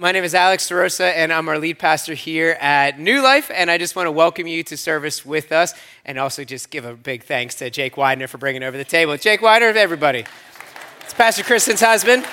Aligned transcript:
My 0.00 0.12
name 0.12 0.24
is 0.24 0.34
Alex 0.34 0.66
DeRosa, 0.70 1.12
and 1.14 1.30
I'm 1.30 1.46
our 1.46 1.58
lead 1.58 1.78
pastor 1.78 2.14
here 2.14 2.56
at 2.58 2.98
New 2.98 3.20
Life. 3.20 3.50
And 3.54 3.70
I 3.70 3.76
just 3.76 3.94
want 3.94 4.06
to 4.06 4.10
welcome 4.10 4.46
you 4.46 4.62
to 4.62 4.74
service 4.74 5.26
with 5.26 5.52
us 5.52 5.74
and 6.06 6.18
also 6.18 6.42
just 6.42 6.70
give 6.70 6.86
a 6.86 6.94
big 6.94 7.22
thanks 7.24 7.56
to 7.56 7.68
Jake 7.68 7.98
Widener 7.98 8.26
for 8.26 8.38
bringing 8.38 8.62
over 8.62 8.78
the 8.78 8.84
table. 8.86 9.14
Jake 9.18 9.42
Widener, 9.42 9.78
everybody. 9.78 10.24
It's 11.02 11.12
Pastor 11.12 11.42
Kristen's 11.42 11.82
husband 11.82 12.24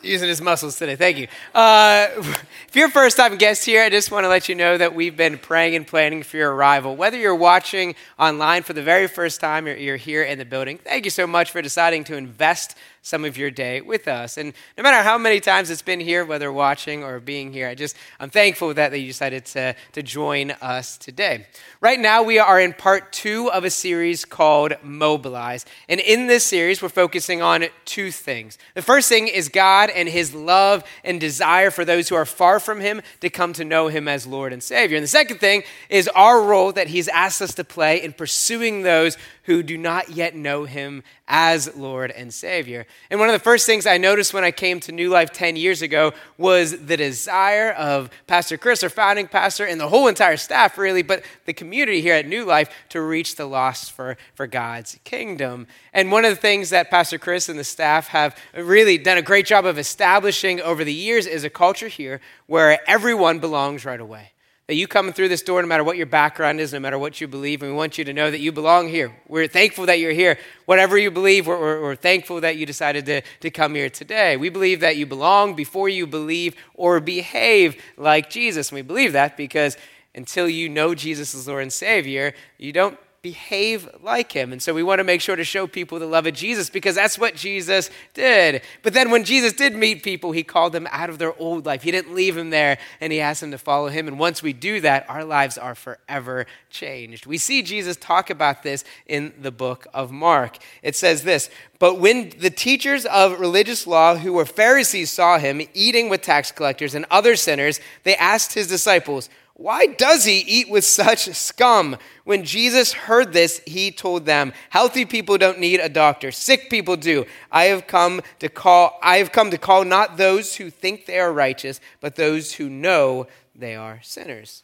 using 0.00 0.28
his 0.28 0.40
muscles 0.40 0.78
today. 0.78 0.94
Thank 0.94 1.18
you. 1.18 1.26
Uh, 1.52 2.06
if 2.16 2.70
you're 2.74 2.86
a 2.86 2.90
first 2.90 3.16
time 3.16 3.36
guest 3.36 3.64
here, 3.64 3.82
I 3.82 3.90
just 3.90 4.12
want 4.12 4.22
to 4.22 4.28
let 4.28 4.48
you 4.48 4.54
know 4.54 4.78
that 4.78 4.94
we've 4.94 5.16
been 5.16 5.38
praying 5.38 5.74
and 5.74 5.84
planning 5.84 6.22
for 6.22 6.36
your 6.36 6.54
arrival. 6.54 6.94
Whether 6.94 7.18
you're 7.18 7.34
watching 7.34 7.96
online 8.16 8.62
for 8.62 8.74
the 8.74 8.82
very 8.82 9.08
first 9.08 9.40
time 9.40 9.66
or 9.66 9.74
you're 9.74 9.96
here 9.96 10.22
in 10.22 10.38
the 10.38 10.44
building, 10.44 10.78
thank 10.78 11.04
you 11.04 11.10
so 11.10 11.26
much 11.26 11.50
for 11.50 11.60
deciding 11.60 12.04
to 12.04 12.16
invest 12.16 12.76
some 13.06 13.24
of 13.24 13.38
your 13.38 13.52
day 13.52 13.80
with 13.80 14.08
us. 14.08 14.36
And 14.36 14.52
no 14.76 14.82
matter 14.82 15.00
how 15.00 15.16
many 15.16 15.38
times 15.38 15.70
it's 15.70 15.80
been 15.80 16.00
here, 16.00 16.24
whether 16.24 16.52
watching 16.52 17.04
or 17.04 17.20
being 17.20 17.52
here, 17.52 17.68
I 17.68 17.76
just, 17.76 17.96
I'm 18.18 18.30
thankful 18.30 18.74
that, 18.74 18.90
that 18.90 18.98
you 18.98 19.06
decided 19.06 19.44
to, 19.46 19.76
to 19.92 20.02
join 20.02 20.50
us 20.50 20.98
today. 20.98 21.46
Right 21.80 22.00
now, 22.00 22.24
we 22.24 22.40
are 22.40 22.60
in 22.60 22.72
part 22.72 23.12
two 23.12 23.48
of 23.52 23.62
a 23.62 23.70
series 23.70 24.24
called 24.24 24.72
Mobilize. 24.82 25.64
And 25.88 26.00
in 26.00 26.26
this 26.26 26.44
series, 26.44 26.82
we're 26.82 26.88
focusing 26.88 27.40
on 27.42 27.66
two 27.84 28.10
things. 28.10 28.58
The 28.74 28.82
first 28.82 29.08
thing 29.08 29.28
is 29.28 29.48
God 29.50 29.88
and 29.90 30.08
his 30.08 30.34
love 30.34 30.82
and 31.04 31.20
desire 31.20 31.70
for 31.70 31.84
those 31.84 32.08
who 32.08 32.16
are 32.16 32.26
far 32.26 32.58
from 32.58 32.80
him 32.80 33.02
to 33.20 33.30
come 33.30 33.52
to 33.52 33.64
know 33.64 33.86
him 33.86 34.08
as 34.08 34.26
Lord 34.26 34.52
and 34.52 34.60
Savior. 34.60 34.96
And 34.96 35.04
the 35.04 35.08
second 35.08 35.38
thing 35.38 35.62
is 35.88 36.08
our 36.08 36.42
role 36.42 36.72
that 36.72 36.88
he's 36.88 37.06
asked 37.06 37.40
us 37.40 37.54
to 37.54 37.62
play 37.62 38.02
in 38.02 38.14
pursuing 38.14 38.82
those 38.82 39.16
who 39.46 39.62
do 39.62 39.78
not 39.78 40.10
yet 40.10 40.34
know 40.34 40.64
him 40.64 41.02
as 41.28 41.74
Lord 41.76 42.10
and 42.10 42.34
Savior. 42.34 42.86
And 43.10 43.18
one 43.18 43.28
of 43.28 43.32
the 43.32 43.38
first 43.38 43.64
things 43.64 43.86
I 43.86 43.96
noticed 43.96 44.34
when 44.34 44.44
I 44.44 44.50
came 44.50 44.80
to 44.80 44.92
New 44.92 45.08
Life 45.08 45.32
10 45.32 45.56
years 45.56 45.82
ago 45.82 46.12
was 46.36 46.86
the 46.86 46.96
desire 46.96 47.70
of 47.72 48.10
Pastor 48.26 48.58
Chris, 48.58 48.82
our 48.82 48.88
founding 48.88 49.28
pastor, 49.28 49.64
and 49.64 49.80
the 49.80 49.88
whole 49.88 50.08
entire 50.08 50.36
staff, 50.36 50.76
really, 50.76 51.02
but 51.02 51.24
the 51.44 51.52
community 51.52 52.00
here 52.00 52.14
at 52.14 52.26
New 52.26 52.44
Life 52.44 52.70
to 52.90 53.00
reach 53.00 53.36
the 53.36 53.46
lost 53.46 53.92
for, 53.92 54.16
for 54.34 54.46
God's 54.48 54.98
kingdom. 55.04 55.68
And 55.92 56.10
one 56.10 56.24
of 56.24 56.30
the 56.30 56.40
things 56.40 56.70
that 56.70 56.90
Pastor 56.90 57.18
Chris 57.18 57.48
and 57.48 57.58
the 57.58 57.64
staff 57.64 58.08
have 58.08 58.36
really 58.54 58.98
done 58.98 59.16
a 59.16 59.22
great 59.22 59.46
job 59.46 59.64
of 59.64 59.78
establishing 59.78 60.60
over 60.60 60.82
the 60.82 60.92
years 60.92 61.26
is 61.26 61.44
a 61.44 61.50
culture 61.50 61.88
here 61.88 62.20
where 62.46 62.78
everyone 62.88 63.38
belongs 63.38 63.84
right 63.84 64.00
away. 64.00 64.32
That 64.66 64.74
you 64.74 64.88
coming 64.88 65.12
through 65.12 65.28
this 65.28 65.42
door, 65.42 65.62
no 65.62 65.68
matter 65.68 65.84
what 65.84 65.96
your 65.96 66.06
background 66.06 66.58
is, 66.58 66.72
no 66.72 66.80
matter 66.80 66.98
what 66.98 67.20
you 67.20 67.28
believe, 67.28 67.62
and 67.62 67.70
we 67.70 67.76
want 67.76 67.98
you 67.98 68.04
to 68.04 68.12
know 68.12 68.32
that 68.32 68.40
you 68.40 68.50
belong 68.50 68.88
here. 68.88 69.14
We're 69.28 69.46
thankful 69.46 69.86
that 69.86 70.00
you're 70.00 70.12
here. 70.12 70.38
Whatever 70.64 70.98
you 70.98 71.12
believe, 71.12 71.46
we're, 71.46 71.58
we're, 71.58 71.82
we're, 71.82 71.94
thankful 71.94 72.40
that 72.40 72.56
you 72.56 72.66
decided 72.66 73.06
to, 73.06 73.22
to 73.42 73.50
come 73.50 73.76
here 73.76 73.88
today. 73.88 74.36
We 74.36 74.48
believe 74.48 74.80
that 74.80 74.96
you 74.96 75.06
belong 75.06 75.54
before 75.54 75.88
you 75.88 76.04
believe 76.04 76.56
or 76.74 76.98
behave 76.98 77.80
like 77.96 78.28
Jesus. 78.28 78.70
And 78.70 78.76
we 78.76 78.82
believe 78.82 79.12
that 79.12 79.36
because 79.36 79.76
until 80.16 80.48
you 80.48 80.68
know 80.68 80.96
Jesus 80.96 81.32
as 81.32 81.46
Lord 81.46 81.62
and 81.62 81.72
Savior, 81.72 82.34
you 82.58 82.72
don't 82.72 82.98
behave 83.26 83.88
like 84.04 84.30
him. 84.30 84.52
And 84.52 84.62
so 84.62 84.72
we 84.72 84.84
want 84.84 85.00
to 85.00 85.04
make 85.04 85.20
sure 85.20 85.34
to 85.34 85.42
show 85.42 85.66
people 85.66 85.98
the 85.98 86.06
love 86.06 86.28
of 86.28 86.34
Jesus 86.34 86.70
because 86.70 86.94
that's 86.94 87.18
what 87.18 87.34
Jesus 87.34 87.90
did. 88.14 88.62
But 88.84 88.92
then 88.92 89.10
when 89.10 89.24
Jesus 89.24 89.52
did 89.52 89.74
meet 89.74 90.04
people, 90.04 90.30
he 90.30 90.44
called 90.44 90.72
them 90.72 90.86
out 90.92 91.10
of 91.10 91.18
their 91.18 91.36
old 91.36 91.66
life. 91.66 91.82
He 91.82 91.90
didn't 91.90 92.14
leave 92.14 92.36
them 92.36 92.50
there 92.50 92.78
and 93.00 93.12
he 93.12 93.20
asked 93.20 93.40
them 93.40 93.50
to 93.50 93.58
follow 93.58 93.88
him. 93.88 94.06
And 94.06 94.16
once 94.16 94.44
we 94.44 94.52
do 94.52 94.80
that, 94.82 95.10
our 95.10 95.24
lives 95.24 95.58
are 95.58 95.74
forever 95.74 96.46
changed. 96.70 97.26
We 97.26 97.36
see 97.36 97.62
Jesus 97.62 97.96
talk 97.96 98.30
about 98.30 98.62
this 98.62 98.84
in 99.06 99.32
the 99.40 99.50
book 99.50 99.88
of 99.92 100.12
Mark. 100.12 100.58
It 100.84 100.94
says 100.94 101.24
this 101.24 101.50
But 101.80 101.98
when 101.98 102.30
the 102.38 102.50
teachers 102.50 103.06
of 103.06 103.40
religious 103.40 103.88
law 103.88 104.14
who 104.14 104.34
were 104.34 104.46
Pharisees 104.46 105.10
saw 105.10 105.40
him 105.40 105.60
eating 105.74 106.08
with 106.08 106.22
tax 106.22 106.52
collectors 106.52 106.94
and 106.94 107.06
other 107.10 107.34
sinners, 107.34 107.80
they 108.04 108.14
asked 108.14 108.52
his 108.52 108.68
disciples, 108.68 109.28
why 109.58 109.86
does 109.86 110.24
he 110.26 110.40
eat 110.40 110.68
with 110.68 110.84
such 110.84 111.34
scum? 111.34 111.96
When 112.24 112.44
Jesus 112.44 112.92
heard 112.92 113.32
this, 113.32 113.62
he 113.66 113.90
told 113.90 114.26
them, 114.26 114.52
Healthy 114.68 115.06
people 115.06 115.38
don't 115.38 115.58
need 115.58 115.80
a 115.80 115.88
doctor, 115.88 116.30
sick 116.30 116.68
people 116.68 116.96
do. 116.96 117.24
I 117.50 117.64
have 117.64 117.86
come 117.86 118.20
to 118.40 118.50
call 118.50 118.98
I 119.02 119.16
have 119.16 119.32
come 119.32 119.50
to 119.50 119.58
call 119.58 119.84
not 119.86 120.18
those 120.18 120.56
who 120.56 120.68
think 120.68 121.06
they 121.06 121.18
are 121.18 121.32
righteous, 121.32 121.80
but 122.00 122.16
those 122.16 122.52
who 122.52 122.68
know 122.68 123.28
they 123.54 123.74
are 123.74 124.00
sinners. 124.02 124.62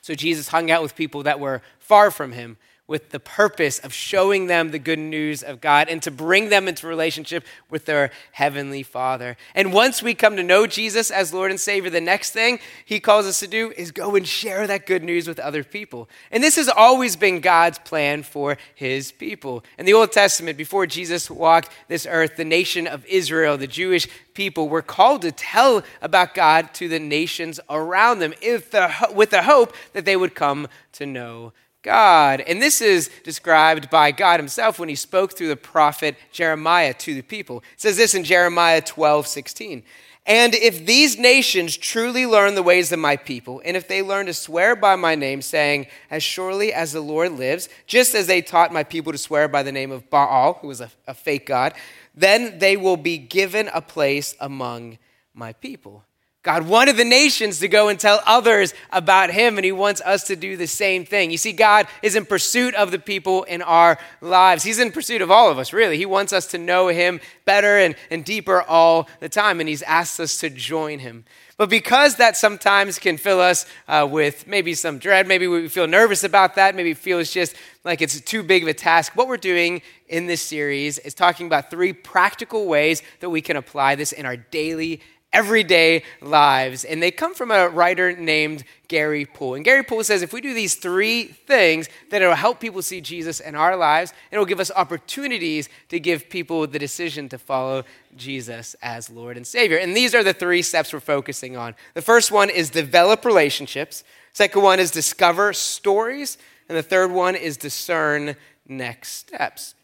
So 0.00 0.14
Jesus 0.14 0.48
hung 0.48 0.70
out 0.70 0.82
with 0.82 0.94
people 0.94 1.24
that 1.24 1.40
were 1.40 1.60
far 1.80 2.12
from 2.12 2.30
him 2.30 2.56
with 2.86 3.10
the 3.10 3.20
purpose 3.20 3.78
of 3.78 3.94
showing 3.94 4.46
them 4.46 4.70
the 4.70 4.78
good 4.78 4.98
news 4.98 5.42
of 5.42 5.60
God 5.62 5.88
and 5.88 6.02
to 6.02 6.10
bring 6.10 6.50
them 6.50 6.68
into 6.68 6.86
relationship 6.86 7.44
with 7.70 7.86
their 7.86 8.10
heavenly 8.32 8.82
Father. 8.82 9.38
And 9.54 9.72
once 9.72 10.02
we 10.02 10.12
come 10.12 10.36
to 10.36 10.42
know 10.42 10.66
Jesus 10.66 11.10
as 11.10 11.32
Lord 11.32 11.50
and 11.50 11.58
Savior, 11.58 11.88
the 11.88 12.00
next 12.00 12.32
thing 12.32 12.58
he 12.84 13.00
calls 13.00 13.24
us 13.24 13.40
to 13.40 13.46
do 13.46 13.72
is 13.78 13.90
go 13.90 14.16
and 14.16 14.28
share 14.28 14.66
that 14.66 14.84
good 14.84 15.02
news 15.02 15.26
with 15.26 15.38
other 15.38 15.64
people. 15.64 16.10
And 16.30 16.44
this 16.44 16.56
has 16.56 16.68
always 16.68 17.16
been 17.16 17.40
God's 17.40 17.78
plan 17.78 18.22
for 18.22 18.58
his 18.74 19.12
people. 19.12 19.64
In 19.78 19.86
the 19.86 19.94
Old 19.94 20.12
Testament, 20.12 20.58
before 20.58 20.86
Jesus 20.86 21.30
walked 21.30 21.70
this 21.88 22.06
earth, 22.06 22.36
the 22.36 22.44
nation 22.44 22.86
of 22.86 23.06
Israel, 23.06 23.56
the 23.56 23.66
Jewish 23.66 24.06
people, 24.34 24.68
were 24.68 24.82
called 24.82 25.22
to 25.22 25.32
tell 25.32 25.82
about 26.02 26.34
God 26.34 26.74
to 26.74 26.88
the 26.88 26.98
nations 26.98 27.60
around 27.70 28.18
them 28.18 28.34
with 28.42 28.70
the 28.72 29.42
hope 29.42 29.74
that 29.94 30.04
they 30.04 30.16
would 30.16 30.34
come 30.34 30.68
to 30.92 31.06
know 31.06 31.54
God. 31.84 32.40
And 32.40 32.60
this 32.60 32.80
is 32.80 33.10
described 33.22 33.88
by 33.90 34.10
God 34.10 34.40
himself 34.40 34.80
when 34.80 34.88
he 34.88 34.96
spoke 34.96 35.36
through 35.36 35.48
the 35.48 35.56
prophet 35.56 36.16
Jeremiah 36.32 36.94
to 36.94 37.14
the 37.14 37.22
people. 37.22 37.58
It 37.74 37.80
says 37.80 37.96
this 37.96 38.14
in 38.14 38.24
Jeremiah 38.24 38.80
12, 38.80 39.28
16. 39.28 39.84
And 40.26 40.54
if 40.54 40.86
these 40.86 41.18
nations 41.18 41.76
truly 41.76 42.24
learn 42.24 42.54
the 42.54 42.62
ways 42.62 42.90
of 42.92 42.98
my 42.98 43.16
people, 43.16 43.60
and 43.62 43.76
if 43.76 43.86
they 43.86 44.00
learn 44.00 44.26
to 44.26 44.34
swear 44.34 44.74
by 44.74 44.96
my 44.96 45.14
name, 45.14 45.42
saying, 45.42 45.86
As 46.10 46.22
surely 46.22 46.72
as 46.72 46.92
the 46.92 47.02
Lord 47.02 47.32
lives, 47.32 47.68
just 47.86 48.14
as 48.14 48.26
they 48.26 48.40
taught 48.40 48.72
my 48.72 48.84
people 48.84 49.12
to 49.12 49.18
swear 49.18 49.48
by 49.48 49.62
the 49.62 49.72
name 49.72 49.92
of 49.92 50.08
Baal, 50.08 50.54
who 50.54 50.68
was 50.68 50.80
a, 50.80 50.90
a 51.06 51.12
fake 51.12 51.46
God, 51.46 51.74
then 52.14 52.58
they 52.58 52.76
will 52.76 52.96
be 52.96 53.18
given 53.18 53.68
a 53.74 53.82
place 53.82 54.34
among 54.40 54.96
my 55.34 55.52
people. 55.52 56.04
God 56.44 56.68
wanted 56.68 56.98
the 56.98 57.06
nations 57.06 57.58
to 57.60 57.68
go 57.68 57.88
and 57.88 57.98
tell 57.98 58.20
others 58.26 58.74
about 58.92 59.30
him, 59.30 59.56
and 59.56 59.64
he 59.64 59.72
wants 59.72 60.02
us 60.02 60.24
to 60.24 60.36
do 60.36 60.58
the 60.58 60.66
same 60.66 61.06
thing. 61.06 61.30
You 61.30 61.38
see, 61.38 61.52
God 61.52 61.86
is 62.02 62.16
in 62.16 62.26
pursuit 62.26 62.74
of 62.74 62.90
the 62.90 62.98
people 62.98 63.44
in 63.44 63.62
our 63.62 63.98
lives. 64.20 64.62
He's 64.62 64.78
in 64.78 64.92
pursuit 64.92 65.22
of 65.22 65.30
all 65.30 65.50
of 65.50 65.58
us, 65.58 65.72
really. 65.72 65.96
He 65.96 66.04
wants 66.04 66.34
us 66.34 66.46
to 66.48 66.58
know 66.58 66.88
him 66.88 67.20
better 67.46 67.78
and, 67.78 67.96
and 68.10 68.26
deeper 68.26 68.60
all 68.60 69.08
the 69.20 69.28
time, 69.30 69.58
and 69.58 69.68
he's 69.68 69.80
asked 69.82 70.20
us 70.20 70.38
to 70.40 70.50
join 70.50 70.98
him. 70.98 71.24
But 71.56 71.70
because 71.70 72.16
that 72.16 72.36
sometimes 72.36 72.98
can 72.98 73.16
fill 73.16 73.40
us 73.40 73.64
uh, 73.88 74.06
with 74.10 74.46
maybe 74.46 74.74
some 74.74 74.98
dread, 74.98 75.26
maybe 75.26 75.46
we 75.46 75.68
feel 75.68 75.86
nervous 75.86 76.24
about 76.24 76.56
that, 76.56 76.74
maybe 76.74 76.92
feel 76.92 77.20
it's 77.20 77.32
just 77.32 77.54
like 77.84 78.02
it's 78.02 78.20
too 78.20 78.42
big 78.42 78.64
of 78.64 78.68
a 78.68 78.74
task, 78.74 79.14
what 79.14 79.28
we're 79.28 79.36
doing 79.36 79.80
in 80.08 80.26
this 80.26 80.42
series 80.42 80.98
is 80.98 81.14
talking 81.14 81.46
about 81.46 81.70
three 81.70 81.92
practical 81.92 82.66
ways 82.66 83.02
that 83.20 83.30
we 83.30 83.40
can 83.40 83.56
apply 83.56 83.94
this 83.94 84.12
in 84.12 84.26
our 84.26 84.36
daily 84.36 85.00
everyday 85.34 86.02
lives. 86.22 86.84
And 86.84 87.02
they 87.02 87.10
come 87.10 87.34
from 87.34 87.50
a 87.50 87.68
writer 87.68 88.16
named 88.16 88.64
Garry 88.88 89.26
Poole. 89.26 89.56
And 89.56 89.64
Garry 89.64 89.82
Poole 89.82 90.04
says 90.04 90.22
if 90.22 90.32
we 90.32 90.40
do 90.40 90.54
these 90.54 90.76
three 90.76 91.24
things, 91.24 91.88
then 92.10 92.22
it'll 92.22 92.34
help 92.34 92.60
people 92.60 92.80
see 92.80 93.00
Jesus 93.00 93.40
in 93.40 93.54
our 93.54 93.76
lives, 93.76 94.12
and 94.12 94.36
it'll 94.36 94.46
give 94.46 94.60
us 94.60 94.70
opportunities 94.74 95.68
to 95.88 95.98
give 96.00 96.30
people 96.30 96.66
the 96.66 96.78
decision 96.78 97.28
to 97.30 97.38
follow 97.38 97.82
Jesus 98.16 98.76
as 98.80 99.10
Lord 99.10 99.36
and 99.36 99.46
Savior. 99.46 99.76
And 99.76 99.96
these 99.96 100.14
are 100.14 100.22
the 100.22 100.32
three 100.32 100.62
steps 100.62 100.92
we're 100.92 101.00
focusing 101.00 101.56
on. 101.56 101.74
The 101.94 102.02
first 102.02 102.30
one 102.30 102.48
is 102.48 102.70
develop 102.70 103.24
relationships, 103.24 104.04
second 104.32 104.62
one 104.62 104.78
is 104.78 104.90
discover 104.90 105.52
stories, 105.52 106.38
and 106.68 106.78
the 106.78 106.82
third 106.82 107.10
one 107.10 107.34
is 107.34 107.56
discern 107.56 108.36
next 108.66 109.10
steps. 109.14 109.74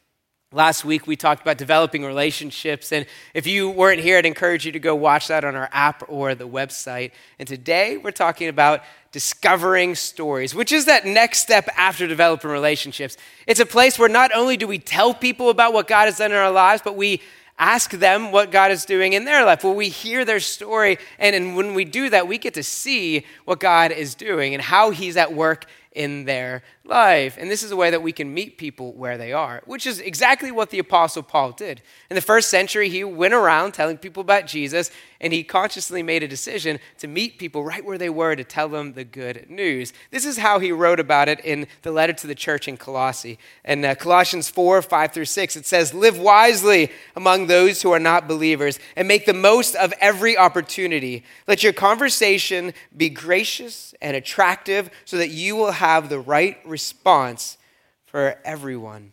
Last 0.52 0.84
week, 0.84 1.06
we 1.06 1.14
talked 1.14 1.42
about 1.42 1.58
developing 1.58 2.04
relationships. 2.04 2.90
And 2.90 3.06
if 3.34 3.46
you 3.46 3.70
weren't 3.70 4.00
here, 4.00 4.18
I'd 4.18 4.26
encourage 4.26 4.66
you 4.66 4.72
to 4.72 4.80
go 4.80 4.96
watch 4.96 5.28
that 5.28 5.44
on 5.44 5.54
our 5.54 5.68
app 5.70 6.02
or 6.08 6.34
the 6.34 6.48
website. 6.48 7.12
And 7.38 7.46
today, 7.46 7.98
we're 7.98 8.10
talking 8.10 8.48
about 8.48 8.82
discovering 9.12 9.94
stories, 9.94 10.52
which 10.52 10.72
is 10.72 10.86
that 10.86 11.06
next 11.06 11.38
step 11.38 11.68
after 11.76 12.08
developing 12.08 12.50
relationships. 12.50 13.16
It's 13.46 13.60
a 13.60 13.66
place 13.66 13.96
where 13.96 14.08
not 14.08 14.32
only 14.34 14.56
do 14.56 14.66
we 14.66 14.80
tell 14.80 15.14
people 15.14 15.50
about 15.50 15.72
what 15.72 15.86
God 15.86 16.06
has 16.06 16.18
done 16.18 16.32
in 16.32 16.36
our 16.36 16.50
lives, 16.50 16.82
but 16.84 16.96
we 16.96 17.22
ask 17.56 17.92
them 17.92 18.32
what 18.32 18.50
God 18.50 18.72
is 18.72 18.84
doing 18.84 19.12
in 19.12 19.26
their 19.26 19.44
life. 19.44 19.62
Well, 19.62 19.76
we 19.76 19.88
hear 19.88 20.24
their 20.24 20.40
story, 20.40 20.98
and, 21.20 21.36
and 21.36 21.54
when 21.54 21.74
we 21.74 21.84
do 21.84 22.10
that, 22.10 22.26
we 22.26 22.38
get 22.38 22.54
to 22.54 22.64
see 22.64 23.24
what 23.44 23.60
God 23.60 23.92
is 23.92 24.16
doing 24.16 24.54
and 24.54 24.62
how 24.64 24.90
He's 24.90 25.16
at 25.16 25.32
work 25.32 25.66
in 25.92 26.24
their 26.24 26.62
life. 26.84 27.36
And 27.38 27.50
this 27.50 27.62
is 27.62 27.70
a 27.70 27.76
way 27.76 27.90
that 27.90 28.02
we 28.02 28.12
can 28.12 28.32
meet 28.32 28.56
people 28.56 28.92
where 28.92 29.18
they 29.18 29.32
are, 29.32 29.62
which 29.66 29.86
is 29.86 30.00
exactly 30.00 30.50
what 30.50 30.70
the 30.70 30.78
Apostle 30.78 31.22
Paul 31.22 31.52
did. 31.52 31.82
In 32.08 32.14
the 32.14 32.20
first 32.20 32.48
century, 32.48 32.88
he 32.88 33.04
went 33.04 33.34
around 33.34 33.72
telling 33.72 33.98
people 33.98 34.22
about 34.22 34.46
Jesus, 34.46 34.90
and 35.20 35.32
he 35.32 35.44
consciously 35.44 36.02
made 36.02 36.22
a 36.22 36.28
decision 36.28 36.78
to 36.98 37.06
meet 37.06 37.38
people 37.38 37.62
right 37.62 37.84
where 37.84 37.98
they 37.98 38.08
were 38.08 38.34
to 38.34 38.44
tell 38.44 38.68
them 38.68 38.94
the 38.94 39.04
good 39.04 39.48
news. 39.50 39.92
This 40.10 40.24
is 40.24 40.38
how 40.38 40.58
he 40.58 40.72
wrote 40.72 40.98
about 40.98 41.28
it 41.28 41.40
in 41.40 41.66
the 41.82 41.92
letter 41.92 42.14
to 42.14 42.26
the 42.26 42.34
church 42.34 42.66
in 42.66 42.78
Colossae. 42.78 43.38
In 43.64 43.84
uh, 43.84 43.94
Colossians 43.94 44.48
4 44.48 44.80
5 44.80 45.12
through 45.12 45.24
6, 45.26 45.56
it 45.56 45.66
says, 45.66 45.92
Live 45.92 46.18
wisely 46.18 46.90
among 47.14 47.46
those 47.46 47.82
who 47.82 47.92
are 47.92 48.00
not 48.00 48.26
believers, 48.26 48.78
and 48.96 49.06
make 49.06 49.26
the 49.26 49.34
most 49.34 49.74
of 49.76 49.92
every 50.00 50.36
opportunity. 50.36 51.24
Let 51.46 51.62
your 51.62 51.74
conversation 51.74 52.72
be 52.96 53.10
gracious 53.10 53.94
and 54.00 54.16
attractive 54.16 54.90
so 55.04 55.18
that 55.18 55.28
you 55.28 55.56
will 55.56 55.72
have 55.72 56.08
the 56.08 56.20
right 56.20 56.58
response 56.70 57.58
for 58.06 58.36
everyone. 58.44 59.12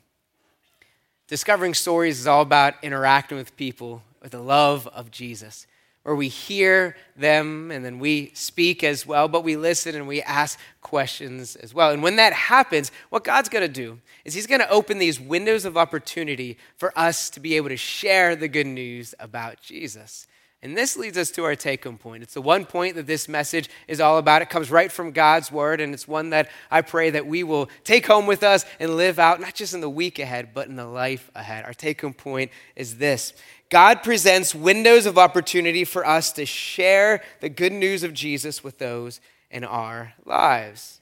Discovering 1.28 1.74
stories 1.74 2.20
is 2.20 2.28
all 2.28 2.42
about 2.42 2.76
interacting 2.84 3.38
with 3.38 3.58
people 3.58 4.02
with 4.22 4.32
the 4.32 4.42
love 4.42 4.88
of 4.88 5.12
Jesus, 5.12 5.68
where 6.04 6.16
we 6.16 6.30
hear 6.30 6.96
them 7.16 7.70
and 7.70 7.84
then 7.84 8.00
we 8.00 8.32
speak 8.34 8.84
as 8.84 9.06
well, 9.06 9.28
but 9.28 9.44
we 9.44 9.58
listen 9.58 9.96
and 9.96 10.08
we 10.08 10.22
ask 10.22 10.58
questions 10.82 11.56
as 11.58 11.74
well. 11.74 11.92
And 11.92 12.02
when 12.02 12.16
that 12.16 12.34
happens, 12.34 12.92
what 13.10 13.26
God's 13.26 13.50
going 13.50 13.62
to 13.62 13.68
do 13.68 14.00
is 14.24 14.34
He's 14.34 14.48
going 14.48 14.62
to 14.62 14.70
open 14.70 15.00
these 15.00 15.20
windows 15.20 15.66
of 15.66 15.78
opportunity 15.78 16.58
for 16.78 16.98
us 16.98 17.30
to 17.32 17.40
be 17.40 17.56
able 17.56 17.70
to 17.70 17.78
share 17.78 18.36
the 18.36 18.48
good 18.48 18.68
news 18.68 19.14
about 19.20 19.62
Jesus. 19.62 20.27
And 20.64 20.76
this 20.76 20.98
leads 20.98 21.18
us 21.18 21.30
to 21.32 21.44
our 21.44 21.56
take 21.56 21.84
home 21.84 22.00
point. 22.00 22.24
It's 22.24 22.34
the 22.34 22.42
one 22.42 22.66
point 22.66 22.96
that 22.96 23.06
this 23.06 23.30
message 23.30 23.70
is 23.88 24.02
all 24.02 24.18
about. 24.18 24.42
It 24.42 24.50
comes 24.50 24.72
right 24.72 24.92
from 24.92 25.12
God's 25.12 25.52
word, 25.52 25.80
and 25.80 25.94
it's 25.94 26.08
one 26.08 26.32
that 26.32 26.50
I 26.72 26.82
pray 26.82 27.12
that 27.12 27.28
we 27.28 27.44
will 27.44 27.70
take 27.84 28.08
home 28.08 28.26
with 28.26 28.42
us 28.42 28.66
and 28.80 28.96
live 28.96 29.20
out, 29.20 29.40
not 29.40 29.54
just 29.54 29.76
in 29.76 29.82
the 29.82 29.90
week 29.90 30.18
ahead, 30.18 30.50
but 30.56 30.68
in 30.68 30.76
the 30.76 30.88
life 30.88 31.30
ahead. 31.36 31.64
Our 31.66 31.76
take 31.76 32.02
home 32.02 32.14
point 32.14 32.52
is 32.76 32.98
this 32.98 33.34
God 33.70 34.02
presents 34.02 34.56
windows 34.56 35.06
of 35.06 35.18
opportunity 35.18 35.84
for 35.84 36.06
us 36.06 36.32
to 36.34 36.46
share 36.46 37.22
the 37.40 37.50
good 37.50 37.74
news 37.74 38.02
of 38.02 38.14
Jesus 38.14 38.64
with 38.64 38.80
those 38.80 39.22
in 39.52 39.64
our 39.64 40.14
lives. 40.26 41.02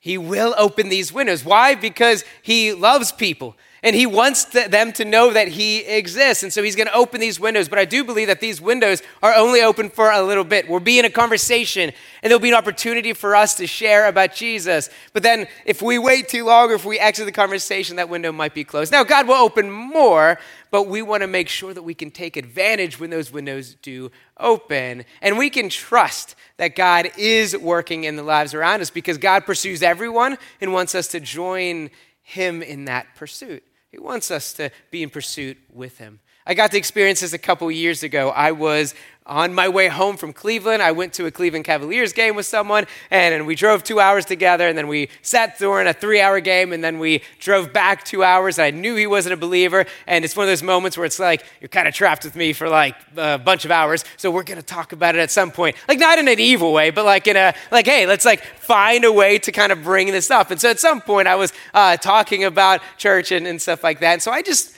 He 0.00 0.18
will 0.18 0.56
open 0.58 0.88
these 0.88 1.12
windows. 1.12 1.44
Why? 1.44 1.76
Because 1.76 2.24
He 2.42 2.72
loves 2.72 3.12
people 3.12 3.56
and 3.84 3.96
he 3.96 4.06
wants 4.06 4.44
them 4.44 4.92
to 4.92 5.04
know 5.04 5.32
that 5.32 5.48
he 5.48 5.80
exists. 5.80 6.44
And 6.44 6.52
so 6.52 6.62
he's 6.62 6.76
going 6.76 6.86
to 6.86 6.94
open 6.94 7.20
these 7.20 7.40
windows. 7.40 7.68
But 7.68 7.80
I 7.80 7.84
do 7.84 8.04
believe 8.04 8.28
that 8.28 8.40
these 8.40 8.60
windows 8.60 9.02
are 9.22 9.34
only 9.34 9.60
open 9.60 9.90
for 9.90 10.12
a 10.12 10.22
little 10.22 10.44
bit. 10.44 10.68
We'll 10.68 10.78
be 10.78 11.00
in 11.00 11.04
a 11.04 11.10
conversation, 11.10 11.90
and 12.22 12.30
there'll 12.30 12.38
be 12.38 12.50
an 12.50 12.54
opportunity 12.54 13.12
for 13.12 13.34
us 13.34 13.56
to 13.56 13.66
share 13.66 14.06
about 14.06 14.34
Jesus. 14.34 14.88
But 15.12 15.24
then 15.24 15.48
if 15.66 15.82
we 15.82 15.98
wait 15.98 16.28
too 16.28 16.44
long 16.44 16.70
or 16.70 16.74
if 16.74 16.84
we 16.84 17.00
exit 17.00 17.26
the 17.26 17.32
conversation, 17.32 17.96
that 17.96 18.08
window 18.08 18.30
might 18.30 18.54
be 18.54 18.62
closed. 18.62 18.92
Now, 18.92 19.02
God 19.02 19.26
will 19.26 19.34
open 19.34 19.68
more, 19.68 20.38
but 20.70 20.86
we 20.86 21.02
want 21.02 21.22
to 21.22 21.26
make 21.26 21.48
sure 21.48 21.74
that 21.74 21.82
we 21.82 21.94
can 21.94 22.12
take 22.12 22.36
advantage 22.36 23.00
when 23.00 23.10
those 23.10 23.32
windows 23.32 23.74
do 23.82 24.12
open. 24.38 25.04
And 25.20 25.36
we 25.36 25.50
can 25.50 25.68
trust 25.68 26.36
that 26.58 26.76
God 26.76 27.10
is 27.18 27.56
working 27.56 28.04
in 28.04 28.14
the 28.14 28.22
lives 28.22 28.54
around 28.54 28.80
us 28.80 28.90
because 28.90 29.18
God 29.18 29.44
pursues 29.44 29.82
everyone 29.82 30.38
and 30.60 30.72
wants 30.72 30.94
us 30.94 31.08
to 31.08 31.18
join 31.18 31.90
him 32.22 32.62
in 32.62 32.84
that 32.84 33.16
pursuit. 33.16 33.64
He 33.92 33.98
wants 33.98 34.30
us 34.30 34.54
to 34.54 34.70
be 34.90 35.02
in 35.02 35.10
pursuit 35.10 35.58
with 35.70 35.98
him. 35.98 36.20
I 36.44 36.54
got 36.54 36.72
to 36.72 36.76
experience 36.76 37.20
this 37.20 37.32
a 37.32 37.38
couple 37.38 37.70
years 37.70 38.02
ago. 38.02 38.30
I 38.30 38.50
was 38.50 38.94
on 39.24 39.54
my 39.54 39.68
way 39.68 39.86
home 39.86 40.16
from 40.16 40.32
Cleveland, 40.32 40.82
I 40.82 40.90
went 40.90 41.12
to 41.12 41.26
a 41.26 41.30
Cleveland 41.30 41.64
Cavaliers 41.64 42.12
game 42.12 42.34
with 42.34 42.44
someone, 42.44 42.86
and, 43.08 43.32
and 43.32 43.46
we 43.46 43.54
drove 43.54 43.84
two 43.84 44.00
hours 44.00 44.24
together, 44.24 44.66
and 44.66 44.76
then 44.76 44.88
we 44.88 45.10
sat 45.22 45.56
during 45.60 45.86
a 45.86 45.92
three 45.92 46.20
hour 46.20 46.40
game, 46.40 46.72
and 46.72 46.82
then 46.82 46.98
we 46.98 47.22
drove 47.38 47.72
back 47.72 48.04
two 48.04 48.24
hours. 48.24 48.58
I 48.58 48.72
knew 48.72 48.96
he 48.96 49.06
wasn't 49.06 49.34
a 49.34 49.36
believer, 49.36 49.86
and 50.08 50.24
it's 50.24 50.34
one 50.34 50.42
of 50.42 50.48
those 50.48 50.64
moments 50.64 50.96
where 50.96 51.06
it's 51.06 51.20
like, 51.20 51.44
you're 51.60 51.68
kind 51.68 51.86
of 51.86 51.94
trapped 51.94 52.24
with 52.24 52.34
me 52.34 52.52
for 52.52 52.68
like 52.68 52.96
a 53.16 53.38
bunch 53.38 53.64
of 53.64 53.70
hours, 53.70 54.04
so 54.16 54.28
we're 54.28 54.42
gonna 54.42 54.60
talk 54.60 54.92
about 54.92 55.14
it 55.14 55.20
at 55.20 55.30
some 55.30 55.52
point. 55.52 55.76
Like, 55.86 56.00
not 56.00 56.18
in 56.18 56.26
an 56.26 56.40
evil 56.40 56.72
way, 56.72 56.90
but 56.90 57.04
like 57.04 57.28
in 57.28 57.36
a, 57.36 57.54
like, 57.70 57.86
hey, 57.86 58.06
let's 58.06 58.24
like 58.24 58.42
find 58.42 59.04
a 59.04 59.12
way 59.12 59.38
to 59.38 59.52
kind 59.52 59.70
of 59.70 59.84
bring 59.84 60.08
this 60.08 60.32
up. 60.32 60.50
And 60.50 60.60
so 60.60 60.68
at 60.68 60.80
some 60.80 61.00
point, 61.00 61.28
I 61.28 61.36
was 61.36 61.52
uh, 61.74 61.96
talking 61.96 62.42
about 62.42 62.80
church 62.98 63.30
and, 63.30 63.46
and 63.46 63.62
stuff 63.62 63.84
like 63.84 64.00
that, 64.00 64.14
and 64.14 64.22
so 64.22 64.32
I 64.32 64.42
just, 64.42 64.76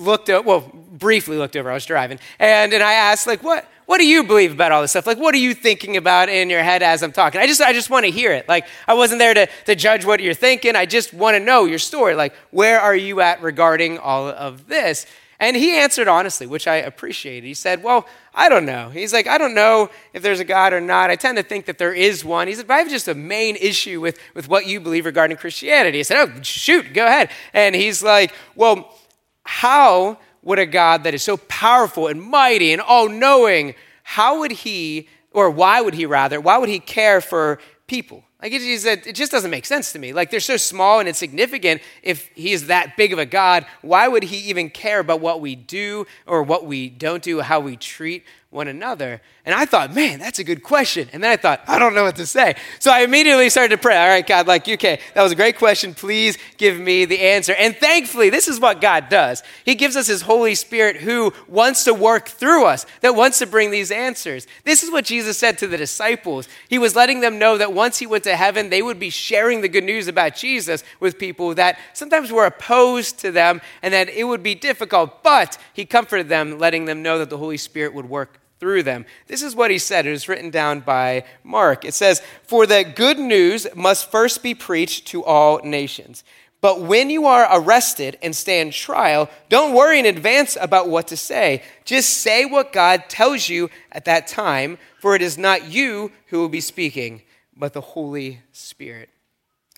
looked 0.00 0.28
at, 0.28 0.44
well, 0.44 0.70
briefly 0.72 1.36
looked 1.36 1.56
over, 1.56 1.70
I 1.70 1.74
was 1.74 1.86
driving, 1.86 2.18
and, 2.38 2.72
and 2.72 2.82
I 2.82 2.94
asked, 2.94 3.26
like, 3.26 3.42
what, 3.42 3.68
what 3.86 3.98
do 3.98 4.06
you 4.06 4.22
believe 4.22 4.52
about 4.52 4.70
all 4.70 4.82
this 4.82 4.92
stuff? 4.92 5.06
Like, 5.06 5.18
what 5.18 5.34
are 5.34 5.38
you 5.38 5.52
thinking 5.52 5.96
about 5.96 6.28
in 6.28 6.48
your 6.48 6.62
head 6.62 6.82
as 6.82 7.02
I'm 7.02 7.10
talking? 7.10 7.40
I 7.40 7.46
just, 7.46 7.60
I 7.60 7.72
just 7.72 7.90
want 7.90 8.06
to 8.06 8.10
hear 8.12 8.32
it. 8.32 8.48
Like, 8.48 8.66
I 8.86 8.94
wasn't 8.94 9.18
there 9.18 9.34
to, 9.34 9.48
to 9.66 9.74
judge 9.74 10.04
what 10.04 10.20
you're 10.20 10.32
thinking. 10.32 10.76
I 10.76 10.86
just 10.86 11.12
want 11.12 11.34
to 11.34 11.40
know 11.40 11.64
your 11.64 11.80
story. 11.80 12.14
Like, 12.14 12.34
where 12.52 12.80
are 12.80 12.94
you 12.94 13.20
at 13.20 13.42
regarding 13.42 13.98
all 13.98 14.28
of 14.28 14.68
this? 14.68 15.06
And 15.40 15.56
he 15.56 15.76
answered 15.76 16.06
honestly, 16.06 16.46
which 16.46 16.68
I 16.68 16.76
appreciated. 16.76 17.46
He 17.46 17.54
said, 17.54 17.82
Well, 17.82 18.06
I 18.34 18.50
don't 18.50 18.66
know. 18.66 18.90
He's 18.90 19.12
like, 19.14 19.26
I 19.26 19.38
don't 19.38 19.54
know 19.54 19.88
if 20.12 20.22
there's 20.22 20.38
a 20.38 20.44
God 20.44 20.74
or 20.74 20.82
not. 20.82 21.10
I 21.10 21.16
tend 21.16 21.38
to 21.38 21.42
think 21.42 21.64
that 21.64 21.78
there 21.78 21.94
is 21.94 22.22
one. 22.24 22.46
He 22.46 22.54
said, 22.54 22.68
But 22.68 22.74
I 22.74 22.78
have 22.80 22.90
just 22.90 23.08
a 23.08 23.14
main 23.14 23.56
issue 23.56 24.02
with, 24.02 24.18
with 24.34 24.48
what 24.48 24.66
you 24.66 24.80
believe 24.80 25.06
regarding 25.06 25.38
Christianity. 25.38 25.98
I 25.98 26.02
said, 26.02 26.18
Oh, 26.18 26.42
shoot, 26.42 26.92
go 26.92 27.06
ahead. 27.06 27.30
And 27.54 27.74
he's 27.74 28.02
like, 28.02 28.34
Well, 28.54 28.94
how 29.44 30.18
would 30.42 30.58
a 30.58 30.66
God 30.66 31.04
that 31.04 31.14
is 31.14 31.22
so 31.22 31.36
powerful 31.36 32.06
and 32.06 32.20
mighty 32.20 32.72
and 32.72 32.80
all 32.80 33.08
knowing, 33.08 33.74
how 34.02 34.40
would 34.40 34.52
he, 34.52 35.08
or 35.32 35.50
why 35.50 35.80
would 35.80 35.94
he 35.94 36.06
rather, 36.06 36.40
why 36.40 36.58
would 36.58 36.68
he 36.68 36.78
care 36.78 37.20
for 37.20 37.58
people? 37.86 38.24
Like 38.42 38.52
it, 38.52 38.62
it 38.62 39.14
just 39.14 39.30
doesn't 39.30 39.50
make 39.50 39.66
sense 39.66 39.92
to 39.92 39.98
me. 39.98 40.14
Like 40.14 40.30
they're 40.30 40.40
so 40.40 40.56
small 40.56 40.98
and 40.98 41.08
insignificant. 41.08 41.82
If 42.02 42.28
he 42.34 42.52
is 42.52 42.68
that 42.68 42.96
big 42.96 43.12
of 43.12 43.18
a 43.18 43.26
God, 43.26 43.66
why 43.82 44.08
would 44.08 44.22
he 44.22 44.48
even 44.48 44.70
care 44.70 45.00
about 45.00 45.20
what 45.20 45.42
we 45.42 45.54
do 45.54 46.06
or 46.26 46.42
what 46.42 46.64
we 46.64 46.88
don't 46.88 47.22
do, 47.22 47.40
how 47.40 47.60
we 47.60 47.76
treat 47.76 48.24
one 48.50 48.66
another? 48.66 49.20
And 49.46 49.54
I 49.54 49.64
thought, 49.64 49.94
man, 49.94 50.18
that's 50.18 50.40
a 50.40 50.44
good 50.44 50.62
question. 50.64 51.08
And 51.12 51.22
then 51.22 51.30
I 51.30 51.36
thought, 51.36 51.62
I 51.68 51.78
don't 51.78 51.94
know 51.94 52.02
what 52.02 52.16
to 52.16 52.26
say. 52.26 52.56
So 52.80 52.90
I 52.90 53.02
immediately 53.02 53.48
started 53.48 53.76
to 53.76 53.80
pray. 53.80 53.96
All 53.96 54.08
right, 54.08 54.26
God, 54.26 54.48
like, 54.48 54.68
okay, 54.68 54.98
that 55.14 55.22
was 55.22 55.30
a 55.30 55.36
great 55.36 55.56
question. 55.56 55.94
Please 55.94 56.36
give 56.56 56.78
me 56.78 57.04
the 57.04 57.20
answer. 57.20 57.54
And 57.54 57.76
thankfully, 57.76 58.28
this 58.28 58.48
is 58.48 58.58
what 58.58 58.80
God 58.80 59.08
does. 59.08 59.44
He 59.64 59.76
gives 59.76 59.94
us 59.94 60.08
His 60.08 60.22
Holy 60.22 60.56
Spirit 60.56 60.96
who 60.96 61.32
wants 61.46 61.84
to 61.84 61.94
work 61.94 62.28
through 62.28 62.66
us, 62.66 62.86
that 63.02 63.14
wants 63.14 63.38
to 63.38 63.46
bring 63.46 63.70
these 63.70 63.92
answers. 63.92 64.48
This 64.64 64.82
is 64.82 64.90
what 64.90 65.04
Jesus 65.04 65.38
said 65.38 65.56
to 65.58 65.68
the 65.68 65.78
disciples. 65.78 66.48
He 66.68 66.78
was 66.78 66.96
letting 66.96 67.20
them 67.20 67.38
know 67.38 67.56
that 67.56 67.72
once 67.72 67.98
He 67.98 68.06
went 68.06 68.24
to 68.24 68.36
heaven, 68.36 68.68
they 68.68 68.82
would 68.82 68.98
be 68.98 69.10
sharing 69.10 69.60
the 69.60 69.68
good 69.68 69.84
news 69.84 70.08
about 70.08 70.34
Jesus 70.34 70.82
with 70.98 71.20
people 71.20 71.54
that 71.54 71.78
sometimes 71.92 72.32
were 72.32 72.46
opposed 72.46 73.20
to 73.20 73.30
them 73.30 73.60
and 73.80 73.94
that 73.94 74.08
it 74.08 74.24
would 74.24 74.42
be 74.42 74.56
difficult. 74.56 75.22
But 75.22 75.56
He 75.72 75.86
comforted 75.86 76.28
them, 76.28 76.58
letting 76.58 76.86
them 76.86 77.00
know 77.00 77.18
that 77.20 77.30
the 77.30 77.38
Holy 77.38 77.56
Spirit 77.56 77.94
would 77.94 78.08
work 78.08 78.39
through 78.60 78.82
them. 78.82 79.06
This 79.26 79.42
is 79.42 79.56
what 79.56 79.70
he 79.70 79.78
said. 79.78 80.06
It 80.06 80.10
was 80.10 80.28
written 80.28 80.50
down 80.50 80.80
by 80.80 81.24
Mark. 81.42 81.84
It 81.84 81.94
says, 81.94 82.22
For 82.46 82.66
the 82.66 82.84
good 82.84 83.18
news 83.18 83.66
must 83.74 84.10
first 84.10 84.42
be 84.42 84.54
preached 84.54 85.06
to 85.08 85.24
all 85.24 85.60
nations. 85.64 86.22
But 86.60 86.82
when 86.82 87.08
you 87.08 87.26
are 87.26 87.48
arrested 87.50 88.18
and 88.22 88.36
stand 88.36 88.74
trial, 88.74 89.30
don't 89.48 89.74
worry 89.74 89.98
in 89.98 90.04
advance 90.04 90.58
about 90.60 90.90
what 90.90 91.08
to 91.08 91.16
say. 91.16 91.62
Just 91.86 92.18
say 92.18 92.44
what 92.44 92.72
God 92.72 93.04
tells 93.08 93.48
you 93.48 93.70
at 93.90 94.04
that 94.04 94.26
time, 94.26 94.76
for 95.00 95.14
it 95.14 95.22
is 95.22 95.38
not 95.38 95.70
you 95.70 96.12
who 96.26 96.38
will 96.38 96.50
be 96.50 96.60
speaking, 96.60 97.22
but 97.56 97.72
the 97.72 97.80
Holy 97.80 98.40
Spirit. 98.52 99.08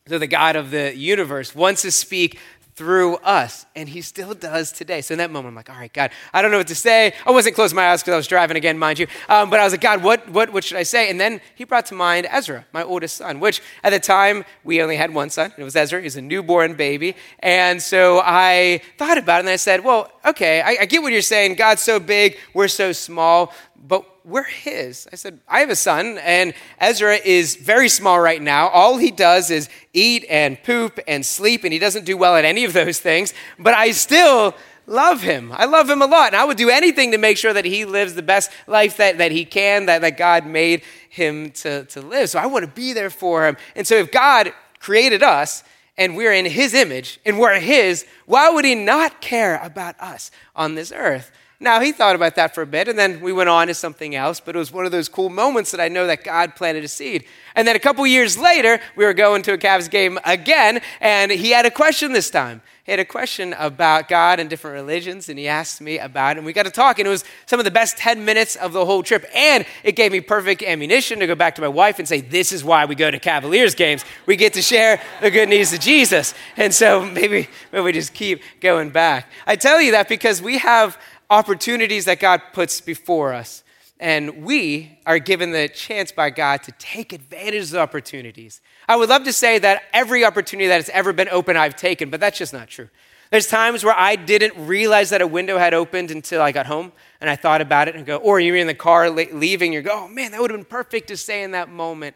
So, 0.08 0.18
the 0.18 0.26
God 0.26 0.56
of 0.56 0.72
the 0.72 0.96
universe 0.96 1.54
wants 1.54 1.82
to 1.82 1.92
speak 1.92 2.40
through 2.74 3.16
us. 3.16 3.66
And 3.76 3.88
he 3.88 4.00
still 4.00 4.34
does 4.34 4.72
today. 4.72 5.02
So 5.02 5.12
in 5.12 5.18
that 5.18 5.30
moment, 5.30 5.52
I'm 5.52 5.54
like, 5.54 5.68
all 5.68 5.76
right, 5.76 5.92
God, 5.92 6.10
I 6.32 6.40
don't 6.40 6.50
know 6.50 6.58
what 6.58 6.68
to 6.68 6.74
say. 6.74 7.12
I 7.26 7.30
wasn't 7.30 7.54
closing 7.54 7.76
my 7.76 7.90
eyes 7.90 8.02
because 8.02 8.14
I 8.14 8.16
was 8.16 8.26
driving 8.26 8.56
again, 8.56 8.78
mind 8.78 8.98
you. 8.98 9.06
Um, 9.28 9.50
but 9.50 9.60
I 9.60 9.64
was 9.64 9.72
like, 9.72 9.82
God, 9.82 10.02
what, 10.02 10.28
what, 10.30 10.52
what 10.52 10.64
should 10.64 10.78
I 10.78 10.82
say? 10.82 11.10
And 11.10 11.20
then 11.20 11.40
he 11.54 11.64
brought 11.64 11.86
to 11.86 11.94
mind 11.94 12.26
Ezra, 12.30 12.64
my 12.72 12.82
oldest 12.82 13.16
son, 13.16 13.40
which 13.40 13.60
at 13.84 13.90
the 13.90 14.00
time 14.00 14.44
we 14.64 14.80
only 14.80 14.96
had 14.96 15.12
one 15.12 15.28
son. 15.28 15.52
It 15.58 15.64
was 15.64 15.76
Ezra. 15.76 16.00
He 16.00 16.04
was 16.04 16.16
a 16.16 16.22
newborn 16.22 16.74
baby. 16.74 17.14
And 17.40 17.82
so 17.82 18.22
I 18.24 18.80
thought 18.96 19.18
about 19.18 19.38
it 19.38 19.40
and 19.40 19.48
I 19.50 19.56
said, 19.56 19.84
well, 19.84 20.10
okay, 20.24 20.62
I, 20.62 20.78
I 20.80 20.86
get 20.86 21.02
what 21.02 21.12
you're 21.12 21.20
saying. 21.20 21.56
God's 21.56 21.82
so 21.82 22.00
big, 22.00 22.38
we're 22.54 22.68
so 22.68 22.92
small. 22.92 23.52
But 23.76 24.06
we're 24.24 24.44
his. 24.44 25.08
I 25.12 25.16
said, 25.16 25.40
I 25.48 25.60
have 25.60 25.70
a 25.70 25.76
son, 25.76 26.18
and 26.18 26.54
Ezra 26.78 27.16
is 27.16 27.56
very 27.56 27.88
small 27.88 28.20
right 28.20 28.40
now. 28.40 28.68
All 28.68 28.98
he 28.98 29.10
does 29.10 29.50
is 29.50 29.68
eat 29.92 30.24
and 30.28 30.62
poop 30.62 30.98
and 31.06 31.24
sleep, 31.24 31.64
and 31.64 31.72
he 31.72 31.78
doesn't 31.78 32.04
do 32.04 32.16
well 32.16 32.36
at 32.36 32.44
any 32.44 32.64
of 32.64 32.72
those 32.72 32.98
things, 32.98 33.34
but 33.58 33.74
I 33.74 33.90
still 33.90 34.54
love 34.86 35.22
him. 35.22 35.52
I 35.52 35.64
love 35.64 35.88
him 35.88 36.02
a 36.02 36.06
lot, 36.06 36.28
and 36.28 36.36
I 36.36 36.44
would 36.44 36.56
do 36.56 36.70
anything 36.70 37.12
to 37.12 37.18
make 37.18 37.36
sure 37.36 37.52
that 37.52 37.64
he 37.64 37.84
lives 37.84 38.14
the 38.14 38.22
best 38.22 38.50
life 38.66 38.96
that, 38.98 39.18
that 39.18 39.32
he 39.32 39.44
can, 39.44 39.86
that, 39.86 40.00
that 40.02 40.16
God 40.16 40.46
made 40.46 40.82
him 41.08 41.50
to, 41.52 41.84
to 41.84 42.00
live. 42.00 42.30
So 42.30 42.38
I 42.38 42.46
want 42.46 42.64
to 42.64 42.70
be 42.70 42.92
there 42.92 43.10
for 43.10 43.46
him. 43.46 43.56
And 43.76 43.86
so 43.86 43.96
if 43.96 44.10
God 44.10 44.52
created 44.78 45.22
us, 45.22 45.64
and 45.98 46.16
we're 46.16 46.32
in 46.32 46.46
his 46.46 46.74
image 46.74 47.20
and 47.24 47.38
we're 47.38 47.60
his, 47.60 48.06
why 48.26 48.48
would 48.50 48.64
he 48.64 48.74
not 48.74 49.20
care 49.20 49.60
about 49.62 49.98
us 50.00 50.30
on 50.56 50.74
this 50.74 50.90
earth? 50.90 51.30
Now, 51.62 51.78
he 51.78 51.92
thought 51.92 52.16
about 52.16 52.34
that 52.34 52.56
for 52.56 52.62
a 52.62 52.66
bit, 52.66 52.88
and 52.88 52.98
then 52.98 53.20
we 53.20 53.32
went 53.32 53.48
on 53.48 53.68
to 53.68 53.74
something 53.74 54.16
else, 54.16 54.40
but 54.40 54.56
it 54.56 54.58
was 54.58 54.72
one 54.72 54.84
of 54.84 54.90
those 54.90 55.08
cool 55.08 55.30
moments 55.30 55.70
that 55.70 55.80
I 55.80 55.86
know 55.86 56.08
that 56.08 56.24
God 56.24 56.56
planted 56.56 56.82
a 56.82 56.88
seed. 56.88 57.24
And 57.54 57.68
then 57.68 57.76
a 57.76 57.78
couple 57.78 58.04
years 58.04 58.36
later, 58.36 58.80
we 58.96 59.04
were 59.04 59.14
going 59.14 59.42
to 59.42 59.52
a 59.52 59.58
Cavs 59.58 59.88
game 59.88 60.18
again, 60.24 60.80
and 61.00 61.30
he 61.30 61.50
had 61.50 61.64
a 61.64 61.70
question 61.70 62.12
this 62.12 62.30
time. 62.30 62.62
He 62.84 62.90
had 62.90 62.98
a 62.98 63.04
question 63.04 63.54
about 63.60 64.08
God 64.08 64.40
and 64.40 64.50
different 64.50 64.74
religions, 64.74 65.28
and 65.28 65.38
he 65.38 65.46
asked 65.46 65.80
me 65.80 66.00
about 66.00 66.32
it, 66.32 66.38
and 66.38 66.46
we 66.46 66.52
got 66.52 66.64
to 66.64 66.70
talk, 66.70 66.98
and 66.98 67.06
it 67.06 67.10
was 67.10 67.22
some 67.46 67.60
of 67.60 67.64
the 67.64 67.70
best 67.70 67.96
10 67.96 68.24
minutes 68.24 68.56
of 68.56 68.72
the 68.72 68.84
whole 68.84 69.04
trip. 69.04 69.24
And 69.32 69.64
it 69.84 69.92
gave 69.92 70.10
me 70.10 70.20
perfect 70.20 70.64
ammunition 70.64 71.20
to 71.20 71.28
go 71.28 71.36
back 71.36 71.54
to 71.54 71.62
my 71.62 71.68
wife 71.68 72.00
and 72.00 72.08
say, 72.08 72.22
This 72.22 72.50
is 72.50 72.64
why 72.64 72.86
we 72.86 72.96
go 72.96 73.08
to 73.08 73.20
Cavaliers 73.20 73.76
games. 73.76 74.04
We 74.26 74.34
get 74.34 74.54
to 74.54 74.62
share 74.62 75.00
the 75.20 75.30
good 75.30 75.48
news 75.48 75.72
of 75.72 75.78
Jesus. 75.78 76.34
And 76.56 76.74
so 76.74 77.06
maybe, 77.06 77.46
maybe 77.70 77.84
we 77.84 77.92
just 77.92 78.14
keep 78.14 78.42
going 78.60 78.90
back. 78.90 79.30
I 79.46 79.54
tell 79.54 79.80
you 79.80 79.92
that 79.92 80.08
because 80.08 80.42
we 80.42 80.58
have 80.58 80.98
opportunities 81.32 82.04
that 82.04 82.20
God 82.20 82.42
puts 82.52 82.82
before 82.82 83.32
us. 83.32 83.64
And 83.98 84.44
we 84.44 84.98
are 85.06 85.18
given 85.18 85.52
the 85.52 85.66
chance 85.66 86.12
by 86.12 86.28
God 86.28 86.62
to 86.64 86.72
take 86.72 87.14
advantage 87.14 87.64
of 87.64 87.70
the 87.70 87.80
opportunities. 87.80 88.60
I 88.86 88.96
would 88.96 89.08
love 89.08 89.24
to 89.24 89.32
say 89.32 89.58
that 89.60 89.84
every 89.94 90.26
opportunity 90.26 90.68
that 90.68 90.74
has 90.74 90.90
ever 90.90 91.12
been 91.14 91.30
open, 91.30 91.56
I've 91.56 91.74
taken, 91.74 92.10
but 92.10 92.20
that's 92.20 92.36
just 92.36 92.52
not 92.52 92.68
true. 92.68 92.90
There's 93.30 93.46
times 93.46 93.82
where 93.82 93.98
I 93.98 94.14
didn't 94.14 94.66
realize 94.66 95.08
that 95.08 95.22
a 95.22 95.26
window 95.26 95.56
had 95.56 95.72
opened 95.72 96.10
until 96.10 96.42
I 96.42 96.52
got 96.52 96.66
home 96.66 96.92
and 97.18 97.30
I 97.30 97.36
thought 97.36 97.62
about 97.62 97.88
it 97.88 97.94
and 97.94 98.04
go, 98.04 98.18
or 98.18 98.38
you're 98.38 98.56
in 98.56 98.66
the 98.66 98.74
car 98.74 99.08
leaving, 99.08 99.72
you 99.72 99.80
go, 99.80 100.04
oh 100.04 100.08
man, 100.08 100.32
that 100.32 100.40
would 100.42 100.50
have 100.50 100.60
been 100.60 100.66
perfect 100.66 101.08
to 101.08 101.16
say 101.16 101.42
in 101.42 101.52
that 101.52 101.70
moment. 101.70 102.14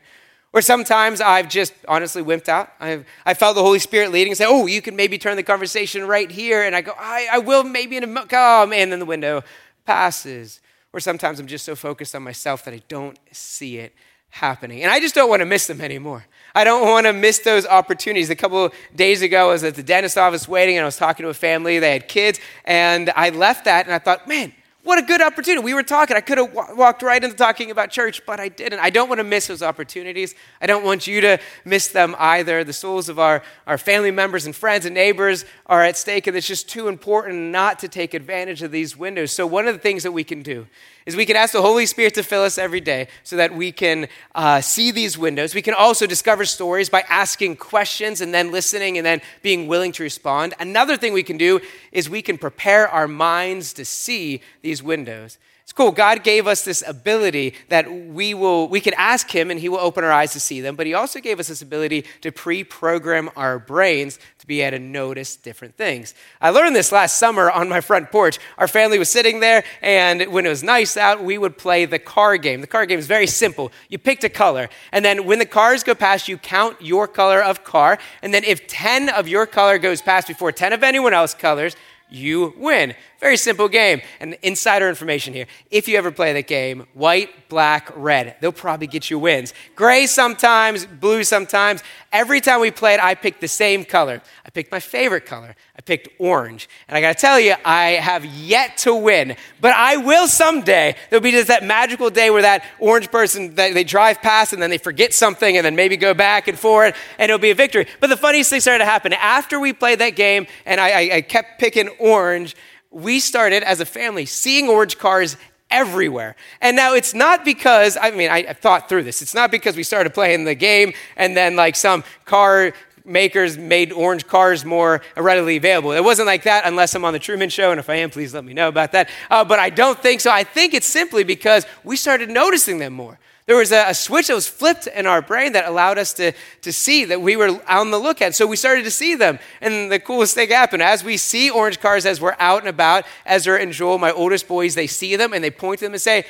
Or 0.56 0.62
sometimes 0.62 1.20
I've 1.20 1.50
just 1.50 1.74
honestly 1.86 2.22
wimped 2.22 2.48
out. 2.48 2.72
I've, 2.80 3.04
I 3.26 3.34
felt 3.34 3.56
the 3.56 3.62
Holy 3.62 3.78
Spirit 3.78 4.10
leading 4.10 4.30
and 4.30 4.38
say, 4.38 4.46
oh, 4.48 4.64
you 4.64 4.80
can 4.80 4.96
maybe 4.96 5.18
turn 5.18 5.36
the 5.36 5.42
conversation 5.42 6.06
right 6.06 6.30
here. 6.30 6.62
And 6.62 6.74
I 6.74 6.80
go, 6.80 6.94
I, 6.98 7.28
I 7.30 7.38
will 7.40 7.62
maybe 7.62 7.98
in 7.98 8.04
a 8.04 8.06
moment. 8.06 8.30
Oh, 8.32 8.64
man, 8.64 8.88
then 8.88 8.98
the 8.98 9.04
window 9.04 9.44
passes. 9.84 10.62
Or 10.94 11.00
sometimes 11.00 11.40
I'm 11.40 11.46
just 11.46 11.66
so 11.66 11.76
focused 11.76 12.14
on 12.14 12.22
myself 12.22 12.64
that 12.64 12.72
I 12.72 12.80
don't 12.88 13.18
see 13.32 13.76
it 13.76 13.94
happening. 14.30 14.82
And 14.82 14.90
I 14.90 14.98
just 14.98 15.14
don't 15.14 15.28
want 15.28 15.40
to 15.40 15.46
miss 15.46 15.66
them 15.66 15.82
anymore. 15.82 16.24
I 16.54 16.64
don't 16.64 16.88
want 16.88 17.04
to 17.04 17.12
miss 17.12 17.40
those 17.40 17.66
opportunities. 17.66 18.30
A 18.30 18.34
couple 18.34 18.70
days 18.94 19.20
ago, 19.20 19.50
I 19.50 19.52
was 19.52 19.62
at 19.62 19.74
the 19.74 19.82
dentist 19.82 20.16
office 20.16 20.48
waiting 20.48 20.78
and 20.78 20.84
I 20.84 20.86
was 20.86 20.96
talking 20.96 21.24
to 21.24 21.28
a 21.28 21.34
family. 21.34 21.80
They 21.80 21.92
had 21.92 22.08
kids. 22.08 22.40
And 22.64 23.12
I 23.14 23.28
left 23.28 23.66
that 23.66 23.84
and 23.84 23.94
I 23.94 23.98
thought, 23.98 24.26
man, 24.26 24.54
what 24.86 24.98
a 24.98 25.02
good 25.02 25.20
opportunity. 25.20 25.64
We 25.64 25.74
were 25.74 25.82
talking. 25.82 26.16
I 26.16 26.20
could 26.20 26.38
have 26.38 26.54
walked 26.54 27.02
right 27.02 27.22
into 27.22 27.36
talking 27.36 27.72
about 27.72 27.90
church, 27.90 28.24
but 28.24 28.38
I 28.38 28.48
didn't. 28.48 28.78
I 28.78 28.90
don't 28.90 29.08
want 29.08 29.18
to 29.18 29.24
miss 29.24 29.48
those 29.48 29.60
opportunities. 29.60 30.36
I 30.60 30.66
don't 30.66 30.84
want 30.84 31.08
you 31.08 31.20
to 31.22 31.38
miss 31.64 31.88
them 31.88 32.14
either. 32.18 32.62
The 32.62 32.72
souls 32.72 33.08
of 33.08 33.18
our, 33.18 33.42
our 33.66 33.78
family 33.78 34.12
members 34.12 34.46
and 34.46 34.54
friends 34.54 34.86
and 34.86 34.94
neighbors 34.94 35.44
are 35.66 35.82
at 35.82 35.96
stake, 35.96 36.28
and 36.28 36.36
it's 36.36 36.46
just 36.46 36.68
too 36.68 36.86
important 36.86 37.36
not 37.50 37.80
to 37.80 37.88
take 37.88 38.14
advantage 38.14 38.62
of 38.62 38.70
these 38.70 38.96
windows. 38.96 39.32
So, 39.32 39.44
one 39.44 39.66
of 39.66 39.74
the 39.74 39.80
things 39.80 40.04
that 40.04 40.12
we 40.12 40.22
can 40.22 40.42
do 40.42 40.68
is 41.06 41.14
we 41.14 41.24
can 41.24 41.36
ask 41.36 41.52
the 41.52 41.62
Holy 41.62 41.86
Spirit 41.86 42.14
to 42.14 42.22
fill 42.22 42.42
us 42.42 42.58
every 42.58 42.80
day 42.80 43.06
so 43.22 43.36
that 43.36 43.54
we 43.54 43.70
can 43.70 44.08
uh, 44.34 44.60
see 44.60 44.90
these 44.90 45.16
windows. 45.16 45.54
We 45.54 45.62
can 45.62 45.74
also 45.74 46.06
discover 46.06 46.44
stories 46.44 46.90
by 46.90 47.04
asking 47.08 47.56
questions 47.56 48.20
and 48.20 48.34
then 48.34 48.50
listening 48.50 48.98
and 48.98 49.06
then 49.06 49.22
being 49.40 49.68
willing 49.68 49.92
to 49.92 50.02
respond. 50.02 50.54
Another 50.58 50.96
thing 50.96 51.12
we 51.12 51.22
can 51.22 51.38
do 51.38 51.60
is 51.92 52.10
we 52.10 52.22
can 52.22 52.36
prepare 52.36 52.88
our 52.88 53.06
minds 53.06 53.72
to 53.74 53.84
see 53.84 54.42
these 54.62 54.82
windows. 54.82 55.38
It's 55.66 55.72
cool. 55.72 55.90
God 55.90 56.22
gave 56.22 56.46
us 56.46 56.64
this 56.64 56.84
ability 56.86 57.54
that 57.70 57.90
we 57.90 58.34
will 58.34 58.68
we 58.68 58.80
can 58.80 58.94
ask 58.96 59.28
him 59.28 59.50
and 59.50 59.58
he 59.58 59.68
will 59.68 59.80
open 59.80 60.04
our 60.04 60.12
eyes 60.12 60.32
to 60.34 60.38
see 60.38 60.60
them, 60.60 60.76
but 60.76 60.86
he 60.86 60.94
also 60.94 61.18
gave 61.18 61.40
us 61.40 61.48
this 61.48 61.60
ability 61.60 62.04
to 62.20 62.30
pre-program 62.30 63.30
our 63.34 63.58
brains 63.58 64.20
to 64.38 64.46
be 64.46 64.60
able 64.60 64.78
to 64.78 64.84
notice 64.84 65.34
different 65.34 65.76
things. 65.76 66.14
I 66.40 66.50
learned 66.50 66.76
this 66.76 66.92
last 66.92 67.18
summer 67.18 67.50
on 67.50 67.68
my 67.68 67.80
front 67.80 68.12
porch. 68.12 68.38
Our 68.58 68.68
family 68.68 68.96
was 68.96 69.10
sitting 69.10 69.40
there 69.40 69.64
and 69.82 70.32
when 70.32 70.46
it 70.46 70.50
was 70.50 70.62
nice 70.62 70.96
out, 70.96 71.24
we 71.24 71.36
would 71.36 71.58
play 71.58 71.84
the 71.84 71.98
car 71.98 72.36
game. 72.36 72.60
The 72.60 72.68
car 72.68 72.86
game 72.86 73.00
is 73.00 73.08
very 73.08 73.26
simple. 73.26 73.72
You 73.88 73.98
picked 73.98 74.22
a 74.22 74.28
color, 74.28 74.68
and 74.92 75.04
then 75.04 75.24
when 75.24 75.40
the 75.40 75.46
cars 75.46 75.82
go 75.82 75.96
past, 75.96 76.28
you 76.28 76.38
count 76.38 76.80
your 76.80 77.08
color 77.08 77.42
of 77.42 77.64
car, 77.64 77.98
and 78.22 78.32
then 78.32 78.44
if 78.44 78.68
10 78.68 79.08
of 79.08 79.26
your 79.26 79.46
color 79.46 79.78
goes 79.78 80.00
past 80.00 80.28
before 80.28 80.52
10 80.52 80.72
of 80.72 80.84
anyone 80.84 81.12
else's 81.12 81.34
colors, 81.34 81.74
you 82.08 82.54
win. 82.56 82.94
Very 83.20 83.36
simple 83.36 83.68
game. 83.68 84.02
And 84.20 84.36
insider 84.42 84.88
information 84.88 85.32
here. 85.34 85.46
If 85.70 85.88
you 85.88 85.96
ever 85.96 86.10
play 86.10 86.32
that 86.34 86.46
game, 86.46 86.86
white, 86.94 87.48
black, 87.48 87.90
red, 87.96 88.36
they'll 88.40 88.52
probably 88.52 88.86
get 88.86 89.10
you 89.10 89.18
wins. 89.18 89.54
Gray 89.74 90.06
sometimes, 90.06 90.86
blue 90.86 91.24
sometimes. 91.24 91.82
Every 92.12 92.40
time 92.40 92.60
we 92.60 92.70
played, 92.70 93.00
I 93.00 93.14
picked 93.14 93.40
the 93.40 93.48
same 93.48 93.84
color. 93.84 94.22
I 94.44 94.50
picked 94.50 94.70
my 94.70 94.80
favorite 94.80 95.26
color. 95.26 95.54
I 95.76 95.82
picked 95.82 96.08
orange. 96.18 96.68
And 96.88 96.96
I 96.96 97.00
gotta 97.00 97.18
tell 97.18 97.40
you, 97.40 97.54
I 97.64 97.92
have 97.92 98.24
yet 98.24 98.78
to 98.78 98.94
win, 98.94 99.36
but 99.60 99.74
I 99.74 99.96
will 99.96 100.28
someday. 100.28 100.94
There'll 101.10 101.22
be 101.22 101.32
just 101.32 101.48
that 101.48 101.64
magical 101.64 102.10
day 102.10 102.30
where 102.30 102.42
that 102.42 102.64
orange 102.78 103.10
person, 103.10 103.54
they 103.54 103.84
drive 103.84 104.22
past 104.22 104.52
and 104.52 104.62
then 104.62 104.70
they 104.70 104.78
forget 104.78 105.12
something 105.12 105.56
and 105.56 105.64
then 105.64 105.76
maybe 105.76 105.96
go 105.96 106.14
back 106.14 106.48
and 106.48 106.58
forth 106.58 106.96
and 107.18 107.30
it'll 107.30 107.38
be 107.38 107.50
a 107.50 107.54
victory. 107.54 107.86
But 108.00 108.08
the 108.08 108.16
funniest 108.16 108.50
thing 108.50 108.60
started 108.60 108.84
to 108.84 108.90
happen 108.90 109.12
after 109.14 109.58
we 109.60 109.72
played 109.72 109.98
that 109.98 110.16
game 110.16 110.46
and 110.64 110.80
I, 110.80 110.90
I, 110.90 111.10
I 111.16 111.20
kept 111.20 111.58
picking 111.58 111.88
orange 111.98 112.56
we 112.96 113.20
started 113.20 113.62
as 113.62 113.80
a 113.80 113.84
family 113.84 114.24
seeing 114.24 114.68
orange 114.68 114.96
cars 114.96 115.36
everywhere. 115.70 116.34
And 116.60 116.76
now 116.76 116.94
it's 116.94 117.12
not 117.12 117.44
because, 117.44 117.98
I 118.00 118.10
mean, 118.12 118.30
I, 118.30 118.52
thought 118.54 118.88
through 118.88 119.02
this. 119.02 119.20
It's 119.20 119.34
not 119.34 119.50
because 119.50 119.76
we 119.76 119.82
started 119.82 120.14
playing 120.14 120.44
the 120.44 120.54
game 120.54 120.94
and 121.16 121.36
then 121.36 121.56
like 121.56 121.76
some 121.76 122.04
car 122.24 122.72
makers 123.04 123.58
made 123.58 123.92
orange 123.92 124.26
cars 124.26 124.64
more 124.64 125.02
readily 125.16 125.56
available. 125.56 125.92
It 125.92 126.02
wasn't 126.02 126.26
like 126.26 126.44
that 126.44 126.64
unless 126.66 126.94
I'm 126.94 127.04
on 127.04 127.12
the 127.12 127.18
Truman 127.18 127.50
Show, 127.50 127.70
and 127.70 127.78
if 127.78 127.88
I 127.90 127.96
am, 127.96 128.10
please 128.10 128.34
let 128.34 128.44
me 128.44 128.52
know 128.52 128.68
about 128.68 128.92
that. 128.92 129.10
Uh, 129.30 129.44
but 129.44 129.58
I 129.58 129.70
don't 129.70 129.98
think 130.00 130.20
so. 130.20 130.30
I 130.30 130.42
think 130.42 130.74
it's 130.74 130.86
simply 130.86 131.22
because 131.22 131.66
we 131.84 131.96
started 131.96 132.30
noticing 132.30 132.78
them 132.78 132.94
more. 132.94 133.18
There 133.46 133.56
was 133.56 133.70
a, 133.70 133.90
a, 133.90 133.94
switch 133.94 134.26
that 134.26 134.34
was 134.34 134.48
flipped 134.48 134.88
in 134.88 135.06
our 135.06 135.22
brain 135.22 135.52
that 135.52 135.68
allowed 135.68 135.98
us 135.98 136.12
to, 136.14 136.32
to 136.62 136.72
see 136.72 137.04
that 137.04 137.20
we 137.20 137.36
were 137.36 137.60
on 137.68 137.92
the 137.92 137.98
lookout. 137.98 138.34
So 138.34 138.44
we 138.44 138.56
started 138.56 138.84
to 138.84 138.90
see 138.90 139.14
them. 139.14 139.38
And 139.60 139.90
the 139.90 140.00
coolest 140.00 140.34
thing 140.34 140.48
happened. 140.50 140.82
As 140.82 141.04
we 141.04 141.16
see 141.16 141.48
orange 141.48 141.78
cars 141.78 142.06
as 142.06 142.20
we're 142.20 142.34
out 142.40 142.60
and 142.60 142.68
about, 142.68 143.04
Ezra 143.24 143.60
and 143.60 143.72
Joel, 143.72 143.98
my 143.98 144.10
oldest 144.10 144.48
boys, 144.48 144.74
they 144.74 144.88
see 144.88 145.14
them 145.14 145.32
and 145.32 145.44
they 145.44 145.52
point 145.52 145.78
to 145.78 145.84
them 145.84 145.92
and 145.92 146.02
say, 146.02 146.24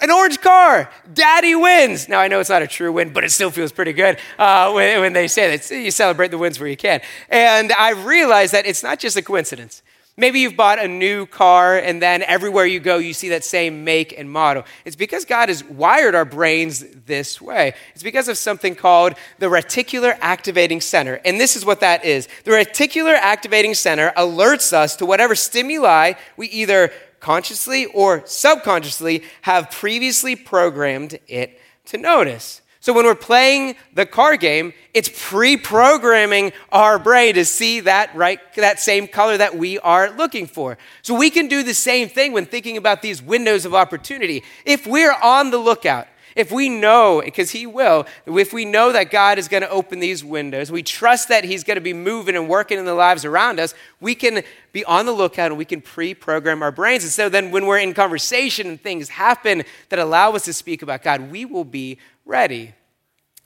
an 0.00 0.10
orange 0.10 0.40
car, 0.40 0.90
daddy 1.12 1.54
wins. 1.54 2.08
Now, 2.08 2.20
I 2.20 2.28
know 2.28 2.40
it's 2.40 2.50
not 2.50 2.62
a 2.62 2.66
true 2.66 2.92
win, 2.92 3.12
but 3.12 3.24
it 3.24 3.30
still 3.30 3.50
feels 3.50 3.72
pretty 3.72 3.92
good 3.92 4.18
uh, 4.38 4.72
when, 4.72 5.00
when 5.00 5.12
they 5.12 5.28
say 5.28 5.56
that. 5.56 5.70
You 5.70 5.90
celebrate 5.90 6.30
the 6.30 6.38
wins 6.38 6.58
where 6.58 6.68
you 6.68 6.76
can. 6.76 7.00
And 7.28 7.72
I 7.72 7.90
realized 7.90 8.52
that 8.54 8.66
it's 8.66 8.82
not 8.82 8.98
just 8.98 9.16
a 9.16 9.22
coincidence. 9.22 9.82
Maybe 10.16 10.38
you've 10.38 10.56
bought 10.56 10.78
a 10.78 10.86
new 10.86 11.26
car 11.26 11.76
and 11.76 12.00
then 12.00 12.22
everywhere 12.22 12.66
you 12.66 12.78
go, 12.78 12.98
you 12.98 13.12
see 13.12 13.30
that 13.30 13.44
same 13.44 13.82
make 13.82 14.16
and 14.16 14.30
model. 14.30 14.64
It's 14.84 14.94
because 14.94 15.24
God 15.24 15.48
has 15.48 15.64
wired 15.64 16.14
our 16.14 16.24
brains 16.24 16.84
this 17.06 17.40
way. 17.40 17.74
It's 17.94 18.04
because 18.04 18.28
of 18.28 18.38
something 18.38 18.76
called 18.76 19.14
the 19.40 19.46
reticular 19.46 20.16
activating 20.20 20.80
center. 20.80 21.20
And 21.24 21.40
this 21.40 21.56
is 21.56 21.64
what 21.64 21.80
that 21.80 22.04
is 22.04 22.28
the 22.44 22.52
reticular 22.52 23.14
activating 23.14 23.74
center 23.74 24.12
alerts 24.16 24.72
us 24.72 24.94
to 24.96 25.06
whatever 25.06 25.34
stimuli 25.34 26.12
we 26.36 26.46
either 26.46 26.92
consciously 27.18 27.86
or 27.86 28.22
subconsciously 28.24 29.24
have 29.42 29.70
previously 29.70 30.36
programmed 30.36 31.18
it 31.26 31.58
to 31.86 31.98
notice. 31.98 32.60
So 32.84 32.92
when 32.92 33.06
we're 33.06 33.14
playing 33.14 33.76
the 33.94 34.04
car 34.04 34.36
game, 34.36 34.74
it's 34.92 35.08
pre-programming 35.10 36.52
our 36.70 36.98
brain 36.98 37.34
to 37.36 37.46
see 37.46 37.80
that 37.80 38.14
right 38.14 38.38
that 38.56 38.78
same 38.78 39.08
color 39.08 39.38
that 39.38 39.56
we 39.56 39.78
are 39.78 40.10
looking 40.10 40.46
for. 40.46 40.76
So 41.00 41.14
we 41.14 41.30
can 41.30 41.48
do 41.48 41.62
the 41.62 41.72
same 41.72 42.10
thing 42.10 42.34
when 42.34 42.44
thinking 42.44 42.76
about 42.76 43.00
these 43.00 43.22
windows 43.22 43.64
of 43.64 43.74
opportunity. 43.74 44.42
If 44.66 44.86
we're 44.86 45.14
on 45.14 45.50
the 45.50 45.56
lookout, 45.56 46.08
if 46.36 46.52
we 46.52 46.68
know, 46.68 47.22
because 47.24 47.52
He 47.52 47.66
will, 47.66 48.06
if 48.26 48.52
we 48.52 48.66
know 48.66 48.92
that 48.92 49.10
God 49.10 49.38
is 49.38 49.48
going 49.48 49.62
to 49.62 49.70
open 49.70 50.00
these 50.00 50.22
windows, 50.22 50.70
we 50.70 50.82
trust 50.82 51.28
that 51.28 51.44
He's 51.44 51.64
going 51.64 51.76
to 51.76 51.80
be 51.80 51.94
moving 51.94 52.36
and 52.36 52.50
working 52.50 52.78
in 52.78 52.84
the 52.84 52.92
lives 52.92 53.24
around 53.24 53.60
us, 53.60 53.72
we 53.98 54.14
can 54.14 54.42
be 54.72 54.84
on 54.84 55.06
the 55.06 55.12
lookout 55.12 55.52
and 55.52 55.56
we 55.56 55.64
can 55.64 55.80
pre 55.80 56.12
program 56.12 56.62
our 56.62 56.72
brains. 56.72 57.04
And 57.04 57.12
so 57.12 57.30
then 57.30 57.50
when 57.50 57.64
we're 57.66 57.78
in 57.78 57.94
conversation 57.94 58.66
and 58.66 58.80
things 58.80 59.08
happen 59.08 59.62
that 59.88 59.98
allow 59.98 60.32
us 60.32 60.44
to 60.44 60.52
speak 60.52 60.82
about 60.82 61.02
God, 61.02 61.30
we 61.30 61.44
will 61.44 61.64
be 61.64 61.98
ready. 62.24 62.74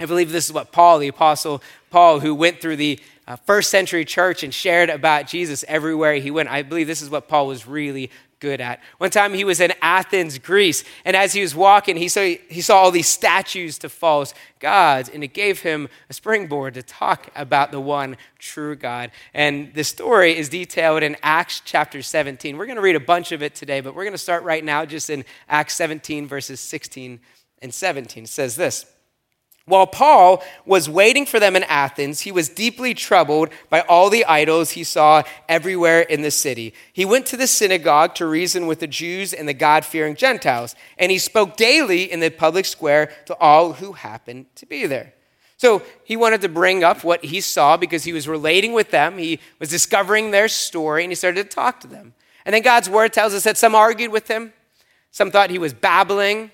I 0.00 0.06
believe 0.06 0.30
this 0.30 0.46
is 0.46 0.52
what 0.52 0.70
Paul, 0.70 1.00
the 1.00 1.08
Apostle 1.08 1.62
Paul, 1.90 2.20
who 2.20 2.34
went 2.34 2.60
through 2.60 2.76
the 2.76 3.00
uh, 3.26 3.36
first 3.36 3.70
century 3.70 4.04
church 4.04 4.42
and 4.42 4.54
shared 4.54 4.90
about 4.90 5.26
Jesus 5.26 5.64
everywhere 5.66 6.14
he 6.14 6.30
went, 6.30 6.48
I 6.48 6.62
believe 6.62 6.86
this 6.86 7.02
is 7.02 7.10
what 7.10 7.28
Paul 7.28 7.48
was 7.48 7.66
really 7.66 8.10
good 8.40 8.60
at. 8.60 8.80
One 8.98 9.10
time 9.10 9.34
he 9.34 9.44
was 9.44 9.60
in 9.60 9.72
Athens, 9.82 10.38
Greece, 10.38 10.84
and 11.04 11.16
as 11.16 11.32
he 11.32 11.40
was 11.40 11.54
walking, 11.54 11.96
he 11.96 12.08
saw, 12.08 12.20
he 12.20 12.60
saw 12.60 12.78
all 12.78 12.90
these 12.92 13.08
statues 13.08 13.78
to 13.78 13.88
false 13.88 14.32
gods, 14.60 15.08
and 15.08 15.24
it 15.24 15.34
gave 15.34 15.62
him 15.62 15.88
a 16.08 16.12
springboard 16.12 16.74
to 16.74 16.82
talk 16.82 17.30
about 17.34 17.72
the 17.72 17.80
one 17.80 18.16
true 18.38 18.76
God. 18.76 19.10
And 19.34 19.74
the 19.74 19.84
story 19.84 20.36
is 20.36 20.48
detailed 20.48 21.02
in 21.02 21.16
Acts 21.22 21.60
chapter 21.64 22.00
17. 22.00 22.56
We're 22.56 22.66
going 22.66 22.76
to 22.76 22.82
read 22.82 22.96
a 22.96 23.00
bunch 23.00 23.32
of 23.32 23.42
it 23.42 23.56
today, 23.56 23.80
but 23.80 23.94
we're 23.94 24.04
going 24.04 24.12
to 24.12 24.18
start 24.18 24.44
right 24.44 24.64
now 24.64 24.84
just 24.84 25.10
in 25.10 25.24
Acts 25.48 25.74
17, 25.74 26.28
verses 26.28 26.60
16 26.60 27.18
and 27.62 27.72
17. 27.72 28.24
It 28.24 28.28
says 28.28 28.56
this. 28.56 28.86
While 29.68 29.86
Paul 29.86 30.42
was 30.64 30.88
waiting 30.88 31.26
for 31.26 31.38
them 31.38 31.54
in 31.54 31.62
Athens, 31.64 32.20
he 32.20 32.32
was 32.32 32.48
deeply 32.48 32.94
troubled 32.94 33.50
by 33.68 33.82
all 33.82 34.08
the 34.08 34.24
idols 34.24 34.70
he 34.70 34.82
saw 34.82 35.24
everywhere 35.46 36.00
in 36.00 36.22
the 36.22 36.30
city. 36.30 36.72
He 36.90 37.04
went 37.04 37.26
to 37.26 37.36
the 37.36 37.46
synagogue 37.46 38.14
to 38.14 38.26
reason 38.26 38.66
with 38.66 38.80
the 38.80 38.86
Jews 38.86 39.34
and 39.34 39.46
the 39.46 39.52
God 39.52 39.84
fearing 39.84 40.16
Gentiles, 40.16 40.74
and 40.96 41.12
he 41.12 41.18
spoke 41.18 41.58
daily 41.58 42.10
in 42.10 42.20
the 42.20 42.30
public 42.30 42.64
square 42.64 43.12
to 43.26 43.36
all 43.36 43.74
who 43.74 43.92
happened 43.92 44.46
to 44.54 44.64
be 44.64 44.86
there. 44.86 45.12
So 45.58 45.82
he 46.04 46.16
wanted 46.16 46.40
to 46.42 46.48
bring 46.48 46.82
up 46.82 47.04
what 47.04 47.24
he 47.24 47.40
saw 47.40 47.76
because 47.76 48.04
he 48.04 48.12
was 48.12 48.26
relating 48.26 48.72
with 48.72 48.90
them. 48.90 49.18
He 49.18 49.38
was 49.58 49.68
discovering 49.68 50.30
their 50.30 50.48
story, 50.48 51.04
and 51.04 51.10
he 51.10 51.16
started 51.16 51.42
to 51.42 51.54
talk 51.54 51.80
to 51.80 51.88
them. 51.88 52.14
And 52.46 52.54
then 52.54 52.62
God's 52.62 52.88
word 52.88 53.12
tells 53.12 53.34
us 53.34 53.42
that 53.42 53.58
some 53.58 53.74
argued 53.74 54.12
with 54.12 54.28
him, 54.28 54.54
some 55.10 55.30
thought 55.30 55.50
he 55.50 55.58
was 55.58 55.74
babbling, 55.74 56.52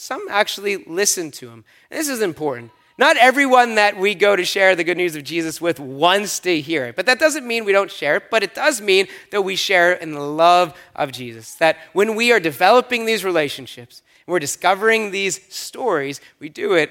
some 0.00 0.26
actually 0.30 0.78
listen 0.78 1.30
to 1.32 1.48
him. 1.48 1.64
And 1.90 2.00
this 2.00 2.08
is 2.08 2.22
important. 2.22 2.70
Not 2.96 3.16
everyone 3.16 3.74
that 3.74 3.98
we 3.98 4.14
go 4.14 4.34
to 4.34 4.44
share 4.44 4.74
the 4.74 4.84
good 4.84 4.96
news 4.96 5.14
of 5.14 5.24
Jesus 5.24 5.60
with 5.60 5.78
wants 5.78 6.38
to 6.40 6.60
hear 6.60 6.86
it, 6.86 6.96
but 6.96 7.06
that 7.06 7.18
doesn't 7.18 7.46
mean 7.46 7.64
we 7.64 7.72
don't 7.72 7.90
share 7.90 8.16
it, 8.16 8.24
but 8.30 8.42
it 8.42 8.54
does 8.54 8.80
mean 8.80 9.08
that 9.30 9.42
we 9.42 9.56
share 9.56 9.92
in 9.92 10.12
the 10.12 10.20
love 10.20 10.74
of 10.96 11.12
Jesus. 11.12 11.54
That 11.56 11.76
when 11.92 12.14
we 12.14 12.32
are 12.32 12.40
developing 12.40 13.04
these 13.04 13.24
relationships, 13.24 14.02
we're 14.26 14.38
discovering 14.38 15.10
these 15.10 15.40
stories, 15.52 16.20
we 16.38 16.48
do 16.48 16.74
it 16.74 16.90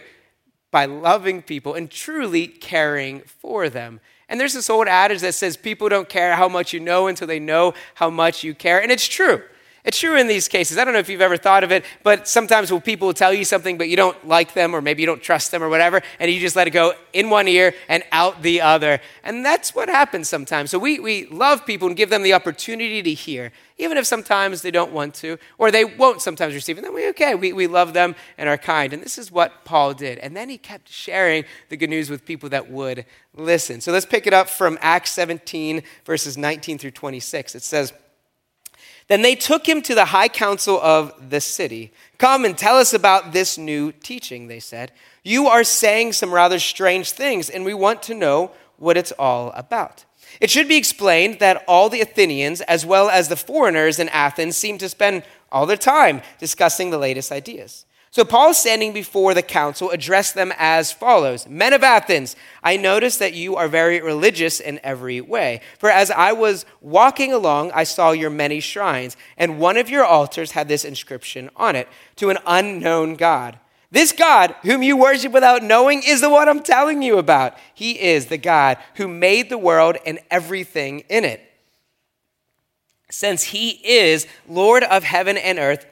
by 0.71 0.85
loving 0.85 1.41
people 1.41 1.73
and 1.73 1.89
truly 1.89 2.47
caring 2.47 3.21
for 3.21 3.69
them. 3.69 4.01
And 4.27 4.39
there's 4.39 4.53
this 4.53 4.69
old 4.69 4.87
adage 4.87 5.21
that 5.21 5.33
says 5.33 5.57
people 5.57 5.89
don't 5.89 6.09
care 6.09 6.35
how 6.35 6.47
much 6.47 6.73
you 6.73 6.79
know 6.79 7.07
until 7.07 7.27
they 7.27 7.39
know 7.39 7.73
how 7.95 8.09
much 8.09 8.43
you 8.43 8.53
care. 8.53 8.81
And 8.81 8.91
it's 8.91 9.07
true. 9.07 9.41
It's 9.85 9.97
true 9.97 10.17
in 10.17 10.27
these 10.27 10.49
cases. 10.49 10.77
I 10.77 10.83
don't 10.83 10.93
know 10.93 10.99
if 10.99 11.07
you've 11.07 11.21
ever 11.21 11.37
thought 11.37 11.63
of 11.63 11.71
it, 11.71 11.85
but 12.03 12.27
sometimes 12.27 12.71
when 12.71 12.81
people 12.81 13.07
will 13.07 13.13
tell 13.13 13.33
you 13.33 13.45
something, 13.45 13.77
but 13.77 13.87
you 13.87 13.95
don't 13.95 14.27
like 14.27 14.53
them, 14.53 14.75
or 14.75 14.81
maybe 14.81 15.01
you 15.01 15.05
don't 15.05 15.21
trust 15.21 15.51
them, 15.51 15.63
or 15.63 15.69
whatever, 15.69 16.01
and 16.19 16.29
you 16.29 16.39
just 16.39 16.55
let 16.55 16.67
it 16.67 16.71
go 16.71 16.93
in 17.13 17.29
one 17.29 17.47
ear 17.47 17.73
and 17.87 18.03
out 18.11 18.41
the 18.41 18.59
other. 18.59 18.99
And 19.23 19.45
that's 19.45 19.73
what 19.73 19.87
happens 19.87 20.27
sometimes. 20.27 20.69
So 20.69 20.79
we, 20.79 20.99
we 20.99 21.27
love 21.27 21.65
people 21.65 21.87
and 21.87 21.95
give 21.95 22.09
them 22.09 22.23
the 22.23 22.33
opportunity 22.33 23.01
to 23.01 23.13
hear, 23.13 23.53
even 23.77 23.97
if 23.97 24.05
sometimes 24.05 24.61
they 24.61 24.71
don't 24.71 24.91
want 24.91 25.15
to, 25.15 25.37
or 25.57 25.71
they 25.71 25.85
won't 25.85 26.21
sometimes 26.21 26.53
receive. 26.53 26.77
And 26.77 26.85
then 26.85 26.93
we, 26.93 27.07
okay, 27.09 27.33
we, 27.35 27.53
we 27.53 27.67
love 27.67 27.93
them 27.93 28.15
and 28.37 28.49
are 28.49 28.57
kind. 28.57 28.91
And 28.91 29.01
this 29.01 29.17
is 29.17 29.31
what 29.31 29.63
Paul 29.63 29.93
did. 29.93 30.17
And 30.17 30.35
then 30.35 30.49
he 30.49 30.57
kept 30.57 30.89
sharing 30.89 31.45
the 31.69 31.77
good 31.77 31.89
news 31.89 32.09
with 32.09 32.25
people 32.25 32.49
that 32.49 32.69
would 32.69 33.05
listen. 33.33 33.79
So 33.79 33.93
let's 33.93 34.05
pick 34.05 34.27
it 34.27 34.33
up 34.33 34.49
from 34.49 34.77
Acts 34.81 35.11
17, 35.11 35.83
verses 36.03 36.37
19 36.37 36.77
through 36.79 36.91
26. 36.91 37.55
It 37.55 37.63
says, 37.63 37.93
then 39.09 39.23
they 39.23 39.35
took 39.35 39.67
him 39.67 39.81
to 39.81 39.95
the 39.95 40.05
high 40.05 40.29
council 40.29 40.79
of 40.79 41.29
the 41.29 41.41
city. 41.41 41.91
Come 42.19 42.45
and 42.45 42.57
tell 42.57 42.77
us 42.77 42.93
about 42.93 43.33
this 43.33 43.57
new 43.57 43.91
teaching, 43.91 44.47
they 44.47 44.59
said. 44.59 44.91
You 45.23 45.47
are 45.47 45.63
saying 45.63 46.13
some 46.13 46.33
rather 46.33 46.59
strange 46.59 47.11
things, 47.11 47.49
and 47.49 47.65
we 47.65 47.73
want 47.73 48.03
to 48.03 48.13
know 48.13 48.51
what 48.77 48.97
it's 48.97 49.11
all 49.13 49.51
about. 49.55 50.05
It 50.39 50.51
should 50.51 50.67
be 50.67 50.77
explained 50.77 51.39
that 51.39 51.63
all 51.67 51.89
the 51.89 52.01
Athenians, 52.01 52.61
as 52.61 52.85
well 52.85 53.09
as 53.09 53.27
the 53.27 53.35
foreigners 53.35 53.97
in 53.99 54.09
Athens, 54.09 54.57
seem 54.57 54.77
to 54.77 54.87
spend 54.87 55.23
all 55.51 55.65
their 55.65 55.75
time 55.75 56.21
discussing 56.37 56.91
the 56.91 56.97
latest 56.99 57.31
ideas. 57.31 57.85
So 58.11 58.25
Paul, 58.25 58.55
standing 58.55 58.91
before 58.91 59.35
the 59.35 59.43
council, 59.43 59.91
addressed 59.91 60.33
them 60.33 60.51
as 60.57 60.91
follows 60.91 61.47
Men 61.47 61.73
of 61.73 61.83
Athens, 61.83 62.35
I 62.63 62.75
notice 62.75 63.17
that 63.17 63.33
you 63.33 63.55
are 63.55 63.67
very 63.67 64.01
religious 64.01 64.59
in 64.59 64.79
every 64.83 65.21
way. 65.21 65.61
For 65.77 65.91
as 65.91 66.09
I 66.09 66.31
was 66.31 66.65
walking 66.81 67.33
along, 67.33 67.71
I 67.71 67.83
saw 67.83 68.11
your 68.11 68.31
many 68.31 68.61
shrines, 68.61 69.15
and 69.37 69.59
one 69.59 69.77
of 69.77 69.91
your 69.91 70.05
altars 70.05 70.51
had 70.51 70.67
this 70.67 70.85
inscription 70.85 71.51
on 71.55 71.75
it 71.75 71.87
To 72.15 72.31
an 72.31 72.39
unknown 72.47 73.15
God. 73.15 73.59
This 73.91 74.11
God, 74.11 74.55
whom 74.63 74.83
you 74.83 74.97
worship 74.97 75.31
without 75.31 75.63
knowing, 75.63 76.03
is 76.05 76.21
the 76.21 76.29
one 76.29 76.47
I'm 76.47 76.61
telling 76.61 77.01
you 77.01 77.17
about. 77.17 77.57
He 77.73 77.99
is 77.99 78.27
the 78.27 78.37
God 78.37 78.77
who 78.95 79.07
made 79.07 79.49
the 79.49 79.57
world 79.57 79.97
and 80.05 80.19
everything 80.29 81.01
in 81.09 81.25
it. 81.25 81.41
Since 83.11 83.43
he 83.45 83.69
is 83.83 84.27
Lord 84.47 84.83
of 84.83 85.03
heaven 85.03 85.37
and 85.37 85.57
earth, 85.57 85.87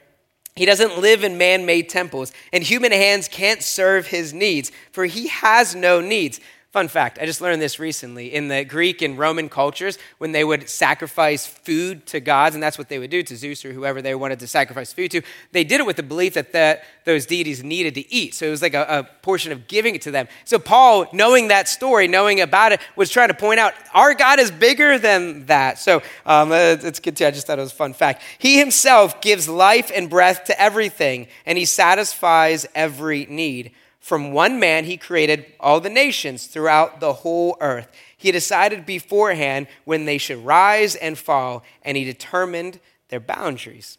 he 0.58 0.66
doesn't 0.66 0.98
live 0.98 1.22
in 1.22 1.38
man 1.38 1.64
made 1.64 1.88
temples, 1.88 2.32
and 2.52 2.64
human 2.64 2.90
hands 2.90 3.28
can't 3.28 3.62
serve 3.62 4.08
his 4.08 4.34
needs, 4.34 4.72
for 4.90 5.04
he 5.04 5.28
has 5.28 5.76
no 5.76 6.00
needs. 6.00 6.40
Fun 6.70 6.86
fact, 6.86 7.18
I 7.18 7.24
just 7.24 7.40
learned 7.40 7.62
this 7.62 7.78
recently. 7.78 8.34
In 8.34 8.48
the 8.48 8.62
Greek 8.62 9.00
and 9.00 9.16
Roman 9.18 9.48
cultures, 9.48 9.96
when 10.18 10.32
they 10.32 10.44
would 10.44 10.68
sacrifice 10.68 11.46
food 11.46 12.04
to 12.08 12.20
gods, 12.20 12.54
and 12.54 12.62
that's 12.62 12.76
what 12.76 12.90
they 12.90 12.98
would 12.98 13.08
do 13.08 13.22
to 13.22 13.36
Zeus 13.36 13.64
or 13.64 13.72
whoever 13.72 14.02
they 14.02 14.14
wanted 14.14 14.38
to 14.40 14.46
sacrifice 14.46 14.92
food 14.92 15.10
to, 15.12 15.22
they 15.52 15.64
did 15.64 15.80
it 15.80 15.86
with 15.86 15.96
the 15.96 16.02
belief 16.02 16.34
that 16.34 16.52
the, 16.52 16.78
those 17.06 17.24
deities 17.24 17.64
needed 17.64 17.94
to 17.94 18.12
eat. 18.12 18.34
So 18.34 18.46
it 18.46 18.50
was 18.50 18.60
like 18.60 18.74
a, 18.74 18.84
a 18.86 19.04
portion 19.22 19.50
of 19.50 19.66
giving 19.66 19.94
it 19.94 20.02
to 20.02 20.10
them. 20.10 20.28
So 20.44 20.58
Paul, 20.58 21.06
knowing 21.14 21.48
that 21.48 21.68
story, 21.68 22.06
knowing 22.06 22.42
about 22.42 22.72
it, 22.72 22.80
was 22.96 23.08
trying 23.08 23.28
to 23.28 23.34
point 23.34 23.60
out 23.60 23.72
our 23.94 24.12
God 24.12 24.38
is 24.38 24.50
bigger 24.50 24.98
than 24.98 25.46
that. 25.46 25.78
So 25.78 26.02
um, 26.26 26.52
it's 26.52 27.00
good 27.00 27.16
too. 27.16 27.24
I 27.24 27.30
just 27.30 27.46
thought 27.46 27.58
it 27.58 27.62
was 27.62 27.72
a 27.72 27.76
fun 27.76 27.94
fact. 27.94 28.20
He 28.36 28.58
himself 28.58 29.22
gives 29.22 29.48
life 29.48 29.90
and 29.94 30.10
breath 30.10 30.44
to 30.44 30.60
everything, 30.60 31.28
and 31.46 31.56
he 31.56 31.64
satisfies 31.64 32.66
every 32.74 33.24
need. 33.24 33.72
From 34.08 34.32
one 34.32 34.58
man, 34.58 34.86
he 34.86 34.96
created 34.96 35.44
all 35.60 35.80
the 35.80 35.90
nations 35.90 36.46
throughout 36.46 36.98
the 36.98 37.12
whole 37.12 37.58
earth. 37.60 37.92
He 38.16 38.32
decided 38.32 38.86
beforehand 38.86 39.66
when 39.84 40.06
they 40.06 40.16
should 40.16 40.46
rise 40.46 40.94
and 40.94 41.18
fall, 41.18 41.62
and 41.82 41.94
he 41.94 42.04
determined 42.04 42.80
their 43.10 43.20
boundaries. 43.20 43.98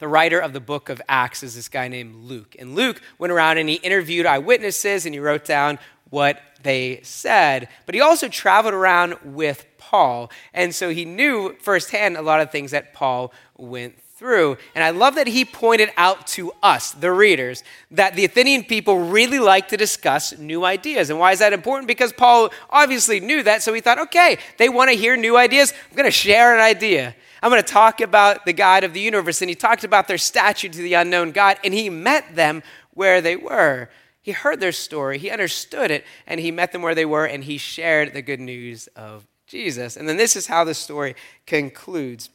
The 0.00 0.08
writer 0.08 0.40
of 0.40 0.52
the 0.52 0.60
book 0.60 0.88
of 0.88 1.00
Acts 1.08 1.44
is 1.44 1.54
this 1.54 1.68
guy 1.68 1.86
named 1.86 2.24
Luke. 2.24 2.56
And 2.58 2.74
Luke 2.74 3.00
went 3.16 3.32
around 3.32 3.58
and 3.58 3.68
he 3.68 3.76
interviewed 3.76 4.26
eyewitnesses 4.26 5.06
and 5.06 5.14
he 5.14 5.20
wrote 5.20 5.44
down 5.44 5.78
what 6.10 6.40
they 6.64 6.98
said. 7.04 7.68
But 7.86 7.94
he 7.94 8.00
also 8.00 8.26
traveled 8.26 8.74
around 8.74 9.14
with 9.22 9.66
Paul. 9.78 10.32
And 10.52 10.74
so 10.74 10.90
he 10.90 11.04
knew 11.04 11.54
firsthand 11.60 12.16
a 12.16 12.22
lot 12.22 12.40
of 12.40 12.50
things 12.50 12.72
that 12.72 12.92
Paul 12.92 13.32
went 13.56 14.00
through. 14.16 14.56
And 14.74 14.82
I 14.82 14.90
love 14.90 15.14
that 15.16 15.26
he 15.26 15.44
pointed 15.44 15.90
out 15.96 16.26
to 16.28 16.52
us, 16.62 16.92
the 16.92 17.12
readers, 17.12 17.62
that 17.90 18.14
the 18.14 18.24
Athenian 18.24 18.64
people 18.64 18.98
really 18.98 19.38
like 19.38 19.68
to 19.68 19.76
discuss 19.76 20.36
new 20.38 20.64
ideas. 20.64 21.10
And 21.10 21.18
why 21.18 21.32
is 21.32 21.38
that 21.40 21.52
important? 21.52 21.86
Because 21.86 22.14
Paul 22.14 22.50
obviously 22.70 23.20
knew 23.20 23.42
that. 23.42 23.62
So 23.62 23.74
he 23.74 23.80
thought, 23.80 23.98
okay, 23.98 24.38
they 24.56 24.70
want 24.70 24.90
to 24.90 24.96
hear 24.96 25.16
new 25.16 25.36
ideas. 25.36 25.74
I'm 25.90 25.96
going 25.96 26.06
to 26.06 26.10
share 26.10 26.54
an 26.54 26.62
idea. 26.62 27.14
I'm 27.42 27.50
going 27.50 27.62
to 27.62 27.72
talk 27.72 28.00
about 28.00 28.46
the 28.46 28.54
God 28.54 28.84
of 28.84 28.94
the 28.94 29.00
universe. 29.00 29.42
And 29.42 29.50
he 29.50 29.54
talked 29.54 29.84
about 29.84 30.08
their 30.08 30.18
statue 30.18 30.70
to 30.70 30.78
the 30.78 30.94
unknown 30.94 31.32
God, 31.32 31.58
and 31.62 31.74
he 31.74 31.90
met 31.90 32.34
them 32.34 32.62
where 32.92 33.20
they 33.20 33.36
were. 33.36 33.90
He 34.22 34.32
heard 34.32 34.58
their 34.58 34.72
story, 34.72 35.18
he 35.18 35.30
understood 35.30 35.92
it, 35.92 36.04
and 36.26 36.40
he 36.40 36.50
met 36.50 36.72
them 36.72 36.82
where 36.82 36.96
they 36.96 37.04
were, 37.04 37.26
and 37.26 37.44
he 37.44 37.58
shared 37.58 38.12
the 38.12 38.22
good 38.22 38.40
news 38.40 38.88
of 38.96 39.24
Jesus. 39.46 39.96
And 39.96 40.08
then 40.08 40.16
this 40.16 40.34
is 40.34 40.48
how 40.48 40.64
the 40.64 40.74
story 40.74 41.14
concludes. 41.46 42.30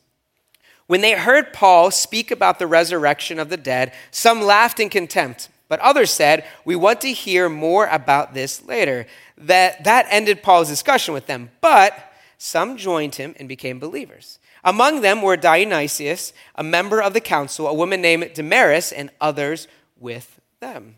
When 0.92 1.00
they 1.00 1.14
heard 1.14 1.54
Paul 1.54 1.90
speak 1.90 2.32
about 2.32 2.60
the 2.60 2.68
resurrection 2.68 3.40
of 3.40 3.48
the 3.48 3.56
dead, 3.56 3.94
some 4.12 4.42
laughed 4.42 4.78
in 4.78 4.90
contempt, 4.90 5.48
but 5.70 5.80
others 5.80 6.12
said, 6.12 6.44
We 6.66 6.76
want 6.76 7.00
to 7.00 7.14
hear 7.14 7.48
more 7.48 7.88
about 7.88 8.34
this 8.34 8.62
later. 8.66 9.08
That, 9.38 9.86
that 9.86 10.08
ended 10.10 10.44
Paul's 10.44 10.68
discussion 10.68 11.14
with 11.14 11.28
them, 11.28 11.50
but 11.62 12.12
some 12.38 12.76
joined 12.76 13.16
him 13.16 13.36
and 13.40 13.48
became 13.48 13.80
believers. 13.80 14.38
Among 14.66 15.00
them 15.00 15.22
were 15.22 15.38
Dionysius, 15.38 16.34
a 16.56 16.62
member 16.62 17.02
of 17.02 17.14
the 17.14 17.22
council, 17.22 17.68
a 17.68 17.74
woman 17.74 18.02
named 18.02 18.30
Damaris, 18.34 18.92
and 18.92 19.12
others 19.22 19.70
with 19.98 20.42
them. 20.60 20.96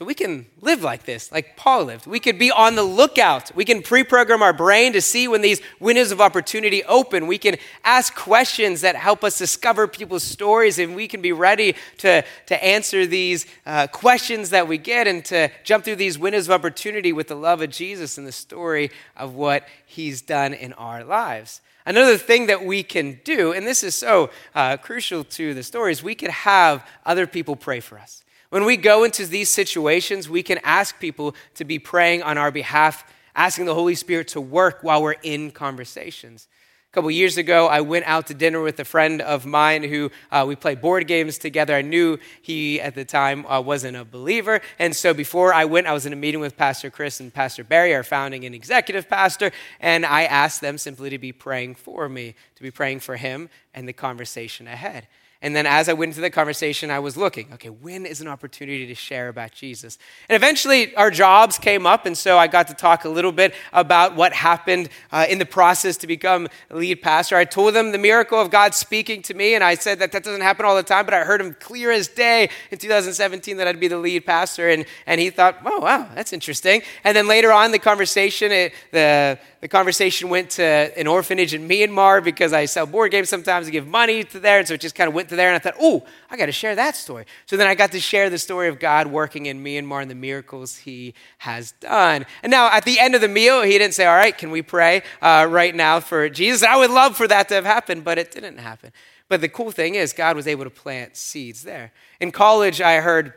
So 0.00 0.06
we 0.06 0.14
can 0.14 0.46
live 0.62 0.82
like 0.82 1.04
this, 1.04 1.30
like 1.30 1.58
Paul 1.58 1.84
lived. 1.84 2.06
We 2.06 2.20
could 2.20 2.38
be 2.38 2.50
on 2.50 2.74
the 2.74 2.82
lookout. 2.82 3.54
We 3.54 3.66
can 3.66 3.82
pre 3.82 4.02
program 4.02 4.42
our 4.42 4.54
brain 4.54 4.94
to 4.94 5.02
see 5.02 5.28
when 5.28 5.42
these 5.42 5.60
windows 5.78 6.10
of 6.10 6.22
opportunity 6.22 6.82
open. 6.84 7.26
We 7.26 7.36
can 7.36 7.58
ask 7.84 8.14
questions 8.14 8.80
that 8.80 8.96
help 8.96 9.22
us 9.22 9.36
discover 9.36 9.86
people's 9.86 10.22
stories, 10.22 10.78
and 10.78 10.96
we 10.96 11.06
can 11.06 11.20
be 11.20 11.32
ready 11.32 11.76
to, 11.98 12.24
to 12.46 12.64
answer 12.64 13.04
these 13.04 13.44
uh, 13.66 13.88
questions 13.88 14.48
that 14.48 14.66
we 14.66 14.78
get 14.78 15.06
and 15.06 15.22
to 15.26 15.50
jump 15.64 15.84
through 15.84 15.96
these 15.96 16.18
windows 16.18 16.48
of 16.48 16.52
opportunity 16.52 17.12
with 17.12 17.28
the 17.28 17.36
love 17.36 17.60
of 17.60 17.68
Jesus 17.68 18.16
and 18.16 18.26
the 18.26 18.32
story 18.32 18.90
of 19.18 19.34
what 19.34 19.68
he's 19.84 20.22
done 20.22 20.54
in 20.54 20.72
our 20.72 21.04
lives. 21.04 21.60
Another 21.84 22.16
thing 22.16 22.46
that 22.46 22.64
we 22.64 22.82
can 22.82 23.20
do, 23.22 23.52
and 23.52 23.66
this 23.66 23.84
is 23.84 23.94
so 23.94 24.30
uh, 24.54 24.78
crucial 24.78 25.24
to 25.24 25.52
the 25.52 25.62
story, 25.62 25.92
is 25.92 26.02
we 26.02 26.14
could 26.14 26.30
have 26.30 26.86
other 27.04 27.26
people 27.26 27.54
pray 27.54 27.80
for 27.80 27.98
us. 27.98 28.24
When 28.50 28.64
we 28.64 28.76
go 28.76 29.04
into 29.04 29.26
these 29.26 29.48
situations, 29.48 30.28
we 30.28 30.42
can 30.42 30.58
ask 30.64 30.98
people 30.98 31.36
to 31.54 31.64
be 31.64 31.78
praying 31.78 32.24
on 32.24 32.36
our 32.36 32.50
behalf, 32.50 33.04
asking 33.36 33.66
the 33.66 33.74
Holy 33.74 33.94
Spirit 33.94 34.26
to 34.28 34.40
work 34.40 34.80
while 34.82 35.00
we're 35.00 35.12
in 35.12 35.52
conversations. 35.52 36.48
A 36.90 36.92
couple 36.92 37.08
years 37.12 37.36
ago, 37.36 37.68
I 37.68 37.82
went 37.82 38.06
out 38.06 38.26
to 38.26 38.34
dinner 38.34 38.60
with 38.60 38.80
a 38.80 38.84
friend 38.84 39.22
of 39.22 39.46
mine 39.46 39.84
who 39.84 40.10
uh, 40.32 40.44
we 40.48 40.56
played 40.56 40.80
board 40.80 41.06
games 41.06 41.38
together. 41.38 41.76
I 41.76 41.82
knew 41.82 42.18
he 42.42 42.80
at 42.80 42.96
the 42.96 43.04
time 43.04 43.46
uh, 43.46 43.60
wasn't 43.60 43.96
a 43.96 44.04
believer. 44.04 44.60
And 44.80 44.96
so 44.96 45.14
before 45.14 45.54
I 45.54 45.66
went, 45.66 45.86
I 45.86 45.92
was 45.92 46.04
in 46.04 46.12
a 46.12 46.16
meeting 46.16 46.40
with 46.40 46.56
Pastor 46.56 46.90
Chris 46.90 47.20
and 47.20 47.32
Pastor 47.32 47.62
Barry, 47.62 47.94
our 47.94 48.02
founding 48.02 48.44
and 48.44 48.52
executive 48.52 49.08
pastor. 49.08 49.52
And 49.78 50.04
I 50.04 50.24
asked 50.24 50.60
them 50.60 50.76
simply 50.76 51.10
to 51.10 51.18
be 51.18 51.30
praying 51.30 51.76
for 51.76 52.08
me, 52.08 52.34
to 52.56 52.62
be 52.64 52.72
praying 52.72 52.98
for 52.98 53.14
him 53.14 53.48
and 53.72 53.86
the 53.86 53.92
conversation 53.92 54.66
ahead. 54.66 55.06
And 55.42 55.56
then 55.56 55.64
as 55.64 55.88
I 55.88 55.94
went 55.94 56.10
into 56.10 56.20
the 56.20 56.28
conversation, 56.28 56.90
I 56.90 56.98
was 56.98 57.16
looking, 57.16 57.50
okay, 57.54 57.70
when 57.70 58.04
is 58.04 58.20
an 58.20 58.28
opportunity 58.28 58.86
to 58.86 58.94
share 58.94 59.28
about 59.28 59.52
Jesus? 59.52 59.96
And 60.28 60.36
eventually 60.36 60.94
our 60.96 61.10
jobs 61.10 61.56
came 61.56 61.86
up, 61.86 62.04
and 62.04 62.16
so 62.16 62.36
I 62.36 62.46
got 62.46 62.68
to 62.68 62.74
talk 62.74 63.06
a 63.06 63.08
little 63.08 63.32
bit 63.32 63.54
about 63.72 64.14
what 64.16 64.34
happened 64.34 64.90
uh, 65.10 65.24
in 65.30 65.38
the 65.38 65.46
process 65.46 65.96
to 65.98 66.06
become 66.06 66.46
lead 66.70 67.00
pastor. 67.00 67.36
I 67.36 67.46
told 67.46 67.72
them 67.72 67.92
the 67.92 67.98
miracle 67.98 68.38
of 68.38 68.50
God 68.50 68.74
speaking 68.74 69.22
to 69.22 69.34
me, 69.34 69.54
and 69.54 69.64
I 69.64 69.76
said 69.76 69.98
that 70.00 70.12
that 70.12 70.24
doesn't 70.24 70.42
happen 70.42 70.66
all 70.66 70.76
the 70.76 70.82
time, 70.82 71.06
but 71.06 71.14
I 71.14 71.24
heard 71.24 71.40
him 71.40 71.56
clear 71.58 71.90
as 71.90 72.06
day 72.06 72.50
in 72.70 72.76
2017 72.76 73.56
that 73.56 73.66
I'd 73.66 73.80
be 73.80 73.88
the 73.88 73.96
lead 73.96 74.26
pastor, 74.26 74.68
and, 74.68 74.84
and 75.06 75.22
he 75.22 75.30
thought, 75.30 75.56
oh, 75.64 75.80
wow, 75.80 76.06
that's 76.14 76.34
interesting. 76.34 76.82
And 77.02 77.16
then 77.16 77.26
later 77.26 77.50
on, 77.50 77.72
the 77.72 77.78
conversation, 77.78 78.52
it, 78.52 78.74
the, 78.90 79.38
the 79.62 79.68
conversation 79.68 80.28
went 80.28 80.50
to 80.50 80.62
an 80.62 81.06
orphanage 81.06 81.54
in 81.54 81.66
Myanmar 81.66 82.22
because 82.22 82.52
I 82.52 82.66
sell 82.66 82.84
board 82.84 83.10
games 83.10 83.30
sometimes 83.30 83.68
and 83.68 83.72
give 83.72 83.86
money 83.86 84.22
to 84.24 84.38
there, 84.38 84.58
and 84.58 84.68
so 84.68 84.74
it 84.74 84.82
just 84.82 84.94
kind 84.94 85.08
of 85.08 85.14
went 85.14 85.29
to 85.30 85.36
there, 85.36 85.48
and 85.48 85.56
I 85.56 85.58
thought, 85.58 85.76
oh, 85.80 86.04
I 86.30 86.36
got 86.36 86.46
to 86.46 86.52
share 86.52 86.74
that 86.74 86.94
story. 86.94 87.24
So 87.46 87.56
then 87.56 87.66
I 87.66 87.74
got 87.74 87.92
to 87.92 88.00
share 88.00 88.30
the 88.30 88.38
story 88.38 88.68
of 88.68 88.78
God 88.78 89.06
working 89.06 89.46
in 89.46 89.64
Myanmar 89.64 90.02
and 90.02 90.10
the 90.10 90.14
miracles 90.14 90.76
He 90.76 91.14
has 91.38 91.72
done. 91.72 92.26
And 92.42 92.50
now 92.50 92.70
at 92.70 92.84
the 92.84 92.98
end 92.98 93.14
of 93.14 93.20
the 93.20 93.28
meal, 93.28 93.62
He 93.62 93.78
didn't 93.78 93.94
say, 93.94 94.06
all 94.06 94.16
right, 94.16 94.36
can 94.36 94.50
we 94.50 94.62
pray 94.62 95.02
uh, 95.22 95.46
right 95.48 95.74
now 95.74 96.00
for 96.00 96.28
Jesus? 96.28 96.62
I 96.62 96.76
would 96.76 96.90
love 96.90 97.16
for 97.16 97.26
that 97.26 97.48
to 97.48 97.54
have 97.54 97.64
happened, 97.64 98.04
but 98.04 98.18
it 98.18 98.30
didn't 98.30 98.58
happen. 98.58 98.92
But 99.28 99.40
the 99.40 99.48
cool 99.48 99.70
thing 99.70 99.94
is, 99.94 100.12
God 100.12 100.36
was 100.36 100.46
able 100.48 100.64
to 100.64 100.70
plant 100.70 101.16
seeds 101.16 101.62
there. 101.62 101.92
In 102.20 102.32
college, 102.32 102.80
I 102.80 102.96
heard 103.00 103.32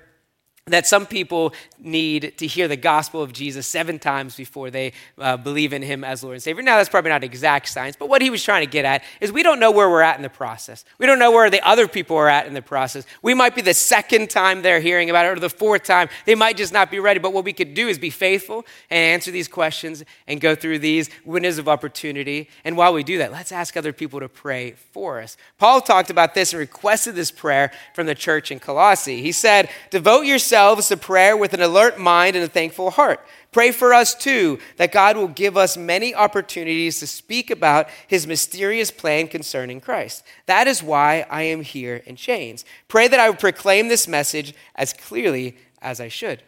that 0.68 0.88
some 0.88 1.06
people 1.06 1.54
need 1.78 2.38
to 2.38 2.48
hear 2.48 2.70
the 2.70 2.78
gospel 2.78 3.22
of 3.22 3.34
Jesus 3.34 3.68
seven 3.68 4.00
times 4.00 4.38
before 4.38 4.72
they 4.72 4.94
uh, 5.18 5.36
believe 5.36 5.74
in 5.74 5.82
him 5.82 6.06
as 6.06 6.24
Lord 6.24 6.36
and 6.36 6.44
Savior. 6.44 6.64
Now, 6.64 6.78
that's 6.78 6.88
probably 6.88 7.12
not 7.12 7.22
exact 7.22 7.68
science, 7.68 7.98
but 7.98 8.08
what 8.08 8.22
he 8.22 8.30
was 8.30 8.42
trying 8.42 8.66
to 8.66 8.72
get 8.72 8.86
at 8.86 9.04
is 9.20 9.30
we 9.30 9.44
don't 9.44 9.60
know 9.60 9.72
where 9.72 9.90
we're 9.90 10.02
at 10.02 10.16
in 10.16 10.22
the 10.22 10.30
process. 10.30 10.86
We 11.00 11.06
don't 11.06 11.20
know 11.20 11.32
where 11.32 11.50
the 11.50 11.66
other 11.68 11.86
people 11.86 12.16
are 12.16 12.30
at 12.30 12.48
in 12.48 12.54
the 12.54 12.62
process. 12.62 13.06
We 13.22 13.34
might 13.34 13.56
be 13.56 13.62
the 13.62 13.74
second 13.74 14.30
time 14.30 14.62
they're 14.62 14.80
hearing 14.80 15.10
about 15.10 15.26
it 15.26 15.38
or 15.38 15.40
the 15.42 15.50
fourth 15.50 15.84
time. 15.84 16.08
They 16.26 16.36
might 16.36 16.56
just 16.56 16.72
not 16.72 16.90
be 16.90 17.00
ready, 17.00 17.20
but 17.20 17.34
what 17.34 17.44
we 17.44 17.52
could 17.52 17.74
do 17.74 17.90
is 17.90 18.00
be 18.00 18.10
faithful 18.10 18.66
and 18.90 19.00
answer 19.00 19.32
these 19.32 19.50
questions 19.50 20.06
and 20.28 20.40
go 20.40 20.56
through 20.56 20.80
these 20.80 21.10
windows 21.26 21.58
of 21.58 21.68
opportunity. 21.68 22.50
And 22.64 22.78
while 22.78 22.94
we 22.94 23.04
do 23.04 23.18
that, 23.18 23.34
let's 23.34 23.52
ask 23.52 23.76
other 23.76 23.92
people 23.92 24.22
to 24.22 24.30
pray 24.30 24.76
for 24.94 25.20
us. 25.20 25.36
Paul 25.58 25.82
talked 25.82 26.10
about 26.10 26.36
this 26.36 26.54
and 26.54 26.60
requested 26.62 27.16
this 27.16 27.32
prayer 27.32 27.74
from 27.94 28.06
the 28.06 28.16
church 28.16 28.50
in 28.50 28.62
Colossae. 28.62 29.22
He 29.22 29.34
said, 29.34 29.70
Devote 29.90 30.26
yourselves 30.54 30.88
to 30.88 30.98
prayer 30.98 31.36
with 31.36 31.56
an 31.56 31.64
alert 31.64 31.98
mind 31.98 32.36
and 32.36 32.46
a 32.46 32.48
thankful 32.48 32.92
heart. 32.92 33.20
Pray 33.52 33.72
for 33.72 33.92
us 33.92 34.14
too, 34.14 34.60
that 34.78 34.92
God 34.92 35.18
will 35.18 35.28
give 35.28 35.58
us 35.58 35.76
many 35.76 36.14
opportunities 36.14 37.00
to 37.00 37.08
speak 37.08 37.50
about 37.50 37.88
his 38.08 38.28
mysterious 38.28 38.92
plan 38.92 39.28
concerning 39.28 39.82
Christ. 39.82 40.24
That 40.46 40.68
is 40.68 40.84
why 40.84 41.26
I 41.28 41.42
am 41.42 41.64
here 41.64 42.04
in 42.06 42.16
chains. 42.16 42.66
Pray 42.88 43.08
that 43.08 43.20
I 43.20 43.32
will 43.32 43.38
proclaim 43.38 43.88
this 43.88 44.08
message 44.08 44.54
as 44.76 44.94
clearly 44.94 45.58
as 45.82 46.00
I 46.00 46.08
should. 46.08 46.44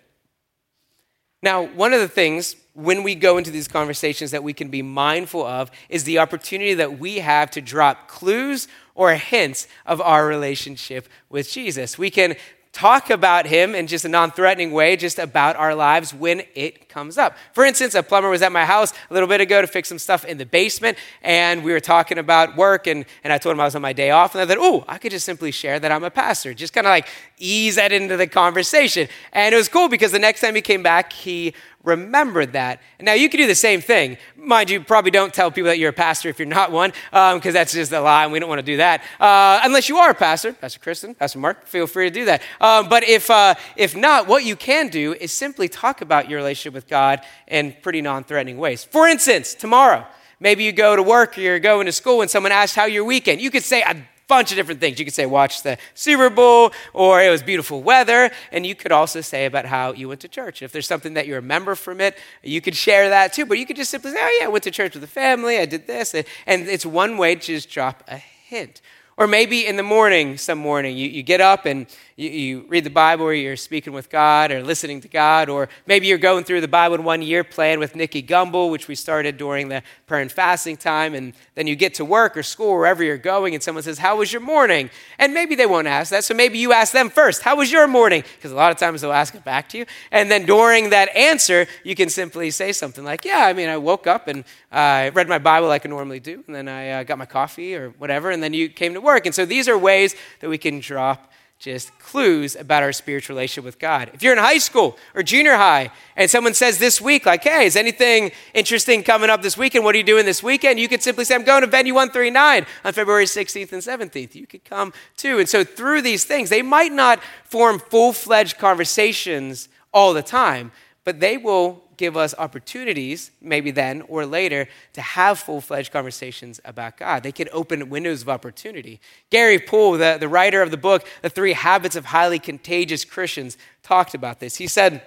Now, 1.41 1.63
one 1.63 1.94
of 1.94 2.00
the 2.00 2.08
things 2.08 2.56
when 2.74 3.02
we 3.02 3.15
go 3.15 3.38
into 3.38 3.52
these 3.52 3.68
conversations 3.68 4.32
that 4.32 4.44
we 4.44 4.54
can 4.54 4.70
be 4.70 4.82
mindful 4.84 5.46
of 5.46 5.72
is 5.89 6.04
the 6.04 6.20
opportunity 6.20 6.76
that 6.76 7.00
we 7.00 7.20
have 7.20 7.50
to 7.52 7.62
drop 7.62 8.08
clues 8.08 8.68
or 8.96 9.13
hints 9.13 9.68
of 9.86 10.00
our 10.02 10.28
relationship 10.28 11.08
with 11.30 11.50
Jesus. 11.50 11.98
We 11.98 12.10
can 12.10 12.36
talk 12.75 13.09
about 13.09 13.45
him 13.45 13.73
in 13.73 13.88
just 13.88 14.03
a 14.03 14.09
non 14.09 14.29
threatening 14.31 14.73
way, 14.73 14.97
just 14.97 15.17
about 15.17 15.55
our 15.55 15.73
lives 15.73 16.13
when 16.13 16.43
it 16.55 16.89
comes 16.89 17.17
up. 17.17 17.38
For 17.53 17.63
instance, 17.63 17.95
a 17.95 18.03
plumber 18.03 18.29
was 18.29 18.41
at 18.41 18.51
my 18.51 18.65
house 18.65 18.91
a 19.09 19.13
little 19.13 19.29
bit 19.29 19.39
ago 19.39 19.61
to 19.61 19.67
fix 19.67 19.88
some 19.88 19.97
stuff 19.97 20.25
in 20.25 20.38
the 20.38 20.45
basement, 20.45 20.97
and 21.21 21.63
we 21.63 21.71
were 21.71 21.79
talking 21.79 22.17
about 22.17 22.57
work, 22.57 22.85
and, 22.85 23.05
and 23.23 23.31
I 23.31 23.38
told 23.38 23.55
him 23.55 23.61
I 23.61 23.63
was 23.63 23.75
on 23.75 23.81
my 23.81 23.93
day 23.93 24.11
off, 24.11 24.35
and 24.35 24.41
I 24.41 24.45
thought, 24.45 24.57
oh, 24.59 24.83
I 24.89 24.97
could 24.97 25.11
just 25.11 25.25
simply 25.25 25.51
share 25.51 25.79
that 25.79 25.89
I'm 25.89 26.03
a 26.03 26.11
pastor, 26.11 26.53
just 26.53 26.73
kind 26.73 26.85
of 26.85 26.91
like 26.91 27.07
ease 27.38 27.75
that 27.77 27.93
into 27.93 28.17
the 28.17 28.27
conversation. 28.27 29.07
And 29.31 29.55
it 29.55 29.57
was 29.57 29.69
cool 29.69 29.88
because 29.88 30.11
the 30.11 30.19
next 30.19 30.41
time 30.41 30.53
he 30.53 30.61
came 30.61 30.83
back, 30.83 31.13
he 31.13 31.53
remembered 31.86 32.54
that. 32.54 32.82
Now 33.00 33.13
you 33.13 33.30
can 33.30 33.39
do 33.39 33.48
the 33.48 33.56
same 33.56 33.82
thing. 33.82 34.17
Mind 34.36 34.69
you, 34.69 34.82
probably 34.82 35.12
don't 35.12 35.34
tell 35.34 35.52
people 35.52 35.67
that 35.67 35.80
you're 35.80 35.89
a 35.89 35.93
pastor 35.93 36.30
if 36.30 36.39
you're 36.39 36.48
not 36.48 36.71
one, 36.71 36.91
because 37.12 37.45
um, 37.45 37.54
that's 37.54 37.74
just 37.74 37.91
a 37.91 38.02
lie, 38.02 38.24
and 38.24 38.34
we 38.34 38.39
don't 38.39 38.50
want 38.50 38.60
to 38.60 38.65
do 38.65 38.78
that. 38.78 39.02
Uh, 39.19 39.62
unless 39.63 39.89
you 39.89 39.98
are 39.98 40.10
a 40.10 40.15
pastor, 40.15 40.54
Pastor 40.54 40.80
Kristen, 40.80 41.15
Pastor 41.15 41.39
Mark, 41.39 41.65
feel 41.65 41.88
free 41.88 42.10
to 42.10 42.13
do 42.13 42.26
that. 42.26 42.41
Um, 42.60 42.89
but 42.89 43.04
if, 43.04 43.30
uh, 43.30 43.56
if 43.76 43.95
not, 43.95 44.28
what 44.28 44.43
you 44.43 44.56
can 44.56 44.89
do 44.89 45.13
is 45.13 45.32
simply 45.32 45.67
talk 45.67 46.02
about 46.02 46.30
your 46.30 46.38
relationship 46.38 46.74
with 46.74 46.88
God 46.88 47.21
in 47.48 47.76
pretty 47.82 48.02
non 48.02 48.24
threatening 48.24 48.58
ways. 48.58 48.84
For 48.84 49.08
instance, 49.08 49.54
tomorrow, 49.54 50.06
maybe 50.39 50.63
you 50.63 50.71
go 50.71 50.95
to 50.95 51.04
work 51.04 51.38
or 51.38 51.41
you're 51.41 51.60
going 51.60 51.86
to 51.86 51.91
school 51.91 52.21
and 52.21 52.30
someone 52.30 52.52
asks 52.52 52.76
how 52.76 52.86
your 52.86 53.04
weekend. 53.04 53.41
You 53.41 53.52
could 53.52 53.63
say, 53.63 53.84
bunch 54.27 54.51
of 54.51 54.57
different 54.57 54.79
things. 54.79 54.99
You 54.99 55.05
could 55.05 55.13
say, 55.13 55.25
watch 55.25 55.63
the 55.63 55.77
Super 55.93 56.29
Bowl, 56.29 56.71
or 56.93 57.21
it 57.21 57.29
was 57.29 57.43
beautiful 57.43 57.81
weather. 57.83 58.31
And 58.51 58.65
you 58.65 58.75
could 58.75 58.91
also 58.91 59.21
say 59.21 59.45
about 59.45 59.65
how 59.65 59.93
you 59.93 60.07
went 60.07 60.21
to 60.21 60.27
church. 60.27 60.61
If 60.61 60.71
there's 60.71 60.88
something 60.88 61.13
that 61.13 61.27
you 61.27 61.35
remember 61.35 61.75
from 61.75 62.01
it, 62.01 62.17
you 62.43 62.61
could 62.61 62.75
share 62.75 63.09
that 63.09 63.33
too. 63.33 63.45
But 63.45 63.59
you 63.59 63.65
could 63.65 63.75
just 63.75 63.91
simply 63.91 64.11
say, 64.11 64.19
oh, 64.21 64.38
yeah, 64.39 64.45
I 64.45 64.49
went 64.49 64.63
to 64.63 64.71
church 64.71 64.93
with 64.93 65.01
the 65.01 65.07
family, 65.07 65.57
I 65.57 65.65
did 65.65 65.88
this. 65.88 66.13
And 66.13 66.25
it's 66.67 66.85
one 66.85 67.17
way 67.17 67.35
to 67.35 67.41
just 67.41 67.69
drop 67.69 68.03
a 68.07 68.17
hint. 68.17 68.81
Or 69.17 69.28
maybe 69.28 69.65
in 69.65 69.78
the 69.78 69.84
morning, 69.84 70.38
some 70.38 70.58
morning, 70.58 70.97
you, 70.97 71.08
you 71.08 71.23
get 71.23 71.39
up 71.39 71.65
and 71.65 71.88
you, 72.17 72.30
you, 72.30 72.65
read 72.67 72.84
the 72.84 72.89
Bible 72.89 73.25
or 73.25 73.34
you're 73.34 73.56
speaking 73.56 73.93
with 73.93 74.10
God 74.10 74.51
or 74.51 74.62
listening 74.62 74.99
to 75.01 75.08
God. 75.08 75.47
Or 75.47 75.69
maybe 75.88 76.08
you're 76.08 76.17
going 76.17 76.43
through 76.43 76.60
the 76.60 76.67
Bible 76.67 76.95
in 76.95 77.04
one 77.06 77.21
year 77.21 77.45
playing 77.45 77.80
with 77.80 77.95
Nicky 77.95 78.21
Gumbel, 78.21 78.69
which 78.69 78.89
we 78.89 78.95
started 78.95 79.38
during 79.38 79.69
the 79.69 79.84
prayer 80.06 80.21
and 80.21 80.30
fasting 80.30 80.75
time. 80.75 81.13
And 81.13 81.34
then 81.56 81.65
you 81.65 81.78
get 81.78 81.93
to 81.95 82.04
work 82.04 82.36
or 82.36 82.43
school, 82.43 82.73
wherever 82.73 83.06
you're 83.06 83.17
going, 83.17 83.54
and 83.54 83.63
someone 83.63 83.84
says, 83.84 83.99
How 83.99 84.17
was 84.17 84.34
your 84.34 84.41
morning? 84.41 84.89
And 85.17 85.34
maybe 85.34 85.56
they 85.56 85.65
won't 85.65 85.88
ask 85.88 86.10
that. 86.12 86.25
So 86.25 86.34
maybe 86.34 86.58
you 86.58 86.73
ask 86.73 86.91
them 86.91 87.10
first, 87.10 87.41
How 87.41 87.56
was 87.56 87.71
your 87.71 87.88
morning? 87.88 88.23
Because 88.36 88.51
a 88.51 88.56
lot 88.56 88.71
of 88.71 88.78
times 88.78 88.99
they'll 88.99 89.13
ask 89.13 89.34
it 89.34 89.45
back 89.45 89.69
to 89.69 89.78
you. 89.78 89.86
And 90.12 90.30
then 90.30 90.45
during 90.45 90.89
that 90.89 91.15
answer, 91.15 91.67
you 91.86 91.95
can 91.95 92.10
simply 92.10 92.51
say 92.51 92.73
something 92.73 93.06
like, 93.06 93.23
Yeah, 93.23 93.45
I 93.45 93.54
mean, 93.54 93.69
I 93.69 93.78
woke 93.78 94.08
up 94.08 94.28
and 94.28 94.43
I 94.75 95.09
read 95.09 95.29
my 95.29 95.39
Bible 95.39 95.67
like 95.67 95.85
I 95.85 95.89
normally 95.89 96.19
do. 96.19 96.43
And 96.47 96.55
then 96.55 96.67
I 96.67 96.89
uh, 96.89 97.03
got 97.03 97.17
my 97.17 97.25
coffee 97.25 97.75
or 97.75 97.89
whatever. 97.91 98.29
And 98.29 98.43
then 98.43 98.53
you 98.53 98.69
came 98.69 98.93
to 98.93 99.01
work. 99.01 99.25
And 99.25 99.33
so 99.33 99.45
these 99.45 99.69
are 99.69 99.77
ways 99.77 100.15
that 100.41 100.49
we 100.49 100.57
can 100.57 100.79
drop 100.79 101.31
just 101.57 101.97
clues 101.99 102.57
about 102.57 102.83
our 102.83 102.91
spiritual 102.91 103.33
relationship 103.33 103.63
with 103.63 103.79
God. 103.79 104.11
If 104.13 104.21
you're 104.21 104.33
in 104.33 104.39
high 104.39 104.57
school 104.57 104.97
or 105.13 105.23
junior 105.23 105.55
high 105.55 105.89
and 106.17 106.29
someone 106.29 106.53
says 106.53 106.77
this 106.77 106.99
week, 106.99 107.25
like, 107.25 107.43
hey, 107.43 107.65
is 107.65 107.77
anything 107.77 108.31
interesting 108.53 109.01
coming 109.03 109.29
up 109.29 109.41
this 109.41 109.57
weekend? 109.57 109.85
What 109.85 109.95
are 109.95 109.97
you 109.97 110.03
doing 110.03 110.25
this 110.25 110.43
weekend? 110.43 110.79
You 110.79 110.89
could 110.89 111.01
simply 111.01 111.23
say, 111.23 111.33
I'm 111.33 111.45
going 111.45 111.61
to 111.61 111.67
venue 111.67 111.93
139 111.93 112.65
on 112.83 112.93
February 112.93 113.25
16th 113.25 113.71
and 113.71 113.81
17th. 113.81 114.35
You 114.35 114.45
could 114.45 114.65
come 114.65 114.91
too. 115.15 115.39
And 115.39 115.47
so 115.47 115.63
through 115.63 116.01
these 116.01 116.25
things, 116.25 116.49
they 116.49 116.61
might 116.61 116.91
not 116.91 117.21
form 117.45 117.79
full 117.79 118.11
fledged 118.11 118.57
conversations 118.57 119.69
all 119.93 120.13
the 120.13 120.21
time, 120.23 120.73
but 121.05 121.21
they 121.21 121.38
will 121.38 121.85
give 121.97 122.17
us 122.17 122.36
opportunities, 122.38 123.31
maybe 123.41 123.71
then 123.71 124.01
or 124.08 124.25
later, 124.25 124.67
to 124.93 125.01
have 125.01 125.39
full 125.39 125.62
fledged 125.62 125.91
conversations 125.91 126.60
about 126.65 126.97
God. 126.97 127.23
They 127.23 127.31
can 127.31 127.49
open 127.51 127.89
windows 127.89 128.21
of 128.21 128.29
opportunity. 128.29 128.99
Garry 129.29 129.60
Poole, 129.60 129.93
the, 129.93 130.17
the 130.19 130.27
writer 130.27 130.62
of 130.62 130.71
the 130.71 130.77
book, 130.77 131.05
The 131.21 131.29
Three 131.29 131.53
Habits 131.53 131.95
of 131.95 132.05
Highly 132.05 132.39
Contagious 132.39 133.05
Christians, 133.05 133.58
talked 133.84 134.13
about 134.13 134.39
this. 134.39 134.55
He 134.55 134.67
said, 134.67 135.01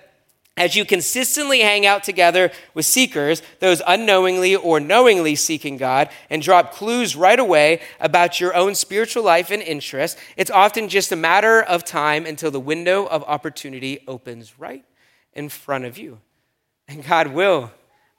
as 0.58 0.74
you 0.74 0.84
consistently 0.84 1.60
hang 1.60 1.86
out 1.86 2.02
together 2.02 2.50
with 2.74 2.84
seekers, 2.84 3.42
those 3.60 3.80
unknowingly 3.86 4.56
or 4.56 4.80
knowingly 4.80 5.36
seeking 5.36 5.76
God, 5.76 6.08
and 6.28 6.42
drop 6.42 6.72
clues 6.72 7.14
right 7.14 7.38
away 7.38 7.80
about 8.00 8.40
your 8.40 8.54
own 8.54 8.74
spiritual 8.74 9.22
life 9.22 9.50
and 9.50 9.62
interests, 9.62 10.20
it's 10.36 10.50
often 10.50 10.88
just 10.88 11.12
a 11.12 11.16
matter 11.16 11.62
of 11.62 11.84
time 11.84 12.26
until 12.26 12.50
the 12.50 12.60
window 12.60 13.06
of 13.06 13.22
opportunity 13.24 14.00
opens 14.08 14.58
right 14.58 14.84
in 15.32 15.48
front 15.48 15.84
of 15.84 15.96
you. 15.96 16.18
And 16.88 17.04
God 17.04 17.28
will 17.28 17.70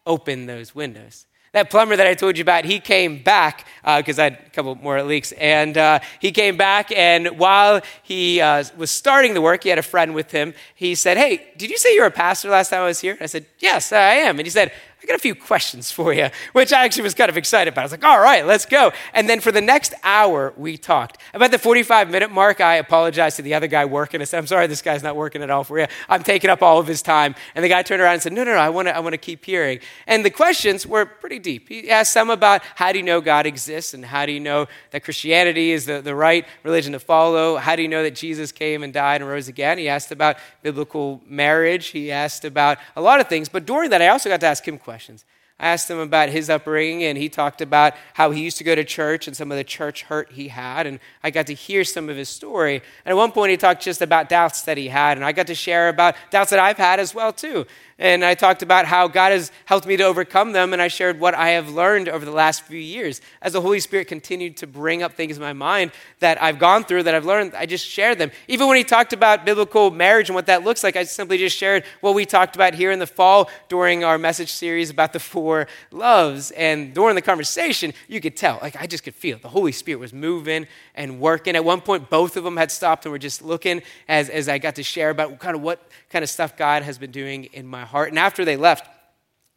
open 0.06 0.46
those 0.46 0.76
windows. 0.76 1.26
That 1.52 1.72
plumber 1.72 1.96
that 1.96 2.06
I 2.06 2.14
told 2.14 2.38
you 2.38 2.44
about, 2.44 2.64
he 2.64 2.80
came 2.80 3.24
back 3.24 3.66
because 3.84 4.20
uh, 4.20 4.22
I 4.22 4.24
had 4.26 4.34
a 4.46 4.50
couple 4.52 4.76
more 4.76 5.02
leaks. 5.02 5.32
And 5.32 5.76
uh, 5.80 6.00
he 6.20 6.32
came 6.32 6.58
back, 6.58 6.92
and 6.92 7.40
while 7.40 7.82
he 8.04 8.40
uh, 8.40 8.64
was 8.78 8.92
starting 8.92 9.34
the 9.34 9.42
work, 9.42 9.64
he 9.64 9.70
had 9.70 9.80
a 9.80 9.84
friend 9.84 10.14
with 10.14 10.30
him. 10.30 10.54
He 10.76 10.94
said, 10.94 11.18
Hey, 11.18 11.48
did 11.58 11.72
you 11.72 11.78
say 11.80 11.96
you 11.96 12.02
were 12.02 12.08
a 12.08 12.12
pastor 12.12 12.50
last 12.50 12.70
time 12.70 12.82
I 12.82 12.86
was 12.86 13.00
here? 13.00 13.18
I 13.20 13.26
said, 13.26 13.48
Yes, 13.58 13.92
I 13.92 14.14
am. 14.16 14.38
And 14.38 14.46
he 14.46 14.52
said, 14.52 14.72
I 15.02 15.06
got 15.06 15.16
a 15.16 15.20
few 15.20 15.34
questions 15.34 15.92
for 15.92 16.14
you, 16.14 16.28
which 16.52 16.74
I 16.74 16.84
actually 16.84 17.04
was 17.04 17.14
kind 17.14 17.30
of 17.30 17.38
excited 17.38 17.72
about. 17.72 17.82
I 17.82 17.86
was 17.86 17.92
like, 17.92 18.04
all 18.04 18.20
right, 18.20 18.46
let's 18.46 18.66
go. 18.66 18.92
And 19.14 19.30
then 19.30 19.40
for 19.40 19.50
the 19.50 19.62
next 19.62 19.94
hour, 20.04 20.54
we 20.58 20.76
talked. 20.76 21.18
About 21.34 21.52
the 21.52 21.58
45 21.58 22.10
minute 22.10 22.32
mark, 22.32 22.60
I 22.60 22.76
apologized 22.76 23.38
to 23.38 23.42
the 23.42 23.54
other 23.54 23.68
guy 23.68 23.86
working. 23.86 24.20
I 24.20 24.26
said, 24.26 24.40
I'm 24.40 24.48
sorry, 24.48 24.68
this 24.68 24.82
guy's 24.82 25.02
not 25.02 25.16
working 25.16 25.42
at 25.42 25.50
all 25.50 25.64
for 25.64 25.80
you. 25.80 25.88
I'm 26.10 26.22
taking 26.22 26.50
up 26.50 26.62
all 26.62 26.80
of 26.80 26.88
his 26.88 27.02
time. 27.02 27.36
And 27.56 27.64
the 27.64 27.70
guy 27.70 27.82
turned 27.82 28.02
around 28.02 28.16
and 28.16 28.22
said, 28.22 28.34
no, 28.34 28.44
no, 28.44 28.52
no, 28.52 28.58
I 28.58 28.68
want 28.68 28.90
to 28.90 28.96
I 28.96 29.00
wanna 29.00 29.18
keep 29.18 29.46
hearing. 29.46 29.80
And 30.06 30.26
the 30.26 30.30
questions 30.30 30.86
were 30.86 31.06
pretty 31.06 31.40
deep. 31.40 31.70
He 31.70 31.90
asked 31.90 32.12
some 32.12 32.30
about 32.30 32.62
how 32.76 32.92
do 32.92 33.00
you 33.00 33.06
know 33.06 33.22
God 33.22 33.46
exists 33.46 33.94
and 33.94 34.04
how 34.04 34.26
do 34.26 34.34
you 34.34 34.42
know 34.42 34.68
that 34.92 35.06
Christianity 35.06 35.72
is 35.72 35.86
the, 35.86 36.02
the 36.02 36.14
right 36.14 36.46
religion 36.64 36.92
to 36.92 37.00
follow? 37.00 37.56
How 37.56 37.78
do 37.78 37.82
you 37.82 37.88
know 37.88 38.04
that 38.04 38.16
Jesus 38.16 38.52
came 38.52 38.84
and 38.84 38.92
died 38.92 39.22
and 39.22 39.30
rose 39.30 39.48
again? 39.48 39.78
He 39.78 39.88
asked 39.88 40.12
about 40.12 40.36
biblical 40.62 41.22
marriage. 41.26 41.88
He 41.88 42.12
asked 42.12 42.44
about 42.44 42.80
a 42.98 43.02
lot 43.02 43.22
of 43.22 43.30
things. 43.30 43.48
But 43.48 43.66
during 43.66 43.92
that, 43.92 44.02
I 44.02 44.10
also 44.10 44.28
got 44.28 44.42
to 44.42 44.48
ask 44.48 44.68
him 44.68 44.78
questions 44.78 44.89
questions. 44.90 45.24
I 45.60 45.68
asked 45.68 45.90
him 45.90 46.00
about 46.00 46.30
his 46.30 46.50
upbringing, 46.50 47.04
and 47.04 47.18
he 47.18 47.28
talked 47.28 47.62
about 47.62 47.94
how 48.14 48.32
he 48.32 48.42
used 48.42 48.58
to 48.60 48.64
go 48.64 48.76
to 48.76 48.84
church 48.86 49.28
and 49.28 49.36
some 49.36 49.52
of 49.52 49.58
the 49.58 49.64
church 49.64 50.04
hurt 50.04 50.32
he 50.32 50.48
had. 50.48 50.88
And 50.88 51.00
I 51.22 51.32
got 51.32 51.48
to 51.48 51.54
hear 51.54 51.84
some 51.84 52.10
of 52.10 52.16
his 52.16 52.30
story. 52.30 52.76
And 53.04 53.12
at 53.12 53.18
one 53.18 53.34
point, 53.34 53.52
he 53.52 53.58
talked 53.58 53.82
just 53.82 54.02
about 54.02 54.30
doubts 54.30 54.62
that 54.64 54.78
he 54.78 54.88
had, 54.88 55.18
and 55.18 55.26
I 55.26 55.34
got 55.34 55.48
to 55.48 55.56
share 55.56 55.90
about 55.90 56.16
doubts 56.30 56.52
that 56.52 56.60
I've 56.60 56.78
had 56.78 57.00
as 57.00 57.14
well, 57.14 57.34
too. 57.34 57.66
And 58.02 58.24
I 58.24 58.34
talked 58.34 58.64
about 58.64 58.86
how 58.86 59.10
God 59.10 59.34
has 59.34 59.52
helped 59.66 59.86
me 59.86 59.98
to 59.98 60.04
overcome 60.04 60.54
them, 60.54 60.72
and 60.72 60.82
I 60.82 60.88
shared 60.88 61.20
what 61.20 61.36
I 61.36 61.50
have 61.50 61.70
learned 61.70 62.08
over 62.08 62.24
the 62.24 62.32
last 62.32 62.62
few 62.62 62.80
years. 62.80 63.20
As 63.42 63.52
the 63.52 63.60
Holy 63.60 63.82
Spirit 63.82 64.08
continued 64.08 64.56
to 64.58 64.68
bring 64.68 65.04
up 65.04 65.16
things 65.16 65.36
in 65.36 65.44
my 65.44 65.52
mind 65.52 65.92
that 66.20 66.42
I've 66.42 66.60
gone 66.60 66.86
through, 66.86 67.04
that 67.04 67.14
I've 67.14 67.26
learned, 67.26 67.56
I 67.56 67.66
just 67.66 67.86
shared 67.86 68.18
them. 68.18 68.32
Even 68.48 68.68
when 68.68 68.78
he 68.78 68.86
talked 68.86 69.12
about 69.12 69.44
biblical 69.44 69.92
marriage 69.92 70.30
and 70.30 70.36
what 70.36 70.46
that 70.46 70.64
looks 70.64 70.82
like, 70.82 70.96
I 70.96 71.04
simply 71.04 71.38
just 71.38 71.58
shared 71.58 71.84
what 72.00 72.16
we 72.16 72.26
talked 72.26 72.56
about 72.56 72.74
here 72.74 72.92
in 72.92 73.00
the 73.00 73.08
fall 73.08 73.50
during 73.68 74.06
our 74.06 74.18
message 74.18 74.54
series 74.54 74.90
about 74.90 75.12
the 75.12 75.20
four 75.20 75.49
loves. 75.92 76.52
And 76.52 76.94
during 76.94 77.16
the 77.16 77.22
conversation, 77.22 77.94
you 78.08 78.22
could 78.22 78.36
tell, 78.36 78.60
like, 78.62 78.76
I 78.82 78.88
just 78.88 79.04
could 79.04 79.16
feel 79.16 79.38
the 79.38 79.50
Holy 79.50 79.72
Spirit 79.72 80.00
was 80.00 80.14
moving 80.14 80.68
and 80.96 81.20
working. 81.20 81.56
At 81.56 81.66
one 81.66 81.82
point, 81.82 82.10
both 82.10 82.38
of 82.38 82.44
them 82.44 82.58
had 82.58 82.72
stopped 82.72 83.06
and 83.06 83.12
were 83.12 83.20
just 83.20 83.42
looking 83.42 83.82
as, 84.08 84.30
as 84.30 84.48
I 84.50 84.58
got 84.58 84.76
to 84.76 84.84
share 84.84 85.10
about 85.10 85.40
kind 85.40 85.56
of 85.56 85.62
what 85.62 85.80
kind 86.10 86.24
of 86.24 86.30
stuff 86.30 86.58
God 86.58 86.84
has 86.84 86.98
been 86.98 87.12
doing 87.12 87.46
in 87.46 87.66
my 87.68 87.86
heart. 87.86 88.10
And 88.10 88.20
after 88.20 88.46
they 88.46 88.58
left, 88.58 88.88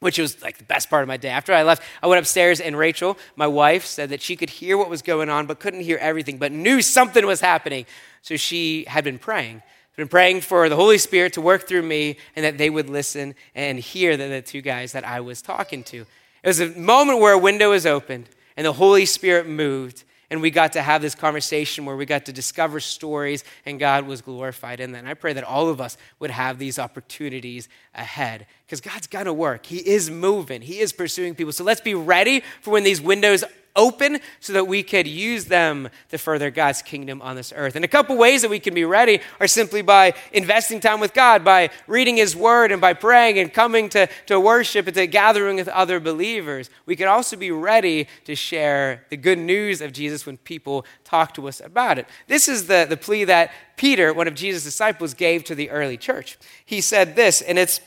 which 0.03 0.19
was 0.19 0.43
like 0.43 0.59
the 0.59 0.65
best 0.65 0.91
part 0.91 1.03
of 1.03 1.09
my 1.09 1.17
day. 1.17 1.29
After 1.29 1.53
I 1.53 1.63
left, 1.63 1.83
I 2.03 2.09
went 2.09 2.19
upstairs, 2.19 2.61
and 2.61 2.77
Rachel, 2.77 3.17
my 3.37 3.47
wife, 3.47 3.87
said 3.87 4.09
that 4.09 4.21
she 4.21 4.35
could 4.35 4.51
hear 4.51 4.77
what 4.77 4.91
was 4.91 5.01
going 5.01 5.29
on, 5.29 5.47
but 5.47 5.61
couldn't 5.61 5.83
hear 5.83 5.97
everything, 5.99 6.39
but 6.39 6.51
knew 6.51 6.83
something 6.83 7.25
was 7.25 7.41
happening. 7.41 7.87
So 8.21 8.37
she 8.37 8.85
had 8.89 9.05
been 9.05 9.19
praying. 9.19 9.63
Been 9.97 10.09
praying 10.09 10.41
for 10.41 10.69
the 10.69 10.77
Holy 10.77 10.99
Spirit 10.99 11.35
to 11.35 11.41
work 11.43 11.69
through 11.69 11.83
me 11.83 12.17
and 12.35 12.45
that 12.45 12.57
they 12.57 12.71
would 12.71 12.89
listen 12.89 13.35
and 13.55 13.79
hear 13.79 14.17
the, 14.17 14.27
the 14.27 14.43
two 14.43 14.63
guys 14.63 14.93
that 14.93 15.07
I 15.07 15.21
was 15.21 15.43
talking 15.43 15.85
to. 15.85 16.07
It 16.43 16.49
was 16.49 16.61
a 16.61 16.69
moment 16.71 17.21
where 17.21 17.35
a 17.35 17.39
window 17.39 17.71
was 17.71 17.85
opened 17.85 18.29
and 18.57 18.67
the 18.67 18.73
Holy 18.73 19.05
Spirit 19.05 19.47
moved 19.47 20.05
and 20.33 20.41
we 20.41 20.51
got 20.51 20.73
to 20.73 20.81
have 20.81 21.03
this 21.03 21.15
conversation 21.15 21.85
where 21.85 21.95
we 21.95 22.07
got 22.07 22.25
to 22.25 22.33
discover 22.33 22.81
stories 22.81 23.45
and 23.67 23.79
God 23.79 24.07
was 24.07 24.23
glorified 24.23 24.81
in 24.81 24.93
that. 24.93 25.01
And 25.01 25.09
I 25.09 25.13
pray 25.13 25.35
that 25.35 25.45
all 25.45 25.69
of 25.69 25.79
us 25.79 25.99
would 26.21 26.31
have 26.31 26.59
these 26.59 26.79
opportunities 26.79 27.69
ahead 27.95 28.47
because 28.65 28.81
God's 28.81 29.07
going 29.07 29.27
to 29.27 29.35
work. 29.35 29.67
He 29.67 29.77
is 29.77 30.09
moving, 30.09 30.63
He 30.63 30.79
is 30.79 30.91
pursuing 30.91 31.35
people. 31.35 31.53
So 31.53 31.65
let's 31.65 31.83
be 31.83 31.95
ready 31.95 32.43
for 32.63 32.71
when 32.71 32.83
these 32.83 32.99
windows 32.99 33.45
open 33.75 34.19
so 34.41 34.53
that 34.53 34.67
we 34.67 34.83
could 34.83 35.07
use 35.07 35.47
them 35.47 35.89
to 36.11 36.19
further 36.19 36.51
God's 36.51 36.83
kingdom 36.83 37.23
on 37.23 37.37
this 37.37 37.53
earth. 37.57 37.77
And 37.77 37.85
a 37.85 37.89
couple 37.89 38.17
ways 38.17 38.43
that 38.43 38.51
we 38.51 38.61
can 38.61 38.75
be 38.75 38.85
ready 38.85 39.21
are 39.41 39.47
simply 39.47 39.83
by 39.83 40.15
investing 40.33 40.81
time 40.81 41.01
with 41.01 41.15
God, 41.15 41.45
by 41.45 41.71
reading 41.87 42.17
His 42.17 42.37
Word, 42.37 42.73
and 42.73 42.81
by 42.81 42.93
praying 42.93 43.39
and 43.39 43.53
coming 43.53 43.89
to, 43.91 44.09
to 44.27 44.39
worship 44.39 44.87
and 44.87 44.95
to 44.97 45.07
gathering 45.07 45.57
with 45.57 45.69
other 45.69 46.01
believers. 46.01 46.71
We 46.87 46.97
can 46.97 47.09
also 47.09 47.37
be 47.37 47.51
ready 47.51 48.09
to 48.25 48.35
share 48.35 49.05
the 49.09 49.17
good 49.17 49.39
news 49.39 49.81
of 49.81 49.93
Jesus 49.93 50.27
when 50.27 50.37
people 50.37 50.85
talk 51.05 51.35
to 51.35 51.49
us 51.49 51.61
about 51.61 51.99
it. 51.99 52.07
This 52.29 52.49
is 52.49 52.67
the, 52.67 52.87
the 52.89 52.97
plea 52.97 53.25
that 53.25 53.53
Peter, 53.77 54.13
one 54.13 54.29
of 54.29 54.35
Jesus' 54.35 54.65
disciples, 54.65 55.15
gave 55.15 55.45
to 55.45 55.55
the 55.55 55.71
early 55.71 55.97
church. 55.97 56.39
He 56.65 56.81
said 56.81 57.17
this, 57.17 57.41
and 57.41 57.59
it's 57.59 57.81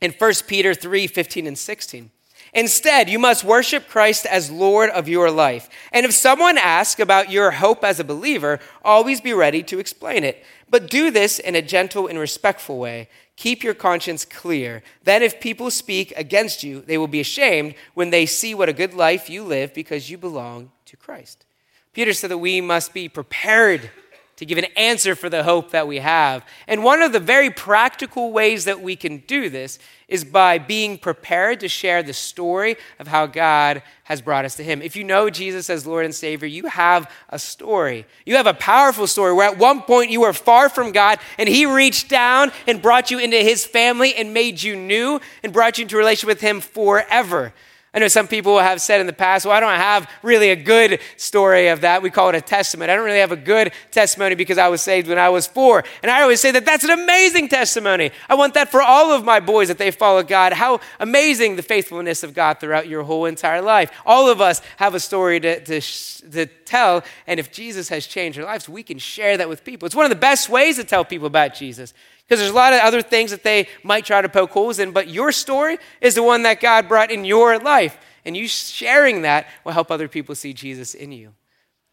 in 0.00 0.10
1 0.12 0.32
Peter 0.46 0.74
3 0.74 1.06
15 1.06 1.46
and 1.46 1.56
16. 1.56 2.10
Instead, 2.54 3.08
you 3.08 3.18
must 3.18 3.44
worship 3.44 3.88
Christ 3.88 4.26
as 4.26 4.50
Lord 4.50 4.90
of 4.90 5.08
your 5.08 5.30
life. 5.30 5.70
And 5.90 6.04
if 6.04 6.12
someone 6.12 6.58
asks 6.58 7.00
about 7.00 7.30
your 7.30 7.50
hope 7.52 7.82
as 7.82 7.98
a 7.98 8.04
believer, 8.04 8.60
always 8.84 9.22
be 9.22 9.32
ready 9.32 9.62
to 9.64 9.78
explain 9.78 10.22
it. 10.22 10.44
But 10.68 10.90
do 10.90 11.10
this 11.10 11.38
in 11.38 11.54
a 11.54 11.62
gentle 11.62 12.08
and 12.08 12.18
respectful 12.18 12.78
way. 12.78 13.08
Keep 13.36 13.64
your 13.64 13.74
conscience 13.74 14.26
clear. 14.26 14.82
Then, 15.02 15.22
if 15.22 15.40
people 15.40 15.70
speak 15.70 16.12
against 16.16 16.62
you, 16.62 16.82
they 16.82 16.98
will 16.98 17.08
be 17.08 17.20
ashamed 17.20 17.74
when 17.94 18.10
they 18.10 18.26
see 18.26 18.54
what 18.54 18.68
a 18.68 18.74
good 18.74 18.92
life 18.92 19.30
you 19.30 19.42
live 19.42 19.72
because 19.72 20.10
you 20.10 20.18
belong 20.18 20.70
to 20.86 20.96
Christ. 20.96 21.46
Peter 21.94 22.12
said 22.12 22.30
that 22.30 22.38
we 22.38 22.60
must 22.60 22.92
be 22.92 23.08
prepared 23.08 23.90
to 24.42 24.46
give 24.46 24.58
an 24.58 24.66
answer 24.76 25.14
for 25.14 25.30
the 25.30 25.44
hope 25.44 25.70
that 25.70 25.86
we 25.86 25.98
have. 25.98 26.44
And 26.66 26.82
one 26.82 27.00
of 27.00 27.12
the 27.12 27.20
very 27.20 27.48
practical 27.48 28.32
ways 28.32 28.64
that 28.64 28.80
we 28.80 28.96
can 28.96 29.18
do 29.18 29.48
this 29.48 29.78
is 30.08 30.24
by 30.24 30.58
being 30.58 30.98
prepared 30.98 31.60
to 31.60 31.68
share 31.68 32.02
the 32.02 32.12
story 32.12 32.76
of 32.98 33.06
how 33.06 33.26
God 33.26 33.84
has 34.02 34.20
brought 34.20 34.44
us 34.44 34.56
to 34.56 34.64
Him. 34.64 34.82
If 34.82 34.96
you 34.96 35.04
know 35.04 35.30
Jesus 35.30 35.70
as 35.70 35.86
Lord 35.86 36.04
and 36.04 36.12
Savior, 36.12 36.48
you 36.48 36.66
have 36.66 37.08
a 37.28 37.38
story. 37.38 38.04
You 38.26 38.34
have 38.34 38.48
a 38.48 38.54
powerful 38.54 39.06
story 39.06 39.32
where 39.32 39.48
at 39.48 39.58
one 39.58 39.80
point 39.82 40.10
you 40.10 40.22
were 40.22 40.32
far 40.32 40.68
from 40.68 40.90
God 40.90 41.20
and 41.38 41.48
He 41.48 41.64
reached 41.64 42.08
down 42.08 42.50
and 42.66 42.82
brought 42.82 43.12
you 43.12 43.20
into 43.20 43.36
His 43.36 43.64
family 43.64 44.12
and 44.16 44.34
made 44.34 44.60
you 44.60 44.74
new 44.74 45.20
and 45.44 45.52
brought 45.52 45.78
you 45.78 45.82
into 45.82 45.94
a 45.94 45.98
relationship 45.98 46.26
with 46.26 46.40
Him 46.40 46.60
forever. 46.60 47.54
I 47.94 47.98
know 47.98 48.08
some 48.08 48.26
people 48.26 48.58
have 48.58 48.80
said 48.80 49.02
in 49.02 49.06
the 49.06 49.12
past, 49.12 49.44
well, 49.44 49.54
I 49.54 49.60
don't 49.60 49.74
have 49.74 50.08
really 50.22 50.48
a 50.48 50.56
good 50.56 50.98
story 51.18 51.68
of 51.68 51.82
that. 51.82 52.00
We 52.02 52.08
call 52.08 52.30
it 52.30 52.34
a 52.34 52.40
testament. 52.40 52.90
I 52.90 52.96
don't 52.96 53.04
really 53.04 53.18
have 53.18 53.32
a 53.32 53.36
good 53.36 53.70
testimony 53.90 54.34
because 54.34 54.56
I 54.56 54.68
was 54.68 54.80
saved 54.80 55.08
when 55.08 55.18
I 55.18 55.28
was 55.28 55.46
four. 55.46 55.84
And 56.02 56.10
I 56.10 56.22
always 56.22 56.40
say 56.40 56.50
that 56.52 56.64
that's 56.64 56.84
an 56.84 56.90
amazing 56.90 57.48
testimony. 57.48 58.10
I 58.30 58.34
want 58.34 58.54
that 58.54 58.70
for 58.70 58.80
all 58.80 59.12
of 59.12 59.24
my 59.24 59.40
boys 59.40 59.68
that 59.68 59.76
they 59.76 59.90
follow 59.90 60.22
God. 60.22 60.54
How 60.54 60.80
amazing 61.00 61.56
the 61.56 61.62
faithfulness 61.62 62.22
of 62.22 62.32
God 62.32 62.60
throughout 62.60 62.88
your 62.88 63.02
whole 63.02 63.26
entire 63.26 63.60
life. 63.60 63.90
All 64.06 64.30
of 64.30 64.40
us 64.40 64.62
have 64.78 64.94
a 64.94 65.00
story 65.00 65.38
to, 65.40 65.62
to, 65.62 65.80
to 66.30 66.46
tell. 66.46 67.04
And 67.26 67.38
if 67.38 67.52
Jesus 67.52 67.90
has 67.90 68.06
changed 68.06 68.38
our 68.38 68.46
lives, 68.46 68.70
we 68.70 68.82
can 68.82 68.98
share 68.98 69.36
that 69.36 69.50
with 69.50 69.64
people. 69.64 69.84
It's 69.84 69.94
one 69.94 70.06
of 70.06 70.10
the 70.10 70.16
best 70.16 70.48
ways 70.48 70.76
to 70.76 70.84
tell 70.84 71.04
people 71.04 71.26
about 71.26 71.54
Jesus 71.54 71.92
because 72.26 72.40
there's 72.40 72.52
a 72.52 72.54
lot 72.54 72.72
of 72.72 72.80
other 72.80 73.02
things 73.02 73.30
that 73.30 73.42
they 73.42 73.68
might 73.82 74.04
try 74.04 74.22
to 74.22 74.28
poke 74.28 74.52
holes 74.52 74.78
in, 74.78 74.92
but 74.92 75.08
your 75.08 75.32
story 75.32 75.78
is 76.00 76.14
the 76.14 76.22
one 76.22 76.44
that 76.44 76.60
God 76.60 76.88
brought 76.88 77.10
in 77.10 77.24
your 77.24 77.58
life. 77.58 77.98
And 78.24 78.36
you 78.36 78.46
sharing 78.48 79.22
that 79.22 79.48
will 79.64 79.72
help 79.72 79.90
other 79.90 80.08
people 80.08 80.34
see 80.34 80.52
Jesus 80.52 80.94
in 80.94 81.12
you. 81.12 81.34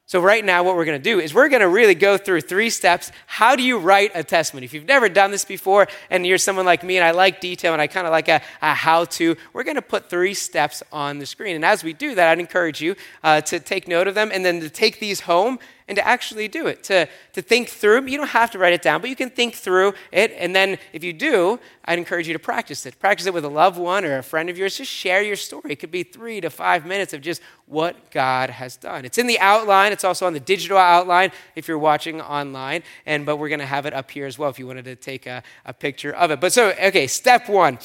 So, 0.10 0.20
right 0.20 0.44
now, 0.44 0.64
what 0.64 0.76
we're 0.76 0.86
going 0.86 0.98
to 1.00 1.04
do 1.04 1.20
is 1.20 1.36
we're 1.36 1.50
going 1.50 1.62
to 1.62 1.68
really 1.68 1.94
go 1.94 2.18
through 2.18 2.42
three 2.42 2.72
steps. 2.72 3.12
How 3.28 3.56
do 3.56 3.62
you 3.62 3.78
write 3.78 4.10
a 4.16 4.24
testimony? 4.24 4.66
If 4.66 4.74
you've 4.74 4.88
never 4.88 5.08
done 5.08 5.30
this 5.30 5.46
before 5.46 5.88
and 6.10 6.26
you're 6.26 6.40
someone 6.40 6.66
like 6.66 6.84
me 6.84 6.98
and 6.98 7.06
I 7.06 7.12
like 7.12 7.40
detail 7.40 7.74
and 7.74 7.82
I 7.82 7.86
kind 7.86 8.08
of 8.08 8.12
like 8.12 8.28
a, 8.28 8.42
a, 8.60 8.74
how 8.74 9.06
to, 9.06 9.36
we're 9.54 9.64
going 9.64 9.76
to 9.76 9.84
put 9.84 10.10
three 10.10 10.34
steps 10.34 10.82
on 10.92 11.20
the 11.20 11.28
screen. 11.28 11.56
And 11.56 11.64
as 11.64 11.84
we 11.84 11.94
do 11.94 12.16
that, 12.16 12.28
I'd 12.28 12.40
encourage 12.40 12.82
you 12.82 12.96
uh, 13.24 13.42
to 13.42 13.60
take 13.60 13.88
note 13.88 14.08
of 14.08 14.16
them 14.16 14.32
and 14.34 14.44
then 14.44 14.62
to 14.62 14.70
take 14.72 15.00
these 15.00 15.20
home 15.22 15.60
and 15.90 15.96
to 15.96 16.08
actually 16.08 16.48
do 16.48 16.68
it, 16.68 16.84
to, 16.84 17.10
to 17.34 17.42
think 17.42 17.68
through. 17.68 18.06
You 18.06 18.18
don't 18.18 18.28
have 18.28 18.52
to 18.52 18.60
write 18.60 18.74
it 18.74 18.84
down, 18.84 19.02
but 19.02 19.10
you 19.10 19.16
can 19.16 19.32
think 19.32 19.56
through 19.56 19.94
it. 20.12 20.32
And 20.38 20.56
then 20.56 20.78
if 20.94 21.04
you 21.04 21.12
do, 21.12 21.60
I'd 21.84 21.98
encourage 21.98 22.28
you 22.28 22.34
to 22.34 22.40
practice 22.40 22.86
it. 22.86 23.00
Practice 23.00 23.26
it 23.26 23.34
with 23.34 23.44
a 23.44 23.50
loved 23.50 23.78
one 23.78 24.06
or 24.06 24.20
a 24.20 24.24
friend 24.24 24.52
of 24.52 24.58
yours. 24.58 24.78
Just 24.78 24.92
share 24.92 25.24
your 25.24 25.36
story. 25.36 25.72
It 25.72 25.78
could 25.78 25.90
be 25.90 26.04
three 26.04 26.40
to 26.42 26.52
five 26.52 26.86
minutes 26.86 27.12
of 27.14 27.22
just 27.22 27.42
what 27.66 28.12
God 28.12 28.52
has 28.52 28.78
done. 28.78 29.04
It's 29.04 29.18
in 29.18 29.26
the 29.26 29.40
outline. 29.40 29.92
It's 29.92 30.04
also 30.04 30.28
on 30.28 30.34
the 30.34 30.40
digital 30.40 30.78
outline 30.78 31.32
if 31.56 31.68
you're 31.68 31.80
watching 31.80 32.22
online. 32.22 32.84
And 33.08 33.26
but 33.26 33.38
we're 33.38 33.50
to 33.50 33.66
have 33.66 33.88
it 33.88 33.94
up 33.94 34.12
here 34.12 34.28
as 34.28 34.38
well 34.38 34.52
if 34.52 34.60
you 34.60 34.68
wanted 34.68 34.86
to 34.86 34.96
take 34.96 35.26
a, 35.26 35.42
a 35.66 35.74
picture 35.74 36.12
of 36.12 36.30
it. 36.30 36.40
But 36.40 36.54
so, 36.54 36.70
okay, 36.80 37.08
step 37.08 37.50
one 37.50 37.80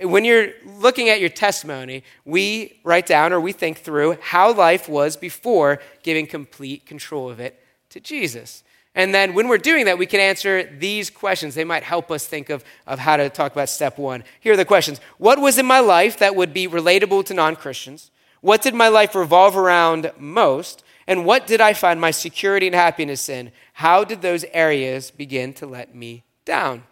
when 0.00 0.24
you're 0.24 0.48
looking 0.64 1.08
at 1.08 1.20
your 1.20 1.28
testimony, 1.28 2.02
we 2.24 2.80
write 2.82 3.06
down 3.06 3.32
or 3.32 3.40
we 3.40 3.52
think 3.52 3.78
through 3.78 4.18
how 4.20 4.52
life 4.52 4.88
was 4.88 5.16
before 5.16 5.80
giving 6.02 6.26
complete 6.26 6.84
control 6.84 7.30
of 7.30 7.38
it 7.38 7.60
to 7.90 8.00
Jesus. 8.00 8.64
And 8.96 9.14
then 9.14 9.34
when 9.34 9.48
we're 9.48 9.58
doing 9.58 9.86
that, 9.86 9.98
we 9.98 10.06
can 10.06 10.20
answer 10.20 10.64
these 10.78 11.10
questions. 11.10 11.54
They 11.54 11.64
might 11.64 11.82
help 11.82 12.10
us 12.10 12.26
think 12.26 12.48
of, 12.48 12.64
of 12.86 12.98
how 12.98 13.16
to 13.16 13.28
talk 13.28 13.52
about 13.52 13.68
step 13.68 13.98
one. 13.98 14.24
Here 14.40 14.52
are 14.52 14.56
the 14.56 14.64
questions 14.64 15.00
What 15.18 15.40
was 15.40 15.58
in 15.58 15.66
my 15.66 15.80
life 15.80 16.18
that 16.18 16.36
would 16.36 16.52
be 16.52 16.68
relatable 16.68 17.24
to 17.26 17.34
non 17.34 17.56
Christians? 17.56 18.10
What 18.40 18.62
did 18.62 18.74
my 18.74 18.88
life 18.88 19.14
revolve 19.14 19.56
around 19.56 20.12
most? 20.18 20.84
And 21.06 21.24
what 21.24 21.46
did 21.46 21.60
I 21.60 21.72
find 21.72 22.00
my 22.00 22.10
security 22.10 22.66
and 22.66 22.74
happiness 22.74 23.28
in? 23.28 23.52
How 23.74 24.04
did 24.04 24.22
those 24.22 24.44
areas 24.52 25.10
begin 25.10 25.52
to 25.54 25.66
let 25.66 25.94
me 25.94 26.24
down? 26.44 26.84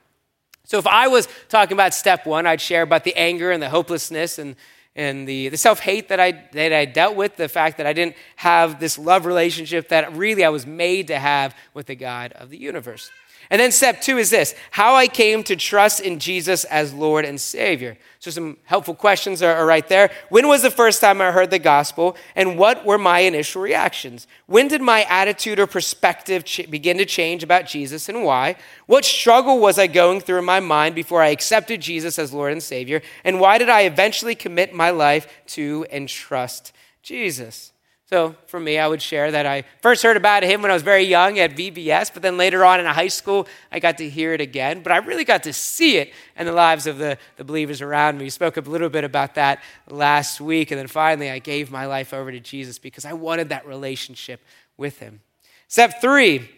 So 0.73 0.79
if 0.79 0.87
I 0.87 1.07
was 1.07 1.29
talking 1.51 1.75
about 1.75 1.93
step 1.93 2.25
one, 2.25 2.47
I'd 2.47 2.59
share 2.59 2.81
about 2.81 3.05
the 3.05 3.15
anger 3.15 3.51
and 3.51 3.63
the 3.63 3.69
hopelessness 3.69 4.39
and, 4.39 4.57
and 4.97 5.29
the, 5.29 5.51
the 5.51 5.59
self 5.59 5.81
hate 5.81 6.09
that 6.09 6.19
I, 6.19 6.33
that 6.53 6.73
I 6.73 6.87
dealt 6.87 7.15
with, 7.15 7.37
the 7.37 7.47
fact 7.47 7.77
that 7.77 7.87
I 7.87 7.93
didn't 7.93 8.17
have 8.37 8.81
this 8.81 8.99
love 8.99 9.27
relationship 9.27 9.91
that 9.91 10.17
really 10.17 10.47
I 10.47 10.49
was 10.49 10.67
made 10.67 11.09
to 11.09 11.19
have 11.19 11.55
with 11.75 11.89
the 11.89 11.95
God 11.95 12.33
of 12.33 12.49
the 12.49 12.57
universe. 12.57 13.11
And 13.53 13.61
then 13.61 13.71
step 13.71 14.01
two 14.01 14.17
is 14.17 14.31
this 14.31 14.55
how 14.71 14.95
I 14.95 15.07
came 15.07 15.43
to 15.45 15.57
trust 15.57 16.01
in 16.01 16.19
Jesus 16.19 16.65
as 16.65 16.95
Lord 16.95 17.27
and 17.27 17.39
Savior. 17.39 17.99
So, 18.19 18.31
some 18.31 18.57
helpful 18.65 18.95
questions 18.95 19.43
are, 19.43 19.55
are, 19.55 19.67
right 19.67 19.87
there. 19.89 20.11
When 20.31 20.49
was 20.49 20.63
the 20.63 20.71
first 20.71 21.03
time 21.03 21.21
I 21.21 21.33
heard 21.33 21.51
the 21.51 21.59
gospel, 21.59 22.17
and 22.35 22.57
what 22.57 22.87
were 22.87 22.97
my 22.97 23.19
initial 23.19 23.61
reactions? 23.61 24.27
When 24.47 24.69
did 24.69 24.81
my 24.81 25.03
attitude 25.03 25.61
or 25.61 25.67
perspective 25.67 26.45
ch- 26.45 26.71
begin 26.71 26.97
to 26.97 27.05
change 27.05 27.43
about 27.43 27.67
Jesus, 27.67 28.09
and 28.09 28.25
why? 28.25 28.57
What 28.87 29.05
struggle 29.05 29.59
was 29.59 29.79
I 29.79 29.87
going 29.87 30.21
through 30.21 30.39
in 30.39 30.47
my 30.47 30.61
mind 30.61 30.95
before 30.95 31.21
I 31.21 31.29
accepted 31.29 31.83
Jesus 31.83 32.19
as 32.19 32.33
Lord 32.33 32.53
and 32.53 32.63
Savior, 32.63 33.03
and 33.23 33.39
why 33.39 33.59
did 33.59 33.69
I 33.69 33.83
eventually 33.83 34.35
commit 34.35 34.73
my 34.73 34.89
life 34.89 35.27
to 35.49 35.85
and 35.91 36.09
trust 36.09 36.73
Jesus? 37.03 37.72
So 38.13 38.37
for 38.45 38.61
me, 38.61 38.79
I 38.79 38.87
would 38.87 39.01
share 39.01 39.31
that 39.31 39.47
I 39.47 39.65
first 39.81 40.03
heard 40.03 40.19
about 40.19 40.43
him 40.43 40.61
when 40.61 40.71
I 40.71 40.75
was 40.75 40.83
very 40.83 41.05
young 41.05 41.39
at 41.39 41.53
VBS, 41.53 42.13
but 42.13 42.21
then 42.21 42.37
later 42.37 42.63
on 42.63 42.79
in 42.79 42.85
high 42.85 43.09
school, 43.09 43.49
I 43.71 43.79
got 43.79 43.97
to 43.97 44.11
hear 44.11 44.35
it 44.35 44.41
again. 44.43 44.83
But 44.83 44.93
I 44.93 44.99
really 44.99 45.25
got 45.25 45.45
to 45.45 45.53
see 45.55 45.97
it 45.97 46.13
in 46.37 46.45
the 46.45 46.53
lives 46.53 46.87
of 46.87 46.99
the, 46.99 47.17
the 47.39 47.45
believers 47.45 47.81
around 47.81 48.19
me. 48.19 48.25
We 48.25 48.29
spoke 48.29 48.59
a 48.59 48.61
little 48.61 48.91
bit 48.91 49.05
about 49.05 49.37
that 49.37 49.63
last 49.89 50.43
week. 50.43 50.71
And 50.71 50.79
then 50.79 50.89
finally, 50.89 51.31
I 51.31 51.39
gave 51.39 51.71
my 51.71 51.87
life 51.87 52.13
over 52.13 52.31
to 52.31 52.39
Jesus 52.39 52.79
because 52.79 53.07
I 53.07 53.15
wanted 53.15 53.49
that 53.49 53.67
relationship 53.67 54.43
with 54.77 54.99
him. 54.99 55.23
Step 55.69 56.03
three, 56.03 56.51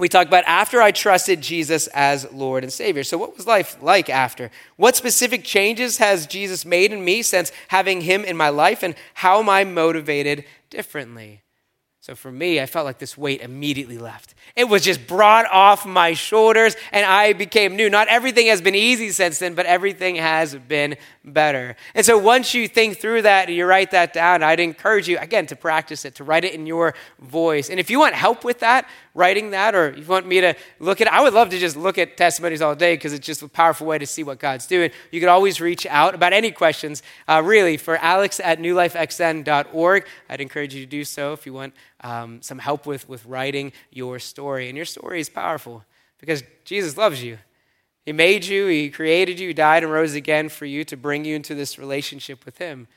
we 0.00 0.08
talk 0.08 0.26
about 0.26 0.44
after 0.46 0.80
I 0.80 0.90
trusted 0.90 1.40
Jesus 1.40 1.86
as 1.88 2.30
Lord 2.32 2.64
and 2.64 2.72
Savior. 2.72 3.04
So, 3.04 3.18
what 3.18 3.36
was 3.36 3.46
life 3.46 3.76
like 3.82 4.08
after? 4.08 4.50
What 4.76 4.96
specific 4.96 5.44
changes 5.44 5.98
has 5.98 6.26
Jesus 6.26 6.64
made 6.64 6.92
in 6.92 7.04
me 7.04 7.22
since 7.22 7.52
having 7.68 8.00
Him 8.00 8.24
in 8.24 8.36
my 8.36 8.48
life, 8.48 8.82
and 8.82 8.94
how 9.14 9.40
am 9.40 9.48
I 9.48 9.64
motivated 9.64 10.44
differently? 10.70 11.42
So, 12.02 12.14
for 12.14 12.32
me, 12.32 12.58
I 12.60 12.64
felt 12.64 12.86
like 12.86 12.98
this 12.98 13.18
weight 13.18 13.42
immediately 13.42 13.98
left. 13.98 14.34
It 14.56 14.64
was 14.64 14.82
just 14.82 15.06
brought 15.06 15.44
off 15.50 15.84
my 15.84 16.14
shoulders 16.14 16.74
and 16.92 17.04
I 17.04 17.34
became 17.34 17.76
new. 17.76 17.90
Not 17.90 18.08
everything 18.08 18.46
has 18.46 18.62
been 18.62 18.74
easy 18.74 19.10
since 19.10 19.38
then, 19.38 19.52
but 19.52 19.66
everything 19.66 20.16
has 20.16 20.54
been 20.54 20.96
better. 21.22 21.76
And 21.94 22.06
so 22.06 22.16
once 22.16 22.54
you 22.54 22.68
think 22.68 22.98
through 22.98 23.22
that 23.22 23.48
and 23.48 23.56
you 23.56 23.66
write 23.66 23.90
that 23.90 24.14
down, 24.14 24.42
I'd 24.42 24.60
encourage 24.60 25.08
you, 25.08 25.18
again, 25.18 25.46
to 25.48 25.56
practice 25.56 26.06
it, 26.06 26.14
to 26.14 26.24
write 26.24 26.44
it 26.44 26.54
in 26.54 26.66
your 26.66 26.94
voice. 27.20 27.68
And 27.68 27.78
if 27.78 27.90
you 27.90 27.98
want 27.98 28.14
help 28.14 28.44
with 28.44 28.60
that, 28.60 28.88
writing 29.14 29.50
that, 29.50 29.74
or 29.74 29.92
you 29.92 30.04
want 30.06 30.26
me 30.26 30.40
to 30.40 30.54
look 30.78 31.00
at 31.00 31.12
I 31.12 31.20
would 31.20 31.34
love 31.34 31.50
to 31.50 31.58
just 31.58 31.76
look 31.76 31.98
at 31.98 32.16
testimonies 32.16 32.62
all 32.62 32.74
day 32.74 32.94
because 32.94 33.12
it's 33.12 33.26
just 33.26 33.42
a 33.42 33.48
powerful 33.48 33.86
way 33.86 33.98
to 33.98 34.06
see 34.06 34.22
what 34.22 34.38
God's 34.38 34.66
doing. 34.66 34.90
You 35.10 35.20
can 35.20 35.28
always 35.28 35.60
reach 35.60 35.84
out 35.86 36.14
about 36.14 36.32
any 36.32 36.50
questions, 36.50 37.02
uh, 37.28 37.42
really, 37.44 37.76
for 37.76 37.96
alex 37.98 38.40
at 38.40 38.58
newlifexn.org. 38.58 40.06
I'd 40.28 40.40
encourage 40.40 40.74
you 40.74 40.80
to 40.80 40.90
do 40.90 41.04
so 41.04 41.32
if 41.32 41.44
you 41.44 41.52
want 41.52 41.74
um, 42.02 42.42
some 42.42 42.58
help 42.58 42.86
with, 42.86 43.08
with 43.08 43.24
writing 43.26 43.72
your 43.90 44.18
story. 44.18 44.68
And 44.68 44.76
your 44.76 44.86
story 44.86 45.20
is 45.20 45.28
powerful 45.28 45.84
because 46.18 46.42
Jesus 46.64 46.96
loves 46.96 47.22
you. 47.22 47.38
He 48.06 48.12
made 48.12 48.44
you, 48.44 48.66
He 48.66 48.90
created 48.90 49.38
you, 49.38 49.48
He 49.48 49.54
died 49.54 49.82
and 49.82 49.92
rose 49.92 50.14
again 50.14 50.48
for 50.48 50.66
you 50.66 50.84
to 50.84 50.96
bring 50.96 51.24
you 51.24 51.36
into 51.36 51.54
this 51.54 51.78
relationship 51.78 52.44
with 52.44 52.58
Him. 52.58 52.88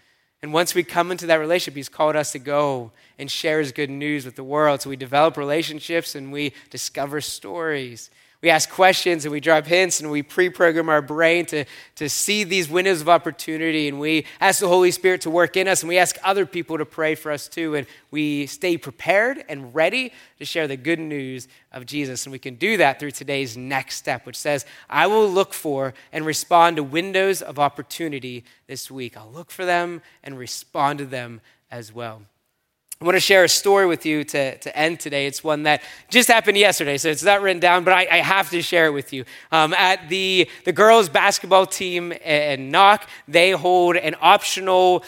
And 0.42 0.52
once 0.52 0.76
we 0.76 0.84
come 0.84 1.12
into 1.12 1.26
that 1.28 1.36
relationship, 1.36 1.76
He's 1.76 1.90
called 1.90 2.16
us 2.16 2.32
to 2.32 2.40
go 2.40 2.92
and 3.20 3.30
share 3.30 3.60
His 3.60 3.72
good 3.72 3.90
news 3.90 4.26
with 4.26 4.36
the 4.36 4.44
world. 4.44 4.82
So 4.82 4.90
we 4.90 4.96
develop 4.96 5.38
relationships 5.38 6.16
and 6.16 6.32
we 6.32 6.54
discover 6.70 7.22
stories 7.22 8.10
we 8.44 8.50
ask 8.50 8.70
questions 8.70 9.24
and 9.24 9.32
we 9.32 9.40
drop 9.40 9.66
hints 9.66 10.02
and 10.02 10.12
we 10.12 10.22
pre 10.22 10.50
program 10.50 10.90
our 10.90 11.02
brain 11.02 11.46
to, 11.46 11.64
to 11.96 12.10
see 12.10 12.44
these 12.44 12.70
windows 12.70 13.00
of 13.00 13.08
opportunity. 13.08 13.88
And 13.88 14.02
we 14.02 14.26
ask 14.42 14.60
the 14.60 14.68
Holy 14.68 14.92
Spirit 14.92 15.22
to 15.22 15.30
work 15.30 15.56
in 15.56 15.70
us 15.70 15.82
and 15.82 15.88
we 15.88 15.98
ask 15.98 16.18
other 16.26 16.46
people 16.46 16.78
to 16.78 16.86
pray 16.86 17.16
for 17.16 17.32
us 17.32 17.48
too. 17.48 17.74
And 17.74 17.88
we 18.12 18.46
stay 18.48 18.78
prepared 18.78 19.46
and 19.48 19.74
ready 19.74 20.12
to 20.40 20.46
share 20.46 20.68
the 20.68 20.76
good 20.76 21.00
news 21.00 21.48
of 21.72 21.86
Jesus. 21.86 22.26
And 22.26 22.34
we 22.34 22.40
can 22.40 22.56
do 22.56 22.76
that 22.76 23.00
through 23.00 23.12
today's 23.12 23.56
next 23.56 23.96
step, 23.96 24.26
which 24.26 24.38
says, 24.38 24.66
I 24.90 25.08
will 25.08 25.30
look 25.30 25.54
for 25.54 25.94
and 26.12 26.26
respond 26.26 26.76
to 26.76 26.84
windows 26.84 27.42
of 27.42 27.60
opportunity 27.60 28.44
this 28.68 28.92
week. 28.92 29.16
I'll 29.16 29.32
look 29.32 29.52
for 29.52 29.64
them 29.64 30.02
and 30.22 30.38
respond 30.38 31.00
to 31.00 31.06
them 31.06 31.40
as 31.72 31.94
well. 31.94 32.24
I 33.04 33.06
want 33.06 33.18
to 33.18 33.20
share 33.20 33.44
a 33.44 33.50
story 33.50 33.86
with 33.86 34.06
you 34.06 34.24
to, 34.24 34.58
to 34.60 34.78
end 34.78 35.02
today. 35.02 35.28
It's 35.28 35.44
one 35.44 35.64
that 35.64 35.82
just 36.10 36.30
happened 36.30 36.58
yesterday, 36.58 36.98
so 36.98 37.10
it's 37.10 37.22
not 37.22 37.42
written 37.42 37.60
down, 37.60 37.84
but 37.84 37.94
I, 37.94 38.08
I 38.10 38.18
have 38.20 38.50
to 38.52 38.62
share 38.62 38.86
it 38.86 38.92
with 38.92 39.12
you. 39.12 39.26
Um, 39.52 39.74
at 39.74 40.08
the, 40.08 40.50
the 40.64 40.72
girls' 40.72 41.10
basketball 41.10 41.66
team 41.66 42.14
in 42.14 42.72
Knoch, 42.72 43.02
they 43.28 43.52
hold 43.52 43.98
an 43.98 44.16
optional 44.22 45.04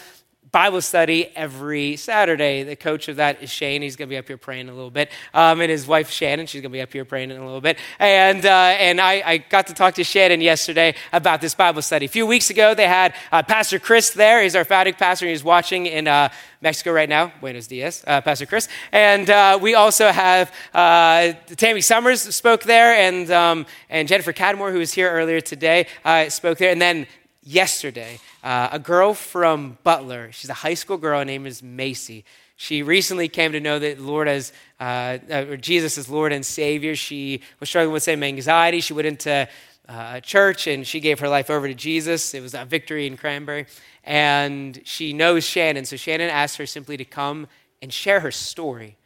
Bible 0.55 0.79
study 0.79 1.27
every 1.35 1.97
Saturday. 1.97 2.63
The 2.63 2.77
coach 2.77 3.09
of 3.09 3.17
that 3.17 3.43
is 3.43 3.49
Shane. 3.49 3.81
He's 3.81 3.97
going 3.97 4.07
to 4.07 4.13
be 4.13 4.17
up 4.17 4.25
here 4.25 4.37
praying 4.37 4.69
a 4.69 4.73
little 4.73 4.89
bit. 4.89 5.11
Um, 5.33 5.59
and 5.59 5.69
his 5.69 5.85
wife, 5.85 6.09
Shannon, 6.09 6.47
she's 6.47 6.61
going 6.61 6.71
to 6.71 6.77
be 6.77 6.81
up 6.81 6.93
here 6.93 7.03
praying 7.03 7.31
in 7.31 7.35
a 7.35 7.43
little 7.43 7.59
bit. 7.59 7.77
And, 7.99 8.45
uh, 8.45 8.49
and 8.49 9.01
I, 9.01 9.21
I, 9.25 9.37
got 9.39 9.67
to 9.67 9.73
talk 9.73 9.95
to 9.95 10.05
Shannon 10.05 10.39
yesterday 10.39 10.95
about 11.11 11.41
this 11.41 11.53
Bible 11.55 11.81
study. 11.81 12.05
A 12.05 12.07
few 12.07 12.25
weeks 12.25 12.49
ago, 12.49 12.73
they 12.73 12.87
had 12.87 13.13
uh, 13.33 13.43
Pastor 13.43 13.79
Chris 13.79 14.11
there. 14.11 14.43
He's 14.43 14.55
our 14.55 14.63
founding 14.63 14.93
pastor. 14.93 15.27
He's 15.27 15.43
watching 15.43 15.87
in 15.87 16.07
uh, 16.07 16.29
Mexico 16.61 16.93
right 16.93 17.09
now. 17.09 17.33
Buenos 17.41 17.67
dias, 17.67 18.05
uh, 18.07 18.21
Pastor 18.21 18.45
Chris. 18.45 18.69
And 18.93 19.29
uh, 19.29 19.59
we 19.61 19.75
also 19.75 20.09
have 20.09 20.53
uh, 20.73 21.33
Tammy 21.57 21.81
Summers 21.81 22.21
spoke 22.33 22.63
there, 22.63 22.93
and, 22.93 23.29
um, 23.29 23.65
and 23.89 24.07
Jennifer 24.07 24.31
Cadmore, 24.31 24.71
who 24.71 24.79
was 24.79 24.93
here 24.93 25.11
earlier 25.11 25.41
today, 25.41 25.87
spoke 26.29 26.59
there. 26.59 26.71
And 26.71 26.81
then 26.81 27.07
yesterday. 27.45 28.19
Uh, 28.43 28.69
a 28.73 28.79
girl 28.79 29.13
from 29.13 29.77
Butler, 29.83 30.31
she's 30.31 30.49
a 30.49 30.55
high 30.55 30.73
school 30.73 30.97
girl, 30.97 31.19
her 31.19 31.25
name 31.25 31.45
is 31.45 31.63
Macy. 31.63 32.25
She 32.57 32.83
recently 32.83 33.27
came 33.27 33.51
to 33.51 33.59
know 33.59 33.79
that 33.79 33.99
Lord 33.99 34.27
as 34.27 34.51
uh, 34.79 35.17
or 35.29 35.57
Jesus 35.57 35.97
is 35.97 36.09
Lord 36.09 36.31
and 36.31 36.45
Savior. 36.45 36.95
She 36.95 37.41
was 37.59 37.69
struggling 37.69 37.93
with 37.93 38.03
same 38.03 38.23
anxiety. 38.23 38.79
She 38.79 38.93
went 38.93 39.07
into 39.07 39.47
uh, 39.87 40.19
church 40.21 40.65
and 40.67 40.87
she 40.87 40.99
gave 40.99 41.19
her 41.19 41.29
life 41.29 41.49
over 41.49 41.67
to 41.67 41.73
Jesus. 41.73 42.33
It 42.33 42.41
was 42.41 42.53
a 42.53 42.65
victory 42.65 43.07
in 43.07 43.17
Cranberry, 43.17 43.67
and 44.03 44.79
she 44.85 45.13
knows 45.13 45.43
Shannon. 45.43 45.85
So 45.85 45.97
Shannon 45.97 46.29
asked 46.29 46.57
her 46.57 46.65
simply 46.65 46.97
to 46.97 47.05
come 47.05 47.47
and 47.81 47.91
share 47.91 48.21
her 48.21 48.31
story. 48.31 48.97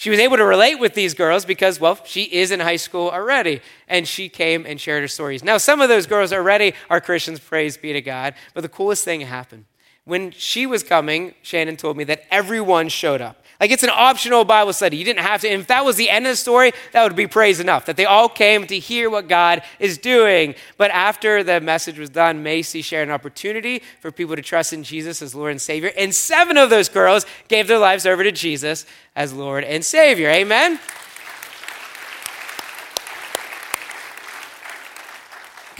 She 0.00 0.08
was 0.08 0.18
able 0.18 0.38
to 0.38 0.46
relate 0.46 0.76
with 0.76 0.94
these 0.94 1.12
girls 1.12 1.44
because, 1.44 1.78
well, 1.78 1.98
she 2.06 2.22
is 2.22 2.50
in 2.50 2.60
high 2.60 2.76
school 2.76 3.10
already, 3.10 3.60
and 3.86 4.08
she 4.08 4.30
came 4.30 4.64
and 4.64 4.80
shared 4.80 5.02
her 5.02 5.08
stories. 5.08 5.44
Now, 5.44 5.58
some 5.58 5.82
of 5.82 5.90
those 5.90 6.06
girls 6.06 6.32
already 6.32 6.72
are 6.88 7.02
Christians, 7.02 7.38
praise 7.38 7.76
be 7.76 7.92
to 7.92 8.00
God, 8.00 8.32
but 8.54 8.62
the 8.62 8.70
coolest 8.70 9.04
thing 9.04 9.20
happened. 9.20 9.66
When 10.04 10.30
she 10.30 10.64
was 10.64 10.82
coming, 10.82 11.34
Shannon 11.42 11.76
told 11.76 11.98
me 11.98 12.04
that 12.04 12.24
everyone 12.30 12.88
showed 12.88 13.20
up. 13.20 13.44
Like 13.60 13.70
it's 13.70 13.82
an 13.82 13.90
optional 13.92 14.44
Bible 14.46 14.72
study. 14.72 14.96
You 14.96 15.04
didn't 15.04 15.20
have 15.20 15.42
to. 15.42 15.48
And 15.48 15.60
if 15.60 15.66
that 15.66 15.84
was 15.84 15.96
the 15.96 16.08
end 16.08 16.26
of 16.26 16.32
the 16.32 16.36
story, 16.36 16.72
that 16.92 17.02
would 17.02 17.14
be 17.14 17.26
praise 17.26 17.60
enough. 17.60 17.84
That 17.84 17.96
they 17.98 18.06
all 18.06 18.28
came 18.28 18.66
to 18.66 18.78
hear 18.78 19.10
what 19.10 19.28
God 19.28 19.62
is 19.78 19.98
doing. 19.98 20.54
But 20.78 20.90
after 20.92 21.44
the 21.44 21.60
message 21.60 21.98
was 21.98 22.08
done, 22.08 22.42
Macy 22.42 22.80
shared 22.80 23.08
an 23.08 23.14
opportunity 23.14 23.82
for 24.00 24.10
people 24.10 24.34
to 24.34 24.42
trust 24.42 24.72
in 24.72 24.82
Jesus 24.82 25.20
as 25.20 25.34
Lord 25.34 25.50
and 25.50 25.60
Savior. 25.60 25.92
And 25.98 26.14
seven 26.14 26.56
of 26.56 26.70
those 26.70 26.88
girls 26.88 27.26
gave 27.48 27.68
their 27.68 27.78
lives 27.78 28.06
over 28.06 28.24
to 28.24 28.32
Jesus 28.32 28.86
as 29.14 29.34
Lord 29.34 29.64
and 29.64 29.84
Savior. 29.84 30.30
Amen. 30.30 30.80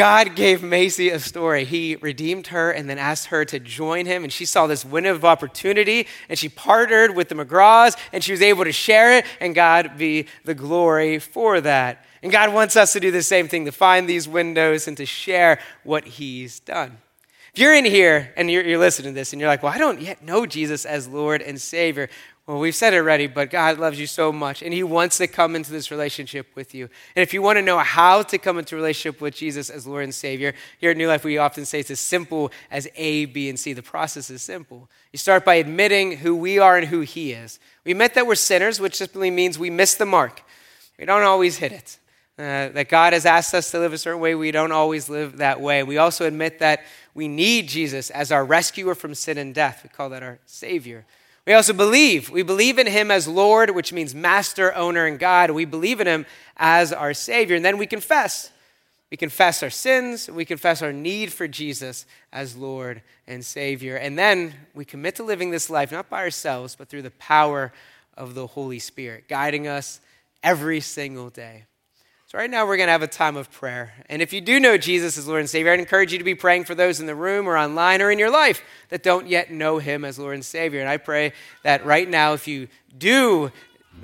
God 0.00 0.34
gave 0.34 0.62
Macy 0.62 1.10
a 1.10 1.20
story. 1.20 1.66
He 1.66 1.96
redeemed 1.96 2.46
her 2.46 2.70
and 2.70 2.88
then 2.88 2.96
asked 2.96 3.26
her 3.26 3.44
to 3.44 3.60
join 3.60 4.06
him. 4.06 4.24
And 4.24 4.32
she 4.32 4.46
saw 4.46 4.66
this 4.66 4.82
window 4.82 5.14
of 5.14 5.26
opportunity 5.26 6.06
and 6.30 6.38
she 6.38 6.48
partnered 6.48 7.14
with 7.14 7.28
the 7.28 7.34
McGraws 7.34 7.98
and 8.10 8.24
she 8.24 8.32
was 8.32 8.40
able 8.40 8.64
to 8.64 8.72
share 8.72 9.18
it. 9.18 9.26
And 9.40 9.54
God 9.54 9.98
be 9.98 10.24
the 10.46 10.54
glory 10.54 11.18
for 11.18 11.60
that. 11.60 12.06
And 12.22 12.32
God 12.32 12.54
wants 12.54 12.76
us 12.76 12.94
to 12.94 13.00
do 13.00 13.10
the 13.10 13.22
same 13.22 13.46
thing 13.46 13.66
to 13.66 13.72
find 13.72 14.08
these 14.08 14.26
windows 14.26 14.88
and 14.88 14.96
to 14.96 15.04
share 15.04 15.60
what 15.84 16.06
He's 16.06 16.60
done. 16.60 16.96
If 17.52 17.60
you're 17.60 17.74
in 17.74 17.84
here 17.84 18.32
and 18.38 18.50
you're, 18.50 18.64
you're 18.64 18.78
listening 18.78 19.12
to 19.12 19.20
this 19.20 19.34
and 19.34 19.40
you're 19.40 19.50
like, 19.50 19.62
well, 19.62 19.74
I 19.74 19.76
don't 19.76 20.00
yet 20.00 20.24
know 20.24 20.46
Jesus 20.46 20.86
as 20.86 21.08
Lord 21.08 21.42
and 21.42 21.60
Savior, 21.60 22.08
well, 22.50 22.58
we've 22.58 22.74
said 22.74 22.94
it 22.94 22.96
already, 22.96 23.28
but 23.28 23.48
God 23.48 23.78
loves 23.78 24.00
you 24.00 24.08
so 24.08 24.32
much, 24.32 24.60
and 24.60 24.74
He 24.74 24.82
wants 24.82 25.18
to 25.18 25.28
come 25.28 25.54
into 25.54 25.70
this 25.70 25.92
relationship 25.92 26.48
with 26.56 26.74
you. 26.74 26.88
And 27.14 27.22
if 27.22 27.32
you 27.32 27.42
want 27.42 27.58
to 27.58 27.62
know 27.62 27.78
how 27.78 28.22
to 28.22 28.38
come 28.38 28.58
into 28.58 28.74
relationship 28.74 29.20
with 29.20 29.36
Jesus 29.36 29.70
as 29.70 29.86
Lord 29.86 30.02
and 30.02 30.12
Savior, 30.12 30.54
here 30.78 30.90
at 30.90 30.96
New 30.96 31.06
Life, 31.06 31.22
we 31.22 31.38
often 31.38 31.64
say 31.64 31.78
it's 31.78 31.92
as 31.92 32.00
simple 32.00 32.50
as 32.68 32.88
A, 32.96 33.26
B, 33.26 33.48
and 33.48 33.56
C. 33.56 33.72
The 33.72 33.84
process 33.84 34.30
is 34.30 34.42
simple. 34.42 34.90
You 35.12 35.18
start 35.18 35.44
by 35.44 35.54
admitting 35.54 36.16
who 36.16 36.34
we 36.34 36.58
are 36.58 36.76
and 36.76 36.88
who 36.88 37.02
He 37.02 37.30
is. 37.30 37.60
We 37.84 37.92
admit 37.92 38.14
that 38.14 38.26
we're 38.26 38.34
sinners, 38.34 38.80
which 38.80 38.96
simply 38.96 39.30
means 39.30 39.56
we 39.56 39.70
miss 39.70 39.94
the 39.94 40.04
mark. 40.04 40.42
We 40.98 41.04
don't 41.04 41.22
always 41.22 41.58
hit 41.58 41.70
it. 41.70 41.98
Uh, 42.36 42.70
that 42.70 42.88
God 42.88 43.12
has 43.12 43.26
asked 43.26 43.54
us 43.54 43.70
to 43.70 43.78
live 43.78 43.92
a 43.92 43.98
certain 43.98 44.20
way, 44.20 44.34
we 44.34 44.50
don't 44.50 44.72
always 44.72 45.08
live 45.08 45.36
that 45.36 45.60
way. 45.60 45.84
We 45.84 45.98
also 45.98 46.26
admit 46.26 46.58
that 46.58 46.80
we 47.14 47.28
need 47.28 47.68
Jesus 47.68 48.10
as 48.10 48.32
our 48.32 48.44
rescuer 48.44 48.96
from 48.96 49.14
sin 49.14 49.38
and 49.38 49.54
death. 49.54 49.82
We 49.84 49.88
call 49.90 50.08
that 50.08 50.24
our 50.24 50.40
Savior. 50.46 51.06
We 51.50 51.54
also 51.54 51.72
believe. 51.72 52.30
We 52.30 52.44
believe 52.44 52.78
in 52.78 52.86
him 52.86 53.10
as 53.10 53.26
Lord, 53.26 53.70
which 53.70 53.92
means 53.92 54.14
master, 54.14 54.72
owner, 54.72 55.04
and 55.04 55.18
God. 55.18 55.50
We 55.50 55.64
believe 55.64 56.00
in 56.00 56.06
him 56.06 56.24
as 56.56 56.92
our 56.92 57.12
Savior. 57.12 57.56
And 57.56 57.64
then 57.64 57.76
we 57.76 57.88
confess. 57.88 58.52
We 59.10 59.16
confess 59.16 59.60
our 59.64 59.68
sins. 59.68 60.30
We 60.30 60.44
confess 60.44 60.80
our 60.80 60.92
need 60.92 61.32
for 61.32 61.48
Jesus 61.48 62.06
as 62.32 62.56
Lord 62.56 63.02
and 63.26 63.44
Savior. 63.44 63.96
And 63.96 64.16
then 64.16 64.54
we 64.74 64.84
commit 64.84 65.16
to 65.16 65.24
living 65.24 65.50
this 65.50 65.68
life 65.68 65.90
not 65.90 66.08
by 66.08 66.20
ourselves, 66.20 66.76
but 66.76 66.88
through 66.88 67.02
the 67.02 67.10
power 67.10 67.72
of 68.16 68.34
the 68.34 68.46
Holy 68.46 68.78
Spirit, 68.78 69.24
guiding 69.26 69.66
us 69.66 70.00
every 70.44 70.78
single 70.78 71.30
day. 71.30 71.64
So, 72.30 72.38
right 72.38 72.48
now, 72.48 72.64
we're 72.64 72.76
going 72.76 72.86
to 72.86 72.92
have 72.92 73.02
a 73.02 73.08
time 73.08 73.36
of 73.36 73.50
prayer. 73.50 73.92
And 74.08 74.22
if 74.22 74.32
you 74.32 74.40
do 74.40 74.60
know 74.60 74.78
Jesus 74.78 75.18
as 75.18 75.26
Lord 75.26 75.40
and 75.40 75.50
Savior, 75.50 75.72
I'd 75.72 75.80
encourage 75.80 76.12
you 76.12 76.18
to 76.18 76.22
be 76.22 76.36
praying 76.36 76.62
for 76.62 76.76
those 76.76 77.00
in 77.00 77.06
the 77.06 77.14
room 77.16 77.48
or 77.48 77.58
online 77.58 78.00
or 78.00 78.12
in 78.12 78.20
your 78.20 78.30
life 78.30 78.62
that 78.90 79.02
don't 79.02 79.26
yet 79.26 79.50
know 79.50 79.78
Him 79.78 80.04
as 80.04 80.16
Lord 80.16 80.34
and 80.34 80.44
Savior. 80.44 80.78
And 80.78 80.88
I 80.88 80.96
pray 80.96 81.32
that 81.64 81.84
right 81.84 82.08
now, 82.08 82.34
if 82.34 82.46
you 82.46 82.68
do 82.96 83.50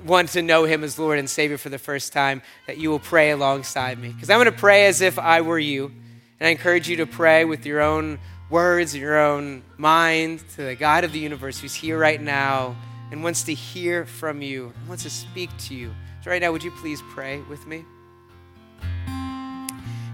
want 0.05 0.27
to 0.31 0.41
know 0.41 0.65
Him 0.65 0.83
as 0.83 0.99
Lord 0.99 1.19
and 1.19 1.29
Savior 1.29 1.57
for 1.57 1.69
the 1.69 1.77
first 1.77 2.11
time, 2.11 2.41
that 2.65 2.77
you 2.77 2.89
will 2.89 2.99
pray 2.99 3.31
alongside 3.31 3.97
me. 3.97 4.09
Because 4.09 4.29
I'm 4.29 4.39
going 4.39 4.51
to 4.53 4.59
pray 4.59 4.87
as 4.87 4.99
if 4.99 5.17
I 5.17 5.39
were 5.39 5.57
you. 5.57 5.85
And 5.85 6.47
I 6.47 6.49
encourage 6.49 6.89
you 6.89 6.97
to 6.97 7.05
pray 7.05 7.45
with 7.45 7.65
your 7.65 7.79
own 7.79 8.19
words, 8.49 8.93
your 8.93 9.17
own 9.17 9.63
mind 9.77 10.43
to 10.55 10.63
the 10.63 10.75
God 10.75 11.05
of 11.05 11.13
the 11.13 11.19
universe 11.19 11.61
who's 11.61 11.75
here 11.75 11.97
right 11.97 12.21
now 12.21 12.75
and 13.09 13.23
wants 13.23 13.43
to 13.43 13.53
hear 13.53 14.05
from 14.05 14.41
you, 14.41 14.73
wants 14.85 15.03
to 15.03 15.09
speak 15.09 15.49
to 15.59 15.73
you. 15.73 15.93
So, 16.25 16.31
right 16.31 16.41
now, 16.41 16.51
would 16.51 16.61
you 16.65 16.71
please 16.71 17.01
pray 17.13 17.39
with 17.49 17.65
me? 17.65 17.85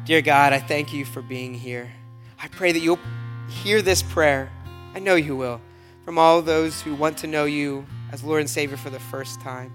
Dear 0.05 0.21
God, 0.21 0.51
I 0.51 0.59
thank 0.59 0.91
you 0.91 1.05
for 1.05 1.21
being 1.21 1.53
here. 1.53 1.89
I 2.37 2.49
pray 2.49 2.73
that 2.73 2.79
you'll 2.79 2.99
hear 3.47 3.81
this 3.81 4.03
prayer. 4.03 4.51
I 4.93 4.99
know 4.99 5.15
you 5.15 5.33
will. 5.33 5.61
From 6.03 6.17
all 6.17 6.41
those 6.41 6.81
who 6.81 6.93
want 6.93 7.19
to 7.19 7.27
know 7.27 7.45
you 7.45 7.85
as 8.11 8.21
Lord 8.21 8.41
and 8.41 8.49
Savior 8.49 8.75
for 8.75 8.89
the 8.89 8.99
first 8.99 9.39
time. 9.39 9.71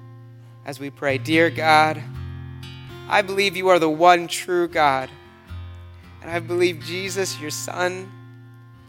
As 0.66 0.78
we 0.78 0.90
pray, 0.90 1.16
Dear 1.16 1.48
God, 1.48 2.02
I 3.09 3.22
believe 3.22 3.57
you 3.57 3.68
are 3.68 3.78
the 3.78 3.88
one 3.88 4.28
true 4.28 4.68
God. 4.68 5.09
And 6.20 6.30
I 6.30 6.40
believe 6.40 6.80
Jesus, 6.84 7.40
your 7.40 7.50
Son, 7.50 8.12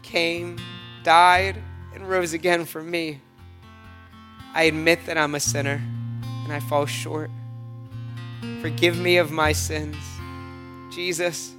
came, 0.02 0.58
died, 1.04 1.56
and 1.94 2.06
rose 2.06 2.34
again 2.34 2.66
for 2.66 2.82
me. 2.82 3.22
I 4.52 4.64
admit 4.64 5.06
that 5.06 5.16
I'm 5.16 5.34
a 5.34 5.40
sinner 5.40 5.82
and 6.22 6.52
I 6.52 6.60
fall 6.60 6.84
short. 6.84 7.30
Forgive 8.60 8.98
me 8.98 9.16
of 9.16 9.30
my 9.30 9.52
sins. 9.52 9.96
Jesus, 10.90 11.52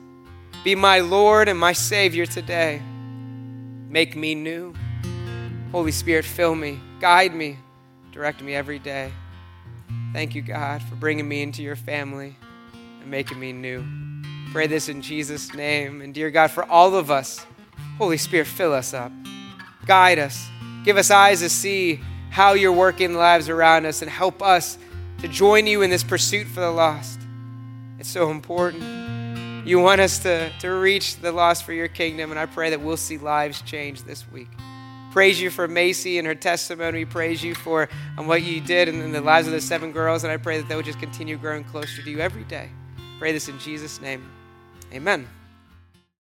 be 0.64 0.76
my 0.76 1.00
Lord 1.00 1.48
and 1.48 1.58
my 1.58 1.74
Savior 1.74 2.26
today. 2.26 2.82
Make 3.90 4.16
me 4.16 4.36
new. 4.36 4.74
Holy 5.72 5.92
Spirit, 5.92 6.26
fill 6.26 6.54
me, 6.54 6.80
guide 7.00 7.34
me, 7.34 7.58
direct 8.12 8.42
me 8.42 8.54
every 8.54 8.78
day. 8.78 9.12
Thank 10.14 10.36
you, 10.36 10.42
God, 10.42 10.82
for 10.84 10.96
bringing 10.96 11.28
me 11.28 11.42
into 11.42 11.64
your 11.64 11.78
family 11.78 12.36
and 13.02 13.10
making 13.10 13.40
me 13.40 13.54
new. 13.54 13.84
Pray 14.52 14.68
this 14.68 14.90
in 14.90 15.02
Jesus' 15.02 15.54
name. 15.54 16.02
And 16.02 16.14
dear 16.14 16.30
God, 16.30 16.52
for 16.52 16.66
all 16.66 16.96
of 16.96 17.10
us, 17.10 17.46
Holy 17.98 18.18
Spirit, 18.18 18.48
fill 18.48 18.74
us 18.74 18.94
up. 18.94 19.12
Guide 19.86 20.20
us. 20.20 20.50
Give 20.84 20.98
us 20.98 21.10
eyes 21.10 21.40
to 21.40 21.50
see 21.50 22.02
how 22.30 22.54
you're 22.54 22.74
working 22.74 23.14
lives 23.14 23.48
around 23.48 23.86
us 23.86 24.02
and 24.02 24.12
help 24.12 24.42
us 24.42 24.78
to 25.20 25.28
join 25.28 25.68
you 25.68 25.82
in 25.82 25.90
this 25.90 26.04
pursuit 26.04 26.48
for 26.48 26.60
the 26.60 26.72
lost. 26.72 27.20
It's 27.98 28.10
so 28.10 28.32
important. 28.32 29.01
You 29.64 29.80
want 29.80 30.02
us 30.02 30.20
to, 30.20 30.52
to 30.60 30.70
reach 30.70 31.18
the 31.18 31.32
lost 31.32 31.64
for 31.64 31.74
your 31.74 31.88
kingdom, 31.88 32.32
and 32.32 32.40
I 32.40 32.48
pray 32.48 32.72
that 32.72 32.82
we'll 32.82 32.98
see 32.98 33.18
lives 33.20 33.62
change 33.62 34.04
this 34.04 34.30
week. 34.32 34.50
Praise 35.12 35.40
you 35.40 35.50
for 35.50 35.68
Macy 35.68 36.18
and 36.18 36.26
her 36.26 36.34
testimony. 36.34 37.06
Praise 37.06 37.44
you 37.44 37.54
for 37.54 37.88
um, 38.18 38.28
what 38.28 38.42
you 38.42 38.60
did 38.62 38.88
in, 38.88 39.02
in 39.02 39.12
the 39.12 39.22
lives 39.22 39.46
of 39.46 39.54
the 39.54 39.62
seven 39.62 39.92
girls, 39.92 40.24
and 40.24 40.32
I 40.32 40.38
pray 40.38 40.58
that 40.58 40.68
they 40.68 40.76
would 40.76 40.86
just 40.86 41.00
continue 41.00 41.38
growing 41.38 41.64
closer 41.64 42.02
to 42.02 42.10
you 42.10 42.20
every 42.20 42.44
day. 42.46 42.70
Pray 43.20 43.34
this 43.34 43.50
in 43.50 43.60
Jesus' 43.60 44.02
name. 44.02 44.32
Amen. 44.94 45.28